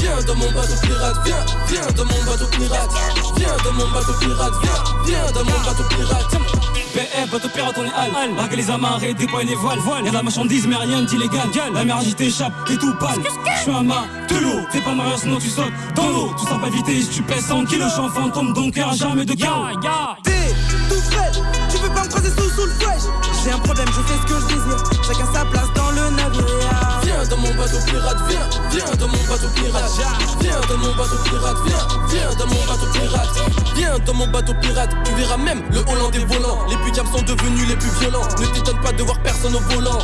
[0.00, 2.90] Viens dans mon bateau pirate, viens, viens dans mon bateau pirate.
[3.36, 6.36] Viens dans mon bateau pirate, viens, viens dans mon bateau pirate.
[6.94, 8.34] BF, bateau pirate, on est hal.
[8.36, 9.78] Larguer les amarres, déployer les voiles.
[9.80, 11.48] Voiles, y'a de la marchandise, mais rien d'illégal.
[11.72, 13.20] La mer agitée échappe, t'es tout pâle.
[13.56, 16.34] Je suis un mât de l'eau, fais pas mariage, sinon tu sautes dans l'eau.
[16.38, 17.88] Tu sens pas éviter si tu pèses 100 kilos.
[17.88, 19.66] Je suis un fantôme, donc y'a jamais de chaos.
[20.24, 20.54] T'es
[20.88, 21.30] tout frais,
[22.00, 23.02] pas me croiser sous, sous le fresh.
[23.44, 24.82] J'ai un problème, je fais ce que je désire.
[25.02, 26.44] Chacun sa place dans le navire.
[27.02, 29.90] Viens dans mon bateau pirate, viens, viens dans mon bateau pirate.
[31.00, 33.28] Viens dans mon bateau pirate,
[33.74, 34.90] viens, dans mon bateau pirate.
[35.04, 36.58] Tu verras même le Hollandais volant.
[36.68, 38.28] Les putains sont devenus les plus violents.
[38.38, 39.98] Ne t'étonne pas de voir personne au volant.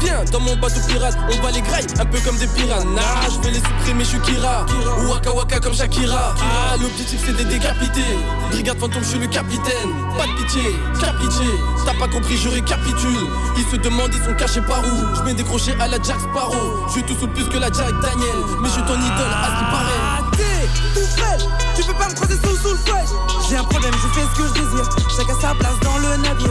[0.00, 3.30] Viens dans mon bateau pirate, on va les grailles un peu comme des piranhas.
[3.30, 4.66] Je vais les supprimer, je suis Kira.
[4.98, 6.34] Ou Waka Waka comme Shakira.
[6.40, 8.18] Ah, l'objectif c'est de les décapiter.
[8.50, 9.90] Brigade fantôme, je suis le capitaine.
[10.18, 11.46] Pas de pitié, cap pitié.
[11.84, 13.28] T'as pas compris, je récapitule.
[13.56, 15.16] Ils se demandent, ils sont cachés par où?
[15.16, 16.86] Je mets des crochets à la Jack Sparrow.
[16.88, 18.40] Je suis tout sous plus que la Jack Daniel.
[18.60, 20.09] Mais je suis ton idole, à ce qui paraît.
[20.40, 21.38] T'es tout frais,
[21.76, 23.10] tu peux pas me croiser sous, sous le fresh.
[23.48, 24.88] J'ai un problème, je fais ce que je désire.
[25.14, 26.50] Chacun sa place dans le navire.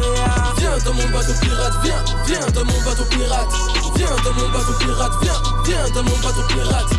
[0.57, 3.51] Viens dans mon bateau pirate, viens, viens dans mon bateau pirate.
[3.95, 6.91] Viens dans mon bateau pirate, viens, viens dans mon bateau pirate.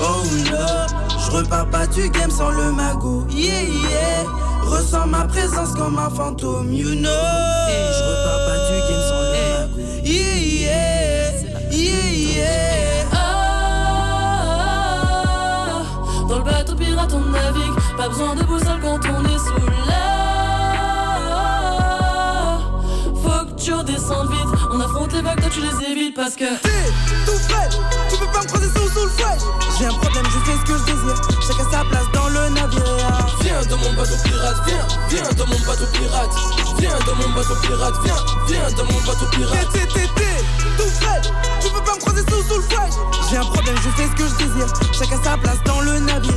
[0.00, 0.66] Oh no,
[1.24, 3.26] je repars pas du game sans le magot.
[3.30, 4.24] Yeah, yeah.
[4.64, 7.08] Ressens ma présence comme un fantôme, you know.
[7.08, 9.80] Je repars pas du game sans le magot.
[10.04, 10.45] Yeah, yeah.
[16.28, 20.04] Dans le bateau pirate on navigue, pas besoin de boussole quand on est sous là.
[23.14, 26.46] Faut que tu redescendes vite, on affronte les vagues, toi tu les évites parce que
[28.26, 29.42] peux pas me croiser sous, sous le fresh.
[29.78, 31.20] J'ai un problème, je fais ce que je désire.
[31.46, 32.82] Chacun sa place dans le navire.
[33.42, 36.30] Viens dans mon bateau pirate, viens, viens dans mon bateau pirate.
[36.78, 39.68] Viens dans mon bateau pirate, viens, viens dans mon bateau pirate.
[39.72, 40.08] T'es, t'es,
[40.76, 41.20] tout frais.
[41.60, 42.90] Tu peux pas me croiser sous, sous le frais.
[43.30, 44.72] J'ai un problème, je fais ce que je désire.
[44.92, 46.32] Chacun sa place dans le navire.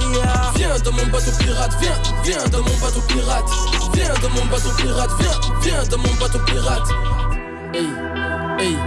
[0.56, 3.50] Viens dans mon bateau pirate, viens, viens dans mon bateau pirate.
[3.94, 6.90] Viens dans mon bateau pirate, viens, viens dans mon bateau pirate.
[7.74, 7.88] Hey,
[8.60, 8.78] hey,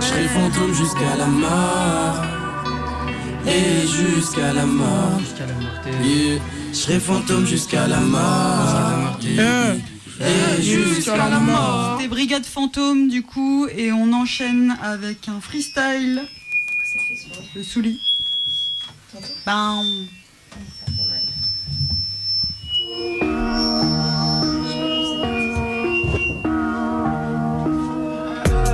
[0.00, 2.47] je serai fantôme jusqu'à la mort.
[3.46, 5.20] Et jusqu'à la mort.
[6.02, 6.38] Yeah,
[6.72, 9.18] je serai fantôme jusqu'à la mort.
[9.22, 9.74] Yeah.
[10.20, 11.96] Et jusqu'à la mort.
[11.96, 16.22] C'était Brigade Fantôme du coup et on enchaîne avec un freestyle.
[17.54, 18.00] Le souli.
[19.46, 19.86] Bam.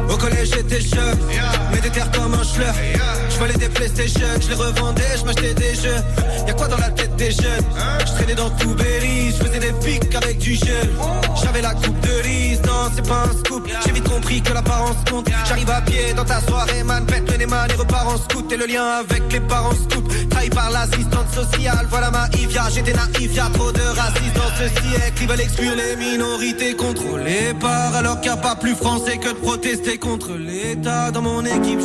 [0.08, 1.18] Au collège j'étais jeune,
[1.72, 2.74] mais des terres comme un schleur.
[3.44, 6.02] Je volais des PlayStation, je les revendais, je m'achetais des jeux.
[6.46, 7.66] Y'a quoi dans la tête des jeunes?
[8.06, 10.88] Je traînais dans tout Berry, je faisais des pics avec du gel.
[11.42, 13.68] J'avais la coupe de riz, non c'est pas un scoop.
[13.84, 15.28] J'ai vite compris que l'apparence compte.
[15.46, 18.50] J'arrive à pied dans ta soirée, man, pète le man et repars en scout.
[18.50, 20.10] Et le lien avec les parents scoop.
[20.30, 22.70] Trahi par l'assistante sociale, voilà ma Ivia.
[22.74, 25.18] J'étais naïf, y'a trop de racistes dans ce siècle.
[25.20, 29.28] Ils veulent exclure les minorités contrôlées par alors qu'il n'y a pas plus français que
[29.28, 31.10] de protester contre l'État.
[31.10, 31.80] Dans mon équipe,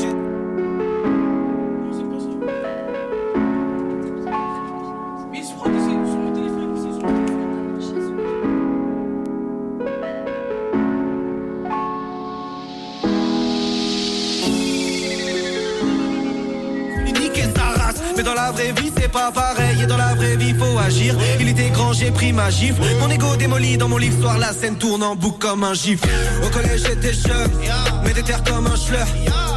[18.49, 19.81] la vraie vie c'est pas pareil.
[19.81, 21.15] Et dans la vraie vie faut agir.
[21.39, 22.81] Il était grand j'ai pris ma gifle.
[22.99, 26.01] Mon ego démoli dans mon livre soir La scène tourne en boucle comme un gif.
[26.43, 27.51] Au collège j'étais jeune
[28.03, 29.07] Mais des terres comme un schleur.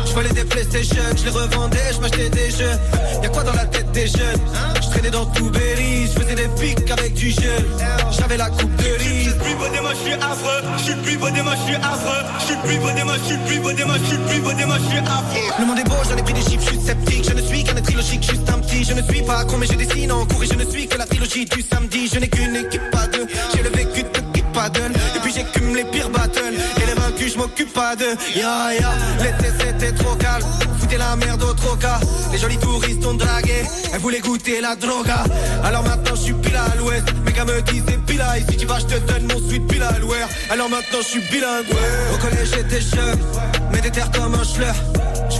[0.07, 2.77] Je volais des Playstation Je les revendais je m'achetais des jeux.
[3.23, 4.43] Y'a quoi dans la tête des jeunes?
[4.83, 7.65] Je traînais dans tout Berry Je faisais des pics avec du gel.
[8.11, 9.25] J'avais la coupe de riz.
[9.25, 10.63] Je suis le plus beau des matchs, je suis affreux.
[10.77, 12.23] Je suis le plus beau des je suis affreux.
[12.41, 14.25] Je suis le plus beau des je suis le plus beau des je suis le
[14.27, 15.53] plus beau des je suis affreux.
[15.59, 17.25] Le monde est beau, j'en ai pris des chiffres, je suis sceptique.
[17.29, 17.62] Je ne suis
[18.03, 18.85] juste un petit.
[18.85, 20.99] Je ne suis pas con, mais je dessine en cours et je ne suis que
[20.99, 22.09] la trilogie du samedi.
[22.13, 23.27] Je n'ai qu'une équipe, pas deux.
[23.55, 24.93] J'ai le vécu de keep paddle.
[25.17, 26.55] Et puis j'écume les pires battles.
[26.83, 28.17] Et les vaincus, je m'occupe pas d'eux.
[28.35, 28.93] Ya ya,
[29.23, 30.45] l'été c'était trop calme.
[30.79, 32.01] Foutez la merde au troca.
[32.33, 33.63] Les jolis touristes ont dragué.
[33.93, 35.25] Elles voulaient goûter la droga.
[35.65, 37.05] Alors maintenant, je suis pile à l'ouest.
[37.25, 38.57] Mes gars me disent pile à ici.
[38.57, 40.29] Tu vas, je te donne mon suite pile à l'ouest.
[40.51, 41.67] Alors maintenant, je suis bilingue.
[42.15, 43.19] Au collège, j'étais jeune.
[43.73, 44.75] Mais des terres comme un schleur.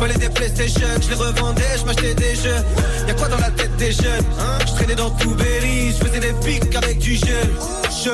[0.03, 2.65] Je volais des PlayStation, je les revendais, je m'achetais des jeux.
[3.07, 4.25] Y'a quoi dans la tête des jeunes
[4.67, 7.49] Je traînais dans tout Berry, je faisais des pics avec du gel.
[7.89, 8.11] Je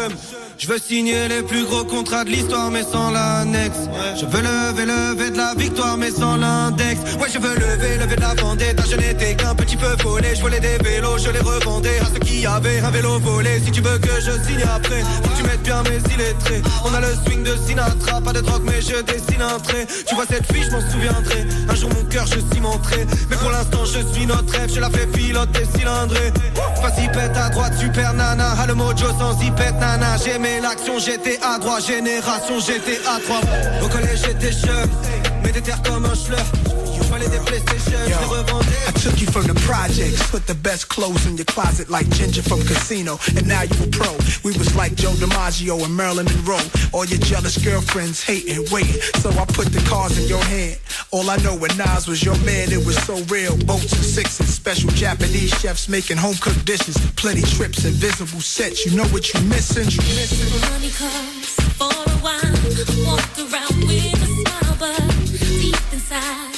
[0.58, 3.88] je veux signer les plus gros contrats de l'histoire mais sans l'annexe.
[4.16, 7.00] Je veux lever, lever de la victoire mais sans l'index.
[7.20, 10.34] Ouais je veux lever, lever de la vendetta Je n'étais qu'un petit peu volé.
[10.34, 13.60] Je volais des vélos, je les revendais à ceux qui avaient un vélo volé.
[13.64, 16.62] Si tu veux que je signe après, faut que tu mettes bien mes illettrés.
[16.84, 19.86] On a le swing de Sinatra, pas de drogue mais je dessine un trait.
[20.06, 21.46] Tu vois cette fille, je m'en souviendrai.
[21.68, 23.06] Un jour mon cœur je cimenterai.
[23.30, 26.32] Mais pour l'instant je suis notre rêve, je la fais piloter cylindrée.
[26.82, 28.54] Vas-y pète à droite, super nana.
[28.58, 30.16] Ah le mojo sans y pète nana
[30.48, 33.44] J'aimais l'action, j'étais à droite Génération, j'étais à droite
[33.82, 34.90] Au collège j'étais jeune
[35.42, 36.44] Mais des terres comme un schleur
[37.20, 40.88] Je des Playstation, je les revendais I took you from the projects, put the best
[40.88, 44.16] clothes in your closet like Ginger from Casino, and now you a pro.
[44.44, 46.62] We was like Joe DiMaggio and Marilyn Monroe.
[46.92, 49.00] All your jealous girlfriends hating, waiting.
[49.20, 50.78] So I put the cards in your hand.
[51.10, 53.56] All I know when Nas was your man, it was so real.
[53.66, 56.96] Boats and sixes, special Japanese chefs making home cooked dishes.
[57.16, 58.86] Plenty trips, invisible sets.
[58.86, 59.84] You know what you missing?
[59.90, 60.60] You missing?
[60.70, 62.58] Money comes for a while.
[63.04, 65.00] Walk around with a smile, but
[65.38, 66.57] deep inside,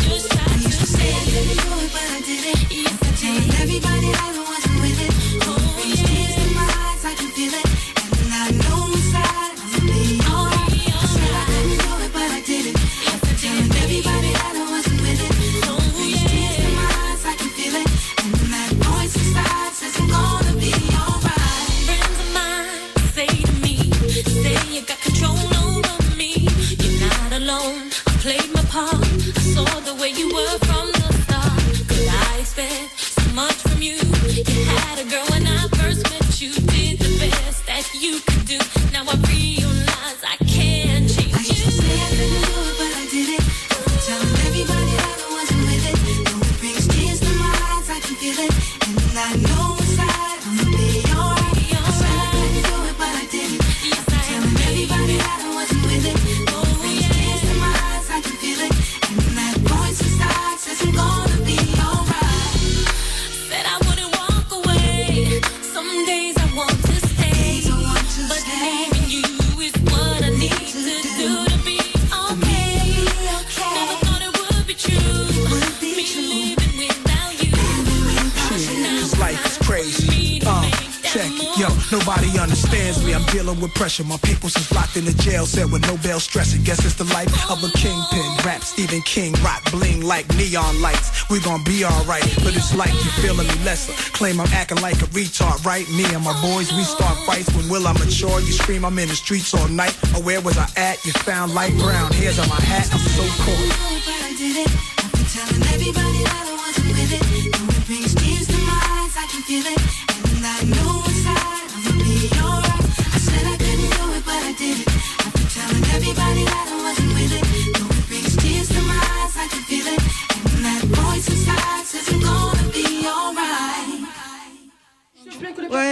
[82.21, 83.15] Nobody understands me.
[83.15, 84.03] I'm dealing with pressure.
[84.03, 86.61] My people's is locked in the jail cell with no bail stressing.
[86.61, 88.21] Guess it's the life of a kingpin.
[88.45, 91.27] Rap Stephen King, rock bling like neon lights.
[91.31, 93.93] We gon' be alright, but it's like you feeling me lesser.
[94.13, 95.89] Claim I'm acting like a retard, right?
[95.89, 97.49] Me and my boys, we start fights.
[97.55, 98.39] When will I mature?
[98.39, 99.97] You scream I'm in the streets all night.
[100.15, 101.03] Or where was I at?
[101.03, 102.87] You found light brown hairs on my hat.
[102.93, 103.23] I'm so.
[103.25, 104.69] I did it.
[104.99, 106.50] I've been telling everybody that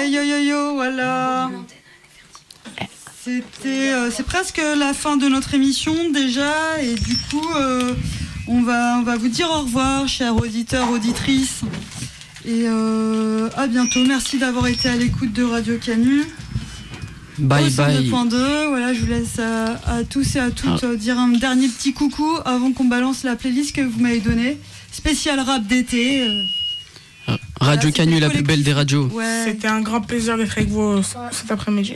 [0.10, 1.50] yo yo yo, voilà.
[3.24, 7.94] C'était, euh, c'est presque la fin de notre émission déjà, et du coup, euh,
[8.48, 11.62] on va, on va vous dire au revoir, chers auditeurs, auditrices,
[12.46, 14.04] et euh, à bientôt.
[14.08, 16.24] Merci d'avoir été à l'écoute de Radio Canu.
[17.38, 18.10] Bye Au bye.
[18.10, 20.96] 102.2, voilà, je vous laisse à tous et à toutes Ah.
[20.96, 24.58] dire un dernier petit coucou avant qu'on balance la playlist que vous m'avez donnée.
[24.92, 26.26] Spécial rap d'été.
[27.60, 29.08] Radio Canu, la plus belle des radios.
[29.14, 29.44] Ouais.
[29.46, 31.96] C'était un grand plaisir d'être avec vous euh, cet après-midi.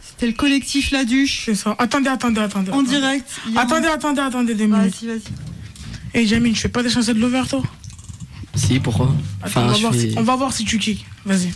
[0.00, 1.42] C'était le collectif La Duche.
[1.46, 1.74] C'est ça.
[1.78, 2.70] Attendez, attendez, attendez.
[2.70, 2.88] En attendez.
[2.90, 3.28] direct.
[3.56, 4.70] Attendez, un- attendez, attendez minutes.
[4.70, 5.22] Vas-y, vas-y.
[6.22, 7.62] Et Jamine, tu fais pas des chansons de l'over, toi?
[8.54, 9.06] Si, pourquoi?
[9.42, 11.04] Attends, on, Enfin, va je voir fais si, on va voir si tu kicks.
[11.24, 11.52] Vas-y.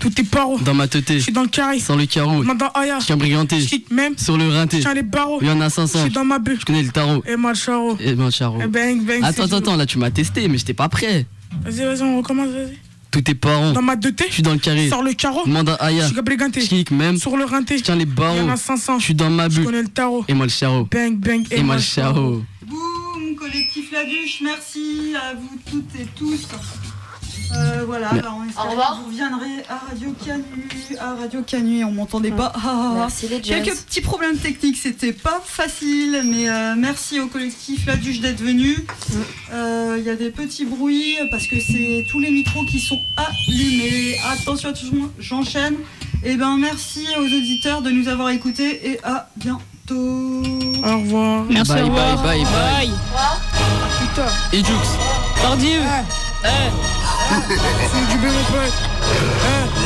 [0.00, 0.58] Tout est paro.
[0.58, 1.18] dans ma teuté.
[1.18, 1.78] Je suis dans le carré.
[1.78, 2.42] Sans le carreau.
[2.42, 2.98] Moi, dans Aya.
[3.00, 3.60] Je tiens briganté.
[3.60, 4.18] Je kick même.
[4.18, 4.78] Sur le rinté.
[4.78, 5.38] Je tiens les barreaux.
[5.40, 6.02] Il y en a Je 500.
[6.02, 6.58] suis dans ma bulle.
[6.60, 7.22] Je connais le tarot.
[7.26, 7.96] Et moi, le charo.
[8.00, 8.60] Et ben, charo.
[8.60, 9.20] Et bang, bang.
[9.22, 11.24] Attends, attends, attends, là tu m'as testé, mais j'étais pas prêt.
[11.64, 12.78] Vas-y, vas-y, on recommence, vas-y.
[13.10, 13.72] Tous tes parents.
[13.72, 14.24] Dans ma 2T.
[14.28, 14.88] Je suis dans le carré.
[14.88, 15.42] Sors le carreau.
[15.44, 16.08] Demande à Aya.
[16.08, 16.84] Je suis.
[16.88, 17.18] Je même.
[17.18, 17.76] Sur le rinté.
[17.76, 18.38] Je tiens les Il y barreaux.
[18.40, 18.98] en a 500.
[19.00, 19.64] Je suis dans ma Je bulle.
[19.66, 20.24] connais le tarot.
[20.28, 20.88] Et moi le charo.
[20.90, 21.46] Bang, bang.
[21.50, 22.42] Et moi le charo.
[22.66, 26.48] Boum, collectif La Duche, merci à vous toutes et tous.
[27.54, 28.92] Euh, voilà, bah, on espère Au revoir.
[28.92, 30.42] que vous reviendrez à Radio Canu.
[30.98, 32.52] À Radio Canu, on m'entendait pas.
[32.54, 32.94] Ah, ah, ah.
[32.98, 33.62] Merci les Jazz.
[33.64, 38.40] Quelques petits problèmes techniques, c'était pas facile, mais euh, merci au collectif La Duche d'être
[38.42, 38.76] venu.
[39.52, 42.98] Euh, Il y a des petits bruits parce que c'est tous les micros qui sont
[43.16, 44.16] allumés.
[44.32, 45.76] Attention, attention, j'enchaîne.
[46.24, 49.60] Et ben merci aux auditeurs de nous avoir écoutés et à bientôt.
[49.90, 51.44] Au revoir.
[51.50, 52.22] Merci, Bye, au revoir.
[52.22, 52.90] bye, bye, bye.
[54.00, 54.28] Putain.
[54.52, 54.72] Et Jux.
[55.42, 55.80] Pardieu.
[56.42, 59.82] C'est du bébé, mon pote.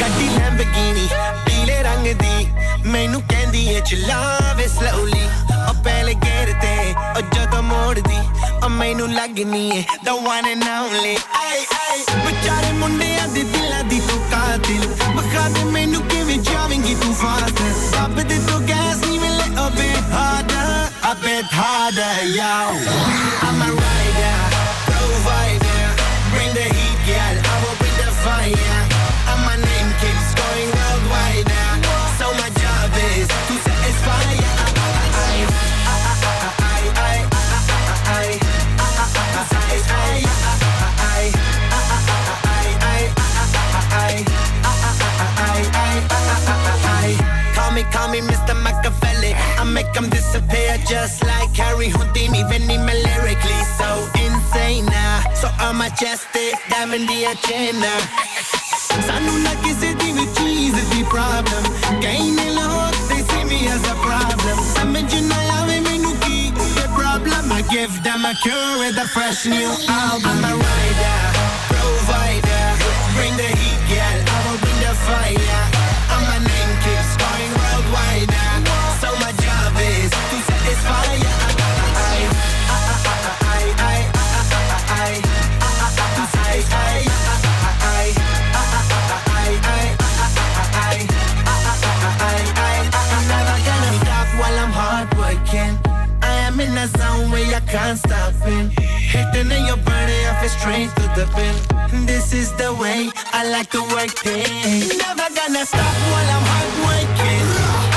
[0.00, 1.08] ਗੱਡੀ ਲੈਂਬਗੀਨੀ
[1.46, 2.46] ਪੀਲੇ ਰੰਗ ਦੀ
[2.86, 5.22] ਮੈਨੂੰ ਕਹਿੰਦੀ ਏ ਚਲਾਵੇ ਸਲੋਲੀ
[5.68, 6.74] ਉਹ ਪਹਿਲੇ ਗੇਰ ਤੇ
[7.16, 8.18] ਉਹ ਜਦੋਂ ਮੋੜਦੀ
[8.62, 14.00] ਉਹ ਮੈਨੂੰ ਲੱਗਨੀ ਏ the one and only ਆਏ ਆਏ ਵਿਚਾਰੇ ਮੁੰਡਿਆਂ ਦੇ ਦਿਲਾਂ ਦੀ
[14.08, 14.86] ਤੂੰ ਕਾਤਿਲ
[15.16, 17.60] ਬਖਾ ਦੇ ਮੈਨੂੰ ਕਿਵੇਂ ਜਾਵੇਂਗੀ ਤੂੰ ਫਾਸਟ
[17.96, 19.15] ਰੱਬ ਦੇ ਤੂੰ ਗੈਸ ਨਹੀਂ
[19.66, 22.54] a bit harder a bit harder yo.
[23.42, 24.55] I'm a rider
[50.85, 52.43] just like Harry Houdini.
[52.49, 55.23] Veni me lyrically so insane now.
[55.33, 57.93] So I'm majestic, diamond the agenda.
[59.07, 63.85] ਸਾਨੂੰ ਨਾ ਕਿਸੇ ਦੀ ਵੀ ਚੀਜ਼ ਦੀ ਪ੍ਰੋਬਲਮ ਕਈ ਨੇ Lahore they see me as
[63.91, 69.01] a problem ਸਮਝ ਨਾ ਆਵੇ ਮੈਨੂੰ ਕੀ ਇਹ problem I give them a cure with
[69.05, 71.19] a fresh new album I'm a rider,
[71.71, 72.65] provider
[73.17, 75.64] bring the heat girl I will bring the fire
[98.48, 98.70] It.
[99.12, 102.06] Hitting in your body, I feel straight to the pin.
[102.06, 104.98] This is the way I like to work it.
[104.98, 107.46] Never gonna stop while I'm hard working.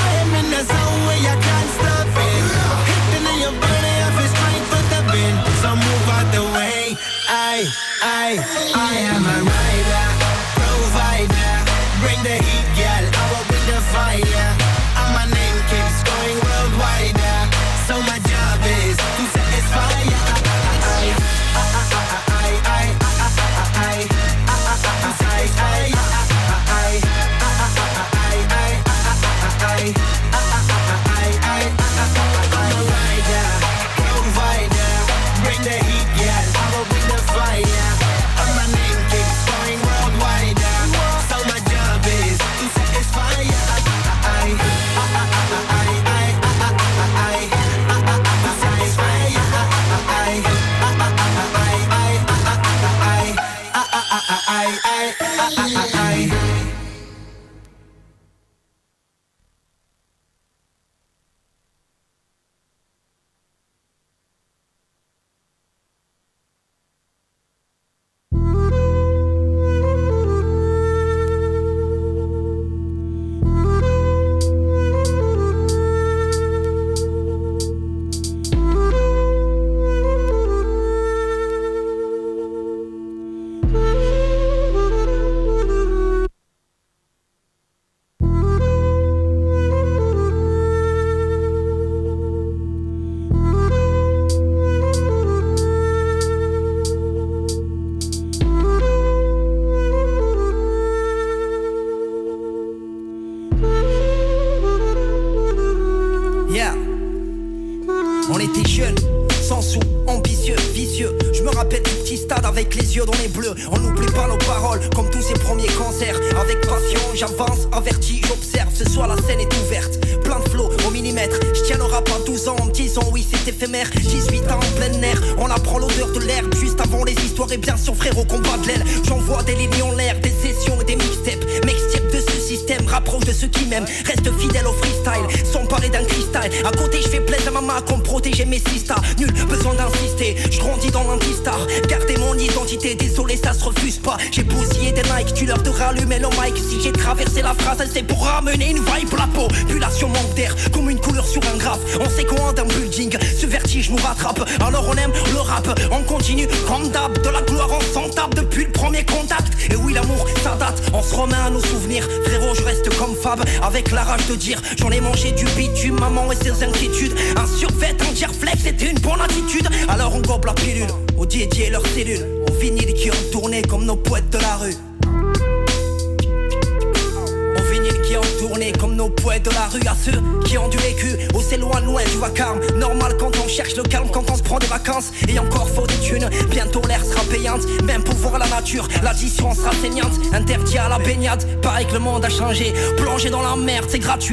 [0.06, 2.44] I am in a zone where I can't stop it.
[2.88, 5.34] Hitting in your body, I feel straight to the pin.
[5.62, 6.96] So move out the way.
[7.28, 7.66] I,
[8.02, 8.28] I,
[8.74, 9.69] I am a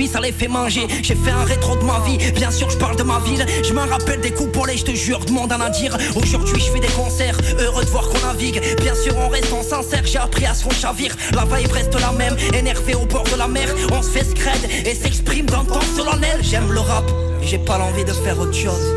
[0.05, 0.85] ça les fait manger.
[1.01, 3.43] J'ai fait un rétro de ma vie, bien sûr je parle de ma ville.
[3.63, 6.71] Je me rappelle des coups pour les, je te jure, demande à dire Aujourd'hui je
[6.71, 8.61] fais des concerts, heureux de voir qu'on navigue.
[8.81, 12.11] Bien sûr en restant sincère, j'ai appris à ce qu'on chavire La vibe reste la
[12.11, 13.67] même, énervé au bord de la mer.
[13.91, 16.39] On se fait scred et s'exprime d'un temps solennel.
[16.41, 17.05] J'aime le rap,
[17.41, 18.93] j'ai pas l'envie de faire autre chose.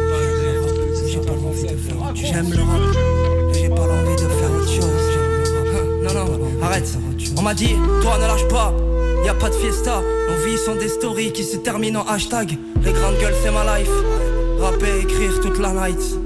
[1.06, 2.31] J'ai pas l'envie de faire autre chose.
[2.32, 5.10] J'aime le rap, j'ai pas l'envie de faire autre chose.
[6.02, 6.89] Non non, arrête.
[7.36, 8.72] On m'a dit, toi ne lâche pas.
[9.24, 10.02] Y a pas de fiesta,
[10.40, 13.78] nos vies sont des stories qui se terminent en hashtag Les grandes gueules c'est ma
[13.78, 13.90] life
[14.58, 16.19] Rapper, écrire toute la night.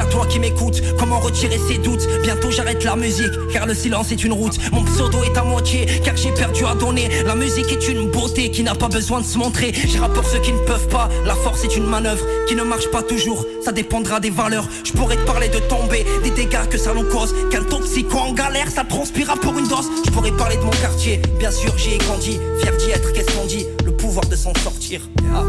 [0.00, 2.06] À toi qui m'écoute, comment retirer ses doutes?
[2.22, 4.58] Bientôt j'arrête la musique, car le silence est une route.
[4.72, 7.08] Mon pseudo est à moitié, car j'ai perdu à donner.
[7.24, 9.72] La musique est une beauté qui n'a pas besoin de se montrer.
[9.72, 12.90] J'ai rapport ceux qui ne peuvent pas, la force est une manœuvre Qui ne marche
[12.90, 16.92] pas toujours, ça dépendra des valeurs Je te parler de tomber, des dégâts que ça
[16.94, 17.34] nous cause.
[17.50, 19.88] Qu'un toxico en galère, ça transpira pour une dose.
[20.04, 22.38] Je pourrais parler de mon quartier, bien sûr j'y ai grandi.
[22.60, 23.66] Fier d'y être, qu'est-ce qu'on dit?
[23.84, 25.00] Le pouvoir de s'en sortir.
[25.34, 25.44] Ah,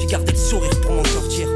[0.00, 1.48] J'ai gardé le sourire pour m'en sortir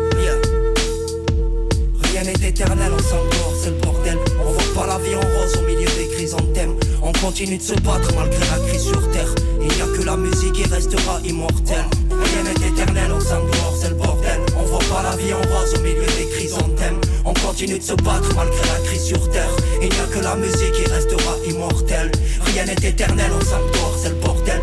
[2.45, 4.19] éternel, on s'endort, c'est le bordel.
[4.41, 6.75] On voit pas la vie en rose au milieu des chrysanthèmes.
[7.03, 9.35] On continue de se battre malgré la crise sur terre.
[9.61, 11.85] Il n'y a que la musique qui restera immortelle.
[12.11, 14.41] Rien n'est éternel, on s'endort, c'est le bordel.
[14.59, 17.01] On voit pas la vie en rose au milieu des chrysanthèmes.
[17.25, 19.51] On continue de se battre malgré la crise sur terre.
[19.81, 22.13] Il n'y a que la musique qui restera immortelle.
[22.47, 24.61] Rien n'est éternel, on s'endort, c'est le bordel.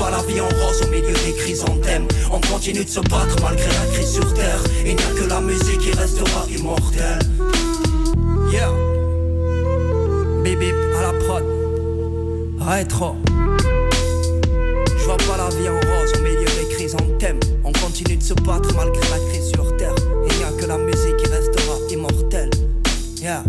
[0.00, 2.08] Pas la vie en rose au milieu des chrysanthèmes.
[2.32, 4.62] On continue de se battre malgré la crise sur terre.
[4.86, 7.18] Il n'y a que la musique qui restera immortelle.
[8.50, 8.70] Yeah.
[10.42, 11.44] Bip bip à la prod.
[12.60, 13.16] Rétro.
[14.98, 17.40] Je vois pas la vie en rose au milieu des chrysanthèmes.
[17.62, 19.94] On continue de se battre malgré la crise sur terre.
[20.30, 22.50] Il n'y a que la musique qui restera immortelle.
[23.20, 23.44] Yeah.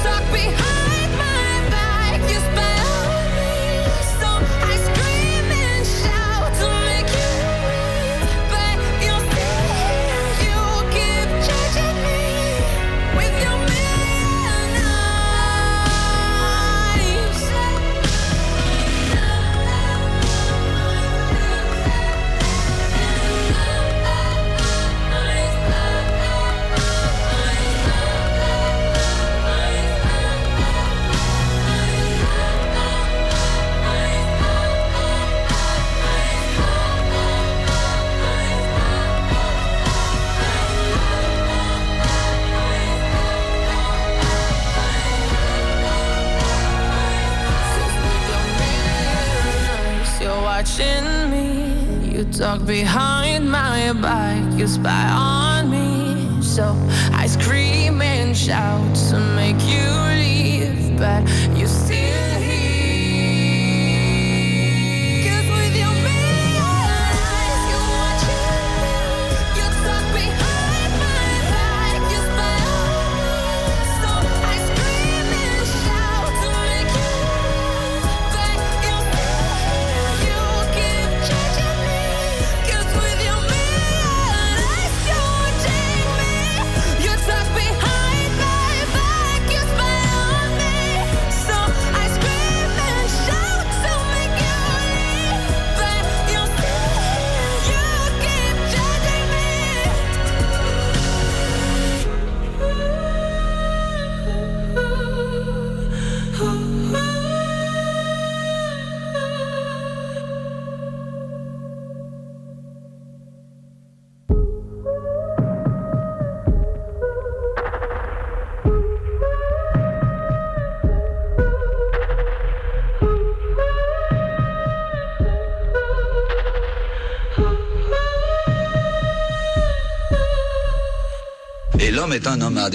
[0.00, 0.77] stuck behind.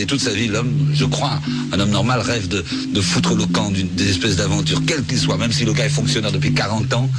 [0.04, 1.40] Et toute sa vie, l'homme, je crois,
[1.72, 2.62] un homme normal rêve de,
[3.00, 5.90] foutre le camp d'une des espèces d'aventures, quel qu'il soit, même si le gars est
[5.90, 7.10] fonctionnaire depuis 40 ans.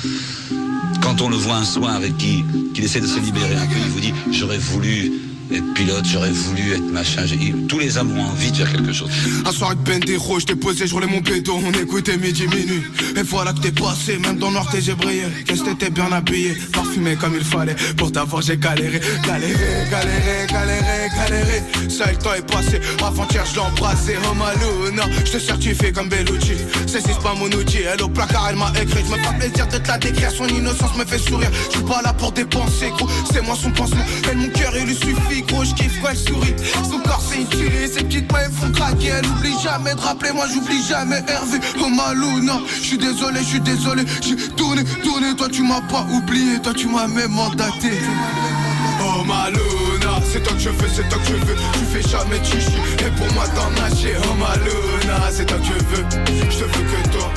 [1.01, 2.44] Quand on le voit un soir et qu'il
[2.74, 5.12] qu'il essaie de se libérer un peu, il vous dit J'aurais voulu
[5.52, 7.24] être pilote, j'aurais voulu être machin.
[7.68, 9.10] Tous les hommes ont envie de faire quelque chose.
[9.44, 12.82] Un soir avec Bendero, je t'ai posé, je roulais mon pédo, on écoutait midi minuit.
[13.16, 15.24] Et voilà que t'es passé, même dans noir t'es brillé.
[15.46, 17.76] Qu'est-ce que t'étais bien habillé, parfumé comme il fallait.
[17.96, 19.54] Pour t'avoir j'ai galéré, galéré,
[19.90, 21.62] galéré, galéré, galéré.
[21.88, 24.16] Ça le temps est passé, avant-hier je l'ai embrassé.
[24.30, 26.54] Oh Maluna, je te certifie comme Bellucci.
[26.86, 29.04] C'est c'est pas mon outil, elle au placard elle m'a écrit.
[29.06, 31.50] Je me fais plaisir de te la décrire, son innocence me fait sourire.
[31.70, 34.04] Je suis pas là pour dépenser, gros, c'est moi son pansement.
[34.30, 36.55] Elle mon cœur il lui suffit, gros, je kiffe sourit.
[36.89, 39.12] Son corps c'est tuerie, ses petites mains font craquer.
[39.19, 41.59] Elle oublie jamais de rappeler, moi j'oublie jamais Hervé.
[41.81, 44.05] Oh Maluna, je suis désolé, je suis désolé.
[44.20, 47.93] J'ai tourné, tourné, toi tu m'as pas oublié, toi tu m'as même mandaté.
[49.01, 51.56] Oh Maluna, c'est toi que je veux, c'est toi que je veux.
[51.74, 54.15] Tu fais jamais de chichi, et pour moi t'en nager.
[54.19, 56.05] Oh Maluna, c'est toi que je veux.
[56.51, 57.31] Je te veux que toi,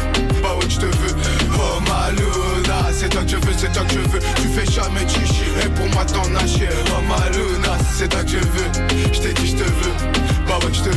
[1.53, 4.19] Oh Maluna, c'est toi que je veux, c'est toi que je veux.
[4.19, 6.69] Tu fais jamais chichi, et pour moi t'en nager.
[6.89, 9.13] Oh Maluna, c'est toi que je veux.
[9.13, 10.36] Je t'ai dit, je te veux.
[10.47, 10.89] Je.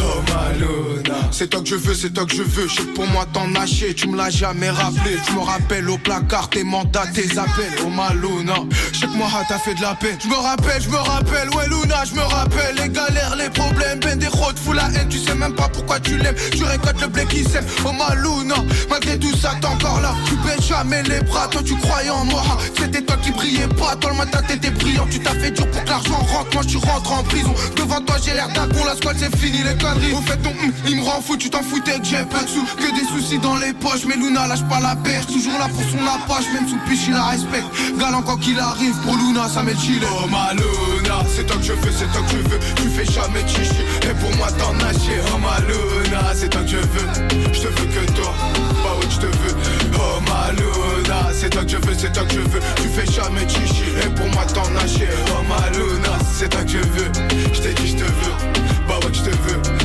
[0.00, 0.22] Oh
[1.30, 2.68] c'est toi que je veux, c'est toi que je veux.
[2.68, 5.18] Je pour moi t'en nager, tu me l'as jamais rappelé.
[5.28, 7.72] Je me rappelle au placard tes mandats, tes appels.
[7.84, 8.54] Oh Maluna,
[8.92, 10.18] je sais que moi t'as fait de la peine.
[10.22, 14.00] Je me rappelle, je me rappelle, ouais Luna, je me rappelle les galères, les problèmes,
[14.00, 16.34] ben des routes, fous la haine, tu sais même pas pourquoi tu l'aimes.
[16.50, 18.56] Tu récoltes le blé qui sème, oh Maluna,
[18.90, 20.14] malgré tout ça t'es encore là.
[20.26, 22.42] Tu baisses jamais les bras, toi tu croyais en moi.
[22.76, 25.06] C'était toi qui brillais pas, toi le matin t'étais brillant.
[25.10, 27.54] Tu t'as fait dur pour que l'argent rentre, moi tu rentres en prison.
[27.76, 30.12] Devant toi j'ai l'air d'un con, la squad c'est fini les conneries.
[30.12, 32.48] Au fait ton hum, il me rend fou, tu t'en foutais que j'ai peu de
[32.48, 34.04] sous, que des soucis dans les poches.
[34.06, 37.14] Mais Luna lâche pas la perche, toujours là pour son apache, même sous piche il
[37.14, 37.66] la respecte.
[37.98, 40.06] Galant quand qu'il arrive, pour Luna ça met le.
[40.22, 42.60] Oh ma Luna, c'est toi que je veux, c'est toi que je veux.
[42.76, 45.20] Tu fais jamais chichi, et pour moi t'en nager.
[45.34, 47.08] Oh ma Luna, c'est toi que je veux.
[47.52, 48.32] Je te veux que toi,
[48.82, 49.56] bah ouais je te veux.
[49.94, 52.60] Oh ma Luna, c'est toi que je veux, c'est toi que je veux.
[52.76, 55.08] Tu fais jamais chichi, et pour moi t'en nager.
[55.28, 57.10] Oh ma Luna, c'est toi que je veux.
[57.52, 58.57] Je t'ai dit je te veux,
[59.28, 59.77] bah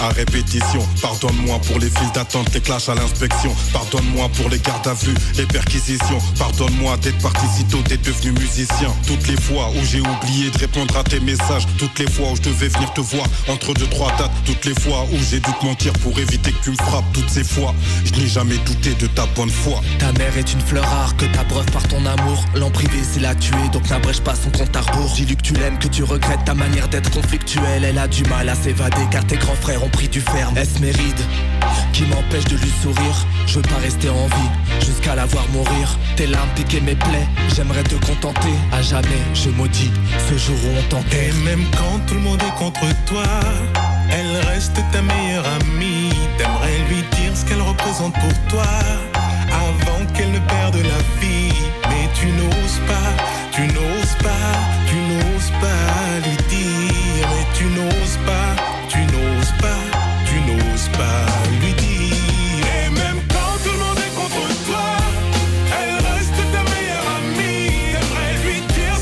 [0.00, 0.80] à répétition.
[1.02, 3.54] Pardonne-moi pour les files d'attente, les clashs à l'inspection.
[3.72, 6.18] Pardonne-moi pour les gardes à vue, les perquisitions.
[6.38, 8.92] Pardonne-moi d'être parti si tôt, d'être devenu musicien.
[9.06, 11.66] Toutes les fois où j'ai oublié de répondre à tes messages.
[11.78, 14.30] Toutes les fois où je devais venir te voir entre deux, trois dates.
[14.44, 17.04] Toutes les fois où j'ai dû te mentir pour éviter que tu me frappes.
[17.12, 17.74] Toutes ces fois,
[18.04, 19.80] je n'ai jamais douté de ta bonne foi.
[19.98, 22.44] Ta mère est une fleur rare que t'abreuves par ton amour.
[22.54, 25.12] L'en privé, c'est la tuer, donc n'abrège pas son compte à rebours.
[25.14, 27.84] Dis-lui que tu l'aimes, que tu regrettes ta manière d'être conflictuelle.
[27.84, 29.89] Elle a du mal à s'évader car tes grands frères ont
[30.56, 31.24] Est-ce mes rides
[31.92, 33.26] qui m'empêche de lui sourire?
[33.46, 35.98] Je veux pas rester en vie jusqu'à la voir mourir.
[36.16, 38.54] Tes larmes piquaient mes plaies, j'aimerais te contenter.
[38.72, 39.90] À jamais, je maudis
[40.28, 41.34] ce jour où on t'enterre.
[41.34, 43.22] Et même quand tout le monde est contre toi,
[44.10, 46.10] elle reste ta meilleure amie.
[46.38, 48.66] T'aimerais lui dire ce qu'elle représente pour toi,
[49.48, 51.52] avant qu'elle ne perde la vie.
[51.88, 53.10] Mais tu n'oses pas,
[53.52, 54.50] tu n'oses pas,
[54.88, 56.36] tu n'oses pas lui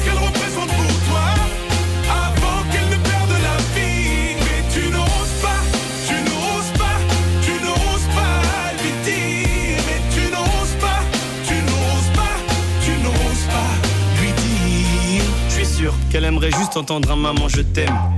[0.05, 1.27] qu'elle représente pour toi,
[2.11, 4.37] avant qu'elle ne perde la vie.
[4.45, 5.61] Mais tu n'oses pas,
[6.07, 6.99] tu n'oses pas,
[7.43, 9.79] tu n'oses pas lui dire.
[9.87, 11.01] Mais tu n'oses pas,
[11.47, 12.37] tu n'oses pas,
[12.85, 13.71] tu n'oses pas
[14.21, 15.25] lui dire.
[15.49, 18.18] Je suis sûr qu'elle aimerait juste entendre un maman je t'aime.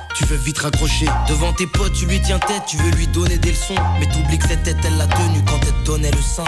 [0.15, 1.05] tu veux vite raccrocher.
[1.27, 3.75] Devant tes potes, tu lui tiens tête, tu veux lui donner des leçons.
[3.99, 6.43] Mais t'oublies que cette tête, elle l'a tenue quand elle te donnait le sein.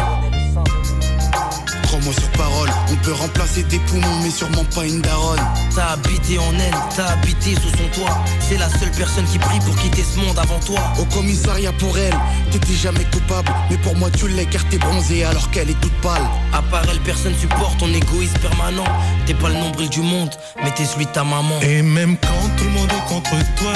[1.93, 5.39] Crois-moi sur parole, on peut remplacer des poumons, mais sûrement pas une daronne.
[5.75, 8.17] T'as habité en elle, t'as habité sous son toit.
[8.39, 10.81] C'est la seule personne qui prie pour quitter ce monde avant toi.
[10.99, 12.15] Au commissariat pour elle,
[12.49, 13.53] t'étais jamais coupable.
[13.69, 16.23] Mais pour moi, tu l'es car t'es bronzée alors qu'elle est toute pâle.
[16.51, 18.89] À part elle, personne supporte ton égoïsme permanent.
[19.27, 20.31] T'es pas le nombril du monde,
[20.63, 21.59] mais t'es celui de ta maman.
[21.61, 23.73] Et même quand tout le monde est contre toi,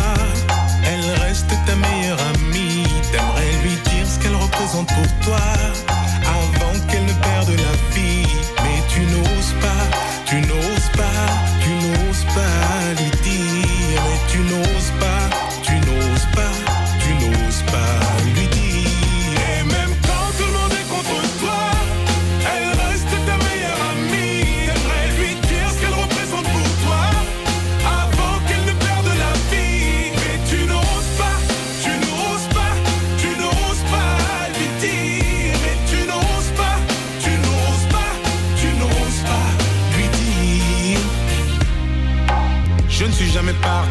[0.84, 2.82] elle reste ta meilleure amie.
[3.12, 5.38] T'aimerais lui dire ce qu'elle représente pour toi,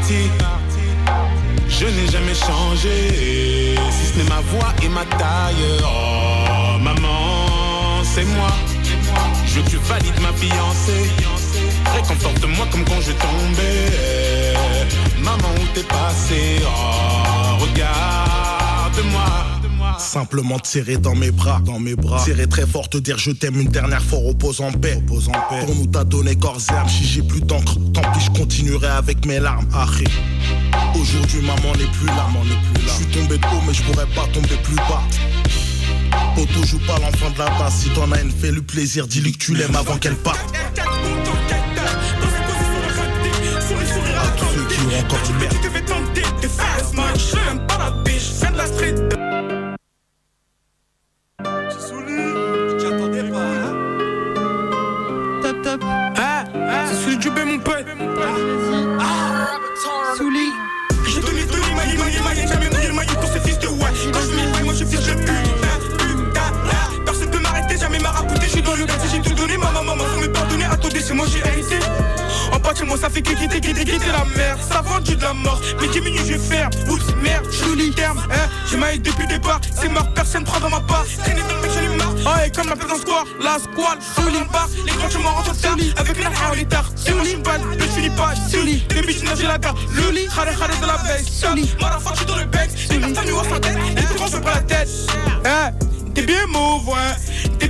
[0.08, 5.82] Je n'ai jamais changé, si ce n'est ma voix et ma taille.
[5.82, 8.50] Oh, maman, c'est moi.
[9.46, 11.10] Je veux que tu valides ma fiancée.
[11.92, 14.54] Réconforte-moi comme quand je tombais.
[15.18, 16.60] Maman, où t'es passé?
[16.64, 19.55] Oh, regarde-moi.
[20.16, 22.24] Simplement te serrer dans mes bras, dans mes bras.
[22.24, 24.94] Serrer très fort, te dire je t'aime une dernière fois, repose en paix.
[24.94, 25.66] Repose en paix.
[25.66, 28.86] Pour nous t'as donné corps et âme, si j'ai plus d'encre, tant pis je continuerai
[28.86, 29.68] avec mes larmes.
[29.74, 30.04] Arrêt.
[30.98, 32.92] Aujourd'hui maman n'est plus là, maman n'est plus là.
[32.98, 35.02] Je suis tombé haut mais je pourrais pas tomber plus bas.
[36.34, 39.32] Poto joue pas l'enfant de la base, si t'en as une fais le plaisir, dis-lui
[39.32, 40.40] que tu l'aimes avant qu'elle parte.
[44.98, 45.54] Encore du merde.
[45.60, 49.05] Tu devais tenter faire pas la biche, de la street.
[70.96, 71.78] Attendez, c'est moi j'ai hérité.
[72.52, 74.60] En pâté, moi ça fait cliquer, cliquer, cliquer la merde.
[74.68, 76.70] Ça vend du de la mort, mais 10 minutes je faire.
[76.88, 78.48] Oups, merde, joli terme, hein.
[78.70, 81.04] J'ai maillé depuis le départ, c'est mort, personne prend dans ma part.
[81.22, 82.14] Traîner dans le mec, j'en ai marre.
[82.24, 84.68] Oh, et comme la plaisance square, la squale, joli bar.
[84.84, 85.76] Les grands, je m'en rentre tard.
[85.96, 86.90] Avec la tard.
[86.96, 87.38] C'est moi, je suis
[87.78, 88.86] je finis pas, joli.
[88.94, 89.78] Les bitches, j'ai la carte.
[89.94, 91.40] Loli, khare, khare de la baisse.
[91.40, 92.70] Joli, je suis dans le bec.
[92.90, 93.76] Les sa tête.
[93.94, 94.88] Les plus grands, je prends la tête.
[95.44, 95.70] Hein.
[96.14, 96.94] T'es bien mauve,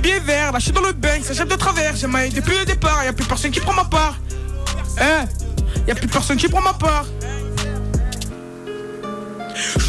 [0.07, 1.93] bien vert, suis dans le bank, ça jette de travers.
[1.95, 4.17] J'ai maillé depuis le départ, y'a plus personne qui prend ma part.
[5.01, 5.25] Hein
[5.85, 7.05] Y'a plus personne qui prend ma part.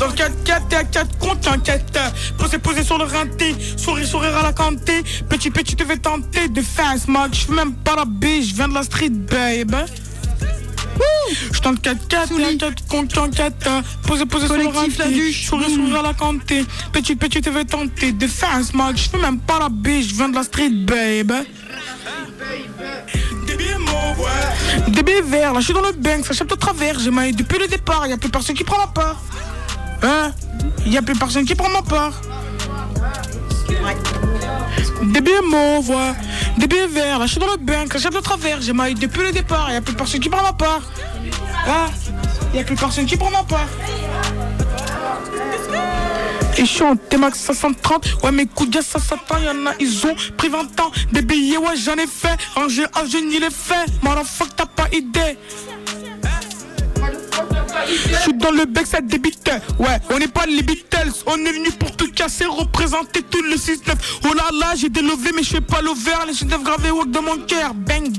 [0.01, 1.99] Dans le 4-4, t'es à 4 comptes, t'inquiète.
[2.37, 3.55] Posé, posé sur le rinté.
[3.77, 5.05] Sourire, sourire à la cantée.
[5.29, 7.31] Petit, petit, tu veux tenter de faire un smog.
[7.33, 9.87] Je fais même pas la biche, je viens de la street, babe.
[11.53, 13.69] Je tente 4 4 t'es à 4 comptes, t'inquiète.
[14.07, 15.09] Posé, posé sur le Collectif La.
[15.09, 15.47] Duche.
[15.47, 16.65] Sourire, sourire à la cantée.
[16.93, 18.97] Petit, petit, tu veux tenter de faire un smog.
[18.97, 21.33] Je fais même pas la biche, je viens de la street, babe.
[24.89, 27.33] Des billets verts, là je suis dans le bank, ça chapte au travers, j'ai maillé
[27.33, 29.21] depuis le départ, y a plus personne qui prend ma part.
[30.03, 30.33] Hein?
[30.87, 32.21] Y a plus personne qui prend ma part.
[35.03, 35.95] Des billets mauves.
[36.59, 38.95] Des billets verts, là je suis dans le bank, ça chapte au travers, j'ai maillé
[38.95, 40.83] depuis le départ, y a plus personne qui prend ma part.
[41.69, 41.87] Hein
[42.53, 43.69] Y a plus personne qui prend ma part.
[46.57, 50.05] Et je suis en T-Max 530, ouais mes coups de ça s'attend, y'en a, ils
[50.05, 50.91] ont pris 20 ans.
[51.13, 55.39] Des billets, ouais j'en ai fait, ranger un génie les fait, motherfuck t'as pas idée.
[58.29, 59.51] Suis dans le bec, ça débite.
[59.79, 61.13] Ouais, on n'est pas les Beatles.
[61.25, 63.95] On est venu pour tout casser, représenter tout le 6-9.
[64.25, 66.13] Oh là là, j'ai des lovés, mais je fais pas l'over.
[66.27, 67.73] Les chefs gravés walk dans mon cœur.
[67.73, 68.13] Bang,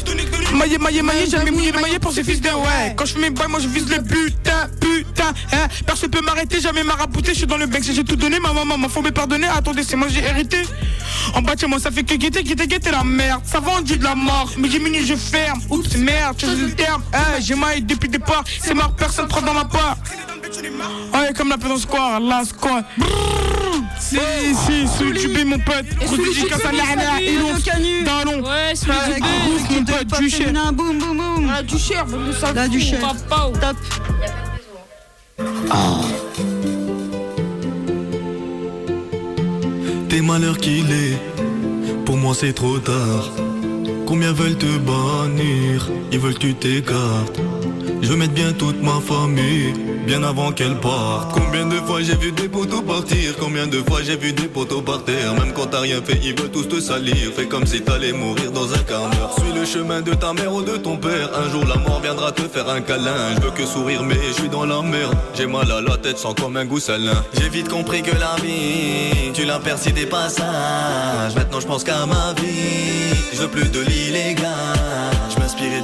[0.00, 0.52] bang.
[0.54, 2.94] Maillé, maillé, maillé, jamais mouillé le maillé pour ces fils de ouais.
[2.96, 5.32] Quand je fais mes bails, moi je vise le putain, putain.
[5.52, 5.68] Hein.
[5.86, 7.32] Personne peut m'arrêter, jamais marabouté.
[7.32, 8.38] Je suis dans le bec, j'ai tout donné.
[8.38, 9.46] Ma maman m'a faut me pardonner.
[9.46, 10.58] Attendez, c'est moi j'ai hérité.
[11.34, 13.42] En bas de moi, ça fait que guetter, guetter, guetter la merde.
[13.44, 15.60] Ça vend du de la mort, mais j'ai minutes, je ferme.
[15.70, 17.02] Oups, merde, tu le terme.
[17.12, 18.44] Hein, j'ai maillé depuis le départ.
[18.60, 19.96] C'est mort, personne prend dans ma part.
[21.14, 22.82] Ouais, comme la dans square, la square.
[24.00, 24.18] Si,
[24.54, 25.84] si, sous le mon pote.
[26.00, 28.02] Le Gros dédicace à Lana, le canu.
[28.04, 28.42] Daron.
[28.42, 29.20] Ouais, le.
[29.20, 30.46] Groove, mon pote, pote du cher.
[30.46, 31.52] féminin, boum boum boum.
[31.54, 33.00] Ah, du cher, bande de sale Là, du fou, cher.
[33.00, 33.58] papa, oh.
[33.58, 33.76] Top.
[40.08, 41.18] Tes malheurs qu'il est,
[42.04, 43.30] pour moi c'est trop tard.
[44.06, 47.40] Combien veulent te bannir, ils veulent que tu t'écartes.
[48.02, 49.72] Je veux mettre bien toute ma famille,
[50.04, 51.32] bien avant qu'elle parte.
[51.34, 54.82] Combien de fois j'ai vu des poteaux partir, combien de fois j'ai vu des poteaux
[54.82, 55.34] par terre.
[55.34, 57.14] Même quand t'as rien fait, ils veulent tous te salir.
[57.36, 59.08] Fais comme si t'allais mourir dans un quart.
[59.38, 61.30] Suis le chemin de ta mère ou de ton père.
[61.32, 63.36] Un jour la mort viendra te faire un câlin.
[63.36, 65.14] Je veux que sourire, mais je suis dans la merde.
[65.36, 67.24] J'ai mal à la tête, sans comme un goût salin.
[67.38, 71.36] J'ai vite compris que la vie, tu la perds si des passages.
[71.36, 74.50] Maintenant je pense qu'à ma vie, je veux plus de l'illégal.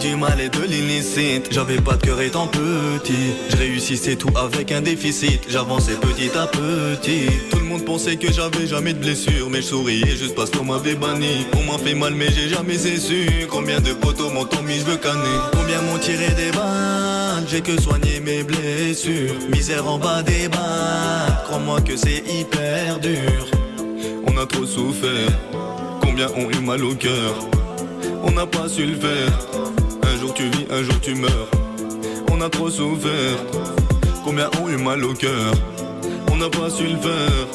[0.00, 1.48] Du mal et de l'illicite.
[1.50, 3.34] J'avais pas de cœur étant petit.
[3.50, 5.40] Je réussissais tout avec un déficit.
[5.48, 7.26] J'avançais petit à petit.
[7.50, 9.50] Tout le monde pensait que j'avais jamais de blessure.
[9.50, 11.46] Mais je souriais juste parce qu'on m'avait banni.
[11.56, 14.98] On m'a fait mal, mais j'ai jamais su Combien de poteaux m'ont mis, je veux
[14.98, 15.38] canner.
[15.52, 17.44] Combien m'ont tiré des balles?
[17.48, 19.34] J'ai que soigné mes blessures.
[19.50, 21.42] Misère en bas des bas.
[21.46, 23.46] Crois-moi que c'est hyper dur.
[24.28, 25.32] On a trop souffert.
[26.00, 27.34] Combien ont eu mal au cœur?
[28.22, 29.32] On n'a pas su le faire.
[30.02, 31.48] Un jour tu vis, un jour tu meurs.
[32.30, 33.38] On a trop souffert.
[34.24, 35.52] Combien ont eu mal au cœur.
[36.30, 37.46] On n'a pas su le faire.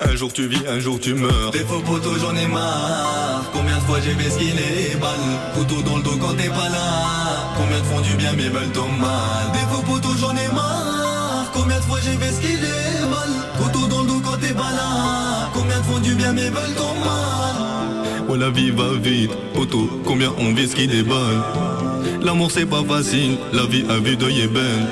[0.00, 1.50] Un jour tu vis, un jour tu meurs.
[1.52, 3.44] Des faux poteaux, j'en ai marre.
[3.52, 5.18] Combien de fois j'ai esquivé les balles.
[5.54, 7.52] Couteau dans le dos quand t'es pas là.
[7.56, 9.52] Combien de font du bien mais veulent ton mal.
[9.52, 11.50] Des faux poteaux, j'en ai marre.
[11.52, 13.36] Combien de fois j'ai esquivé les balles.
[13.58, 15.50] Couteau dans le dos quand t'es pas là.
[15.52, 18.19] Combien de font du bien mais veulent ton mal.
[18.38, 21.42] La vie va vite, poteau, combien on vise qui déballe.
[22.22, 24.86] L'amour c'est pas facile, la vie à vue d'œil est belle.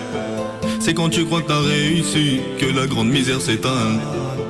[0.81, 4.01] C'est quand tu crois que t'as réussi que la grande misère s'éteint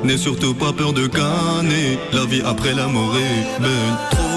[0.02, 4.27] N'aie surtout pas peur de canner, la vie après la mort est belle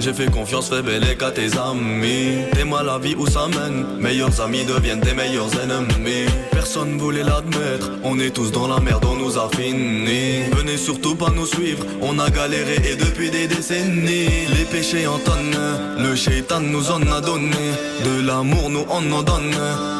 [0.00, 2.44] j'ai fait confiance, fais belle qu'à tes amis.
[2.52, 6.26] T'es mal la vie où ça mène, meilleurs amis deviennent tes meilleurs ennemis.
[6.52, 10.44] Personne voulait l'admettre, on est tous dans la merde, on nous a fini.
[10.56, 14.46] Venez surtout pas nous suivre, on a galéré et depuis des décennies.
[14.56, 15.56] Les péchés en tonnes,
[15.98, 17.56] le shaitan nous en a donné.
[18.04, 19.54] De l'amour nous en en donne,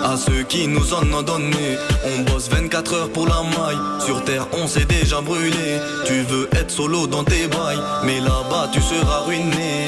[0.05, 1.77] à ceux qui nous en ont donné.
[2.05, 5.79] On bosse 24 heures pour la maille, sur terre on s'est déjà brûlé.
[6.07, 9.88] Tu veux être solo dans tes bails, mais là-bas tu seras ruiné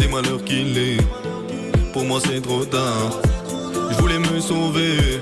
[0.00, 1.00] Des malheurs qu'il est,
[1.92, 3.20] pour moi c'est trop tard
[4.00, 5.20] je voulais me sauver,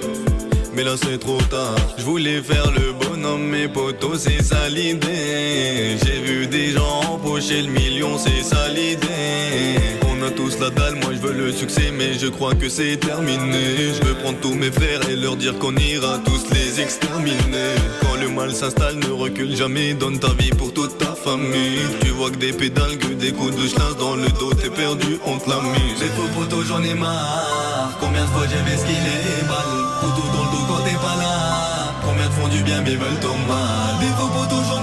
[0.74, 1.74] mais là c'est trop tard.
[1.97, 5.97] Je voulais faire le bonhomme, mes potos, c'est ça l'idée.
[6.05, 9.98] J'ai vu des gens empocher le million, c'est ça l'idée.
[10.19, 12.97] On a tous la dalle, moi je veux le succès, mais je crois que c'est
[12.97, 13.95] terminé.
[13.95, 17.74] Je veux prendre tous mes frères et leur dire qu'on ira tous les exterminer.
[18.01, 21.78] Quand le mal s'installe, ne recule jamais, donne ta vie pour toute ta famille.
[22.01, 25.20] Tu vois que des pédales, que des coups de chlasse dans le dos, t'es perdu,
[25.24, 25.95] on te l'a mis.
[26.01, 27.97] Les faux potos, j'en ai marre.
[28.01, 31.95] Combien de fois j'ai esquivé les balles Couteau dans le dos quand t'es pas là
[32.05, 33.99] Combien de font du bien mais veulent ton mal?
[34.01, 34.77] Des faux potos j'en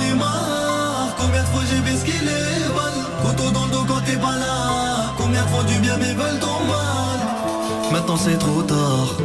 [1.25, 5.11] Combien de fois j'ai esquivé les balles Couteau dans le dos quand t'es pas là
[5.17, 9.17] Combien de font du bien mais veulent ton mal Maintenant c'est trop tard.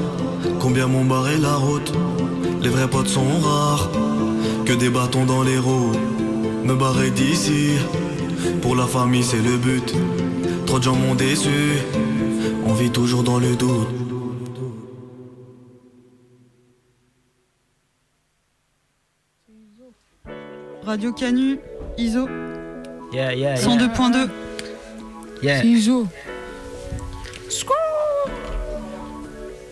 [0.61, 1.93] Combien m'ont barré la route
[2.63, 3.91] Les vrais potes sont rares.
[4.65, 5.93] Que des bâtons dans les roues.
[6.65, 7.73] Me barrer d'ici.
[8.63, 9.95] Pour la famille c'est le but.
[10.65, 11.83] Trop de gens m'ont déçu.
[12.65, 13.89] On vit toujours dans le doute.
[20.91, 21.61] Radio Canu,
[21.99, 22.27] ISO,
[23.13, 23.89] Yeah, yeah, yeah.
[23.89, 24.29] 102.2.
[25.41, 25.65] Yeah.
[25.65, 26.09] ISO.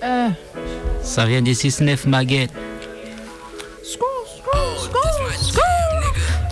[0.05, 0.29] Euh.
[1.03, 2.53] Ça vient du 6-9 Maguette.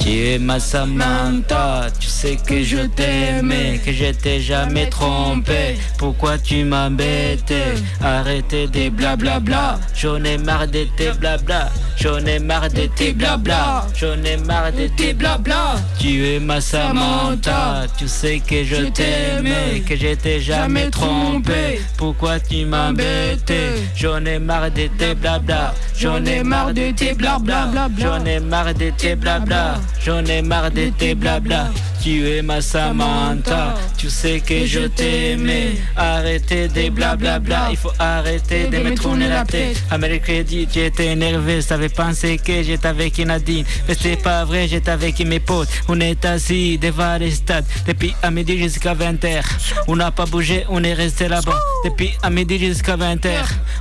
[0.07, 5.77] Tu es ma Samantha, tu sais que je t'aimais, que je t'ai jamais trompé.
[5.99, 12.69] Pourquoi tu m'embêtais Arrêtez des blablabla, j'en ai marre de tes blabla, j'en ai marre
[12.69, 15.75] de tes blabla, j'en ai marre de tes blabla.
[15.99, 21.81] Tu es ma Samantha, tu sais que je t'aimais, que je t'ai jamais trompé.
[21.99, 27.71] Pourquoi tu m'embêtais J'en ai marre de tes blabla, j'en ai marre de tes blabla,
[27.99, 31.71] j'en ai marre de tes blabla, j'en ai marre de tes blabla.
[32.03, 35.73] Tu es ma Samantha, tu sais que je t'aimais.
[35.97, 39.83] Arrêtez des blablabla, il faut arrêter de me tourner la tête.
[39.91, 43.65] À mercredi, j'étais énervé, j'avais pensé que j'étais avec Nadine.
[43.89, 45.69] Mais c'est pas vrai, j'étais avec mes potes.
[45.89, 49.43] On est assis devant les stades depuis à midi jusqu'à 20h.
[49.89, 51.59] On n'a pas bougé, on est resté là-bas.
[51.85, 53.31] Depuis à midi jusqu'à 20h.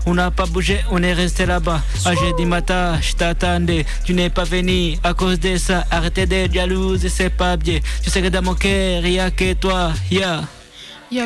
[0.08, 1.82] On n'a pas bougé, on est resté là-bas.
[2.06, 3.86] À jeudi matin, je t'attendais.
[4.04, 5.84] Tu n'es pas venu à cause de ça.
[6.10, 7.80] D'être jalouse, c'est pas bien.
[8.04, 9.94] Tu sais que dans mon cœur, y a que toi.
[10.12, 10.44] Y'a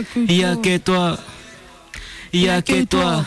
[0.03, 1.17] que a que toi.
[2.33, 3.25] Y a que toi.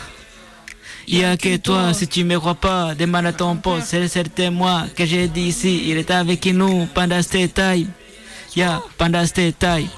[1.07, 4.51] Y a que toi, si tu me crois pas, demande à ton pote, c'est certain
[4.51, 7.89] moi que j'ai dit ici, il est avec nous pendant cette time.
[8.55, 9.89] Yeah, pendant cette time.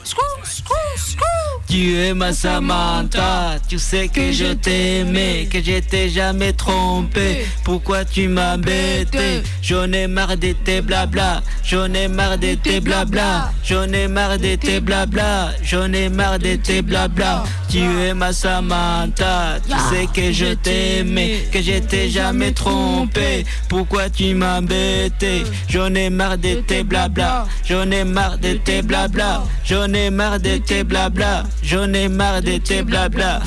[1.68, 7.46] Tu es ma Samantha, tu sais que je t'aimais, que je t'ai jamais trompé.
[7.64, 13.52] Pourquoi tu m'embêtais J'en ai marre de tes blabla, j'en ai marre de tes blabla,
[13.64, 17.44] j'en ai marre de tes blabla, j'en ai marre de tes blabla.
[17.68, 23.44] Tu es ma Samantha, tu sais que je t'aimais, que je t'ai jamais trompé.
[23.68, 29.44] Pourquoi tu m'embêtais J'en ai marre de tes blabla, j'en ai marre de tes blabla,
[29.66, 33.42] j'en ai marre de tes blabla, j'en ai marre de tes blabla.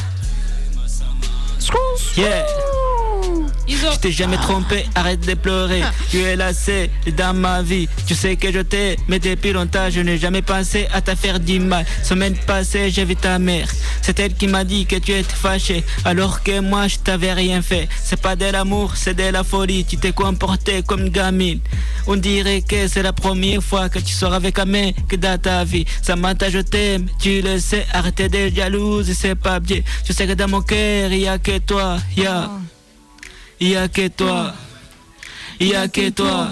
[2.17, 2.88] Yeah.
[3.69, 5.83] Je t'ai jamais trompé, arrête de pleurer.
[6.11, 7.89] Tu es c'est dans ma vie.
[8.07, 11.39] Tu sais que je t'ai, mais depuis longtemps, je n'ai jamais pensé à te faire
[11.39, 11.85] du mal.
[12.03, 13.69] Semaine passée, j'ai vu ta mère.
[14.01, 17.61] C'est elle qui m'a dit que tu étais fâché, alors que moi, je t'avais rien
[17.61, 17.89] fait.
[18.03, 19.85] C'est pas de l'amour, c'est de la folie.
[19.85, 21.61] Tu t'es comporté comme une gamine.
[22.07, 25.65] On dirait que c'est la première fois que tu sors avec un mec dans ta
[25.65, 25.85] vie.
[26.03, 27.87] Samantha, je t'aime, tu le sais.
[27.93, 29.81] Arrêtez d'être jalouse, c'est pas bien.
[30.07, 32.49] Je sais que dans mon cœur, il y a que toi, yeah.
[33.61, 34.55] Il y a que toi.
[35.61, 36.49] Il y a que toi.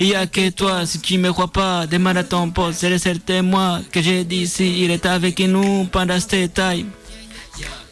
[0.00, 2.88] Il y a que toi, si tu me crois pas, demande à ton pote, c'est
[2.88, 6.88] le certain moi que j'ai dit ici, il est avec nous pendant cette time.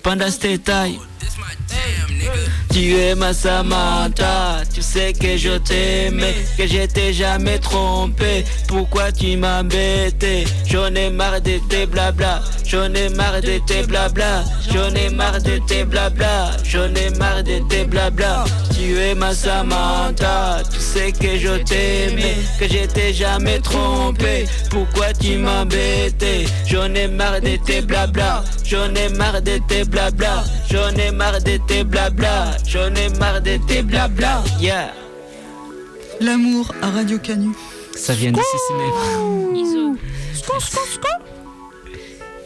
[0.04, 1.00] Pendant cette time.
[2.76, 8.44] Tu es ma Samantha, tu sais que je t'aimais, que je t'ai jamais trompé.
[8.68, 14.44] Pourquoi tu m'embêtais J'en ai marre de tes blabla, j'en ai marre de tes blabla,
[14.70, 18.44] j'en ai marre de tes blabla, j'en ai marre de tes blabla.
[18.74, 24.44] Tu es ma Samantha, tu sais que je t'aimais, que je t'ai jamais trompé.
[24.68, 30.44] Pourquoi tu m'embêtais J'en ai marre de tes blabla, j'en ai marre de tes blabla,
[30.70, 34.44] j'en ai marre de tes blabla, j'en ai marre de tes blabla.
[34.60, 34.92] Yeah.
[36.20, 37.50] L'amour à Radio Canu.
[37.94, 39.96] Ça vient d'ici, c'est Iso.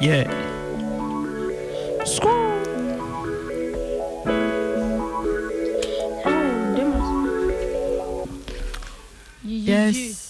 [0.01, 0.25] Yeah.
[9.45, 10.30] Yes.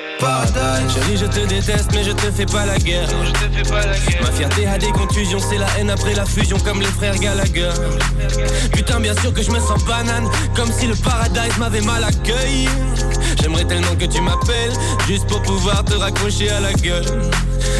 [0.21, 0.93] Paradise.
[0.93, 3.07] Chérie, je te déteste, mais je te fais pas la guerre.
[4.21, 7.71] Ma fierté a des contusions, c'est la haine après la fusion, comme les frères Gallagher.
[8.71, 12.69] Putain, bien sûr que je me sens banane, comme si le paradise m'avait mal accueilli.
[13.41, 14.73] J'aimerais tellement que tu m'appelles,
[15.07, 17.05] juste pour pouvoir te raccrocher à la gueule.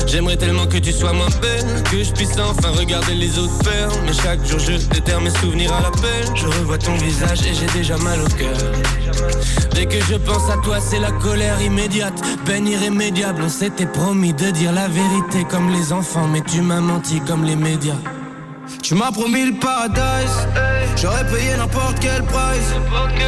[0.08, 3.90] J'aimerais tellement que tu sois moins belle, que je puisse enfin regarder les autres faire.
[4.06, 6.36] Mais chaque jour je déterre mes souvenirs à l'appel.
[6.36, 8.58] Je revois ton visage et j'ai déjà mal au cœur.
[9.74, 13.42] Dès que je pense à toi, c'est la colère immédiate, peine irrémédiable.
[13.46, 17.46] On s'était promis de dire la vérité comme les enfants, mais tu m'as menti comme
[17.46, 17.98] les médias.
[18.82, 20.48] Tu m'as promis le paradise.
[20.96, 22.74] J'aurais payé n'importe quel price.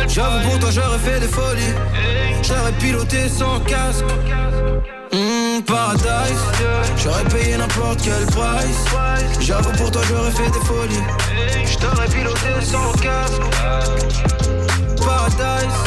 [0.08, 1.74] J'avoue pour toi j'aurais fait des folies.
[2.44, 4.06] J'aurais piloté sans casque.
[5.14, 6.42] Mmh, paradise.
[6.98, 8.84] J'aurais payé n'importe quel price.
[9.40, 11.04] J'avoue pour toi j'aurais fait des folies.
[11.66, 13.42] J't'aurais piloté sans casque.
[15.06, 15.78] Paradise.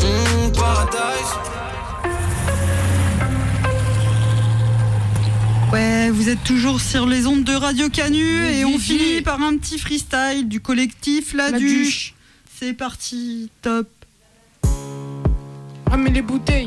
[0.00, 1.57] Mmh, paradise.
[5.72, 9.56] Ouais, vous êtes toujours sur les ondes de Radio Canu et on finit par un
[9.58, 12.14] petit freestyle du collectif La, La Duche.
[12.58, 13.86] C'est parti, top.
[15.90, 16.66] Ramène les bouteilles.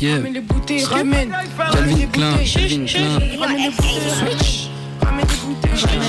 [0.00, 0.16] Yeah.
[0.16, 1.30] Ramène les bouteilles, ramène.
[1.30, 2.50] Calvin Ramène les Klein, bouteilles.
[2.50, 3.18] Calvin Klein.
[3.38, 4.20] Ramène les bouteilles.
[5.00, 5.20] Ramène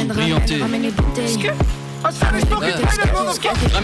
[0.02, 0.62] les bouteilles.
[0.62, 1.38] Ramène les bouteilles.
[2.04, 2.42] Ramène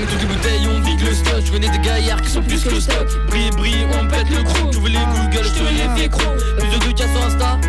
[0.08, 1.42] toutes les bouteilles, on vide le stock.
[1.46, 3.08] Je connais des gaillards qui sont plus que le stock.
[3.28, 4.70] Brille, brille, on pète le gros.
[4.72, 6.34] Tu veux les Google, je te les fais gros.
[6.58, 7.60] Plus de deux cas sur Insta.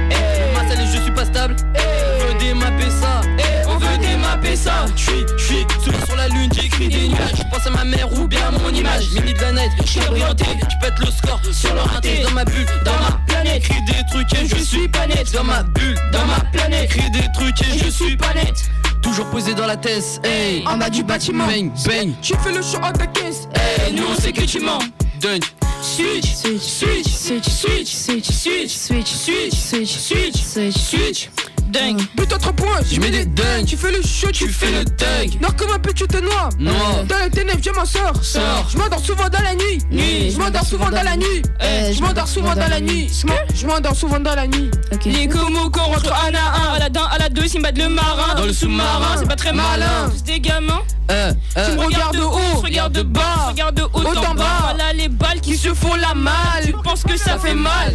[0.79, 1.57] Je suis pas stable.
[1.75, 3.21] On veut démapper ça.
[3.69, 4.87] On veut démapper ça.
[4.97, 7.35] Je suis, je suis souri sur la lune, j'écris des nuages.
[7.37, 9.11] Je pense à ma mère ou bien à mon image.
[9.13, 10.45] Mini de la net, je suis orienté.
[10.61, 12.23] Je pète le score sur le raté.
[12.23, 13.63] Dans ma bulle, dans ma planète.
[13.63, 15.33] Crie des trucs et je suis pas net.
[15.33, 16.91] Dans ma bulle, dans ma planète.
[16.91, 18.55] Crie des trucs et je suis pas net.
[19.03, 20.65] Toujours posé dans la tête, hey.
[20.67, 21.47] En bas du bâtiment.
[21.47, 22.13] Bang, bang.
[22.23, 23.49] Tu fais le show à ta caisse.
[23.55, 24.79] Hey, nous on sait que tu mens.
[25.21, 25.43] Dunk.
[25.85, 26.24] Switch.
[26.35, 26.62] Switch.
[26.62, 27.06] Switch.
[27.06, 27.44] Switch.
[27.44, 27.86] Switch.
[27.86, 28.24] Switch.
[28.24, 29.06] Switch.
[29.06, 29.55] Switch.
[29.55, 29.93] Switch.
[29.93, 30.35] Switch.
[30.35, 30.74] Switch.
[30.74, 31.54] Switch.
[31.75, 32.01] Dunk.
[32.15, 32.79] But à trois points.
[32.89, 33.67] Je mets des dunks.
[33.67, 35.41] Tu fais le show, tu fais le dunk.
[35.41, 36.49] Noir comme un peu, tu te noies.
[36.61, 37.05] Noir.
[37.09, 38.25] Dans les ténèbres, je m'en sors.
[38.25, 38.69] Sors.
[38.73, 39.79] Je m'endors souvent dans la nuit.
[39.91, 40.31] Nuit.
[40.31, 41.43] Je m'endors souvent dans la nuit.
[41.61, 43.11] Eh, Je m'endors souvent dans la nuit.
[43.55, 44.71] Je m'endors souvent dans la nuit.
[45.05, 48.35] Les Komoko rentrent un à un, Aladdin à la 2, Simbad le marin.
[48.37, 49.17] Dans le sous-marin.
[49.19, 50.13] c'est pas très malin.
[50.17, 50.83] C'est des gamins.
[51.11, 51.75] Euh, Tu euh.
[51.75, 54.45] me regardes de haut, regarde de bas, regarde de haut en bas.
[54.63, 56.65] Voilà les balles qui se font la malle.
[56.65, 57.95] Tu penses que ça fait mal.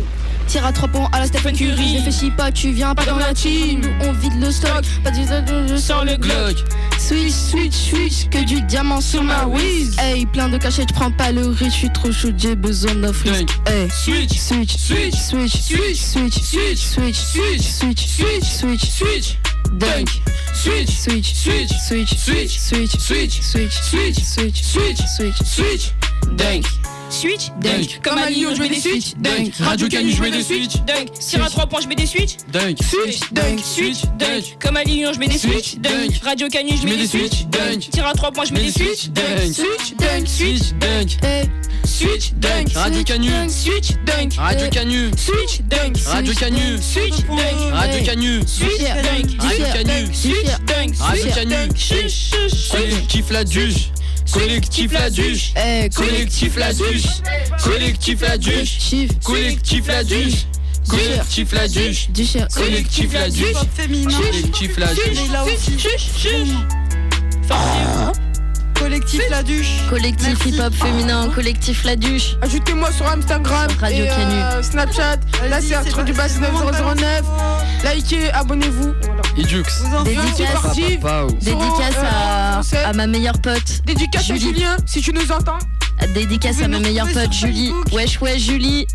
[0.49, 1.97] Tire à trois points à la Stephen Curry.
[1.97, 3.81] Réfléchis pas, tu viens pas dans la team.
[3.81, 4.83] Nous on vide le stock.
[5.03, 5.23] Pas du
[5.77, 6.55] Sors le Glock.
[6.97, 8.29] Switch, switch, switch.
[8.31, 9.95] Que du diamant sur ma whiz.
[9.99, 11.73] Hey, plein de cachets, je prends pas le risque.
[11.73, 13.45] Je suis trop chaud, j'ai besoin d'un freeze.
[13.67, 19.37] Hey, Switch, switch, switch, switch, switch, switch, switch, switch, switch, switch, switch, switch, switch,
[19.73, 20.09] dunk.
[20.55, 25.93] switch, Switch, switch, switch, switch, switch, switch, switch, switch, switch, switch, switch, switch,
[26.35, 26.65] Dunk.
[27.09, 27.99] Switch, Dunk.
[28.03, 29.53] Comme à Lyon, je mets des switch, Dunk.
[29.59, 30.75] Radio Canu, je mets des switch.
[30.85, 31.11] dunk.
[31.19, 32.77] Tire à 3 points, je mets des switch, Dunk.
[32.83, 34.57] switch, dunk, switch, dunk.
[34.59, 36.19] Comme à Lyon, je mets des switch, dunk.
[36.23, 37.89] Radio Canu, je mets des switch, dunk.
[37.91, 41.49] Tire à 3 points, je mets des switch, dunk, switch, dunk, switch, Switch, dunk.
[41.85, 42.69] Switch, dunk.
[42.75, 43.29] Radio Canu.
[43.49, 44.33] Switch, dunk.
[44.37, 45.11] Radio Canu.
[45.17, 45.97] Switch, dunk.
[46.07, 46.77] Radio Canu.
[46.81, 47.73] Switch, dunk.
[47.73, 48.41] Radio Canu.
[48.47, 49.41] Switch, dunk.
[49.41, 50.13] Radio Canu.
[50.13, 50.95] Switch, dunk.
[50.99, 51.49] Radio Switch, Canu.
[51.49, 51.75] dunk.
[51.75, 53.91] Chuch, chuch, chuch.
[54.31, 55.53] Collectif la duche.
[55.95, 57.07] Collectif la duche.
[57.63, 58.77] Collectif la duche.
[59.23, 60.45] Collectif la duche.
[60.87, 62.07] Collectif la duche.
[62.53, 63.53] Collectif la duche.
[64.13, 65.03] Collectif la duche.
[65.03, 65.43] Collectif la
[67.53, 68.28] duche.
[68.79, 69.81] Collectif La Duche.
[69.89, 72.37] Collectif Hip Hop Féminin, Collectif La Duche.
[72.41, 75.17] Ajoutez-moi sur Instagram, Radio et, euh, Snapchat,
[75.49, 77.23] la CR3 du bas 9009.
[77.83, 78.93] Likez, abonnez-vous.
[79.37, 79.63] Idux.
[80.05, 80.75] Dédicace,
[81.41, 81.95] Dédicace
[82.73, 83.81] euh, à, ma meilleure pote.
[83.85, 84.39] Dédicace Julie.
[84.39, 85.59] à Julien, si tu nous entends.
[86.13, 87.73] Dédicace à ma meilleure pote Julie.
[87.91, 88.87] Wesh, wesh, Julie.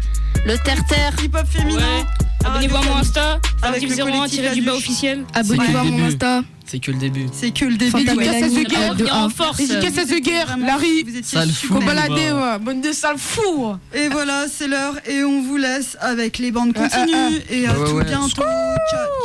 [0.46, 1.12] Le terre-terre.
[1.22, 2.04] Hip-hop féminin.
[2.44, 5.24] Abonnez-vous à mon Insta, Avec le Fardiv01 collectif tiré du bas officiel.
[5.34, 6.42] Abonnez-vous à mon Insta.
[6.66, 7.26] C'est que le début.
[7.32, 8.04] C'est que le début.
[8.04, 8.94] Dédicace à The Guerre.
[8.94, 10.56] Dédicace à The Guerre.
[10.58, 11.02] Larry.
[11.02, 11.78] Vous étiez Sale fou.
[11.78, 12.58] Balader, ouais.
[12.60, 13.74] Bonne de sale fou.
[13.92, 18.00] Et voilà, c'est l'heure et on vous laisse avec les bandes continues et à tout
[18.04, 18.42] bientôt.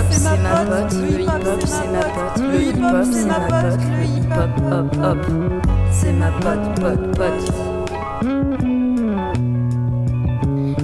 [0.01, 0.93] Le hip-hop, c'est ma pote.
[0.93, 2.37] Le hip-hop, c'est ma pote.
[2.39, 3.79] Le hip-hop, c'est ma pote.
[3.97, 5.17] Le hip-hop, hop, hop.
[5.91, 7.51] C'est ma pote, pote, pote.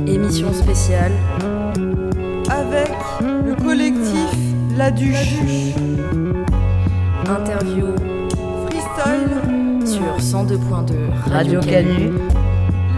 [0.08, 1.12] Émission spéciale.
[2.50, 2.92] Avec
[3.22, 4.32] le collectif
[4.78, 5.40] La Duche.
[7.28, 7.88] Interview
[8.68, 10.94] Freestyle, sur 102.2
[11.30, 12.14] Radio Canu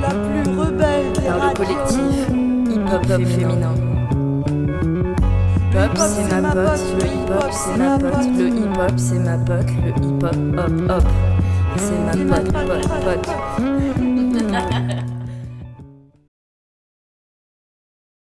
[0.01, 2.27] la plus rebelle des par le collectif
[2.69, 3.73] hip-hop féminin.
[5.71, 6.81] Hip-hop, c'est ma pote.
[6.99, 8.27] Le hip-hop, c'est ma pote.
[8.37, 9.69] Le hip-hop, c'est ma pote.
[9.83, 11.03] Le hip-hop, hop, hop.
[11.77, 13.29] C'est ma pote, pote, pote.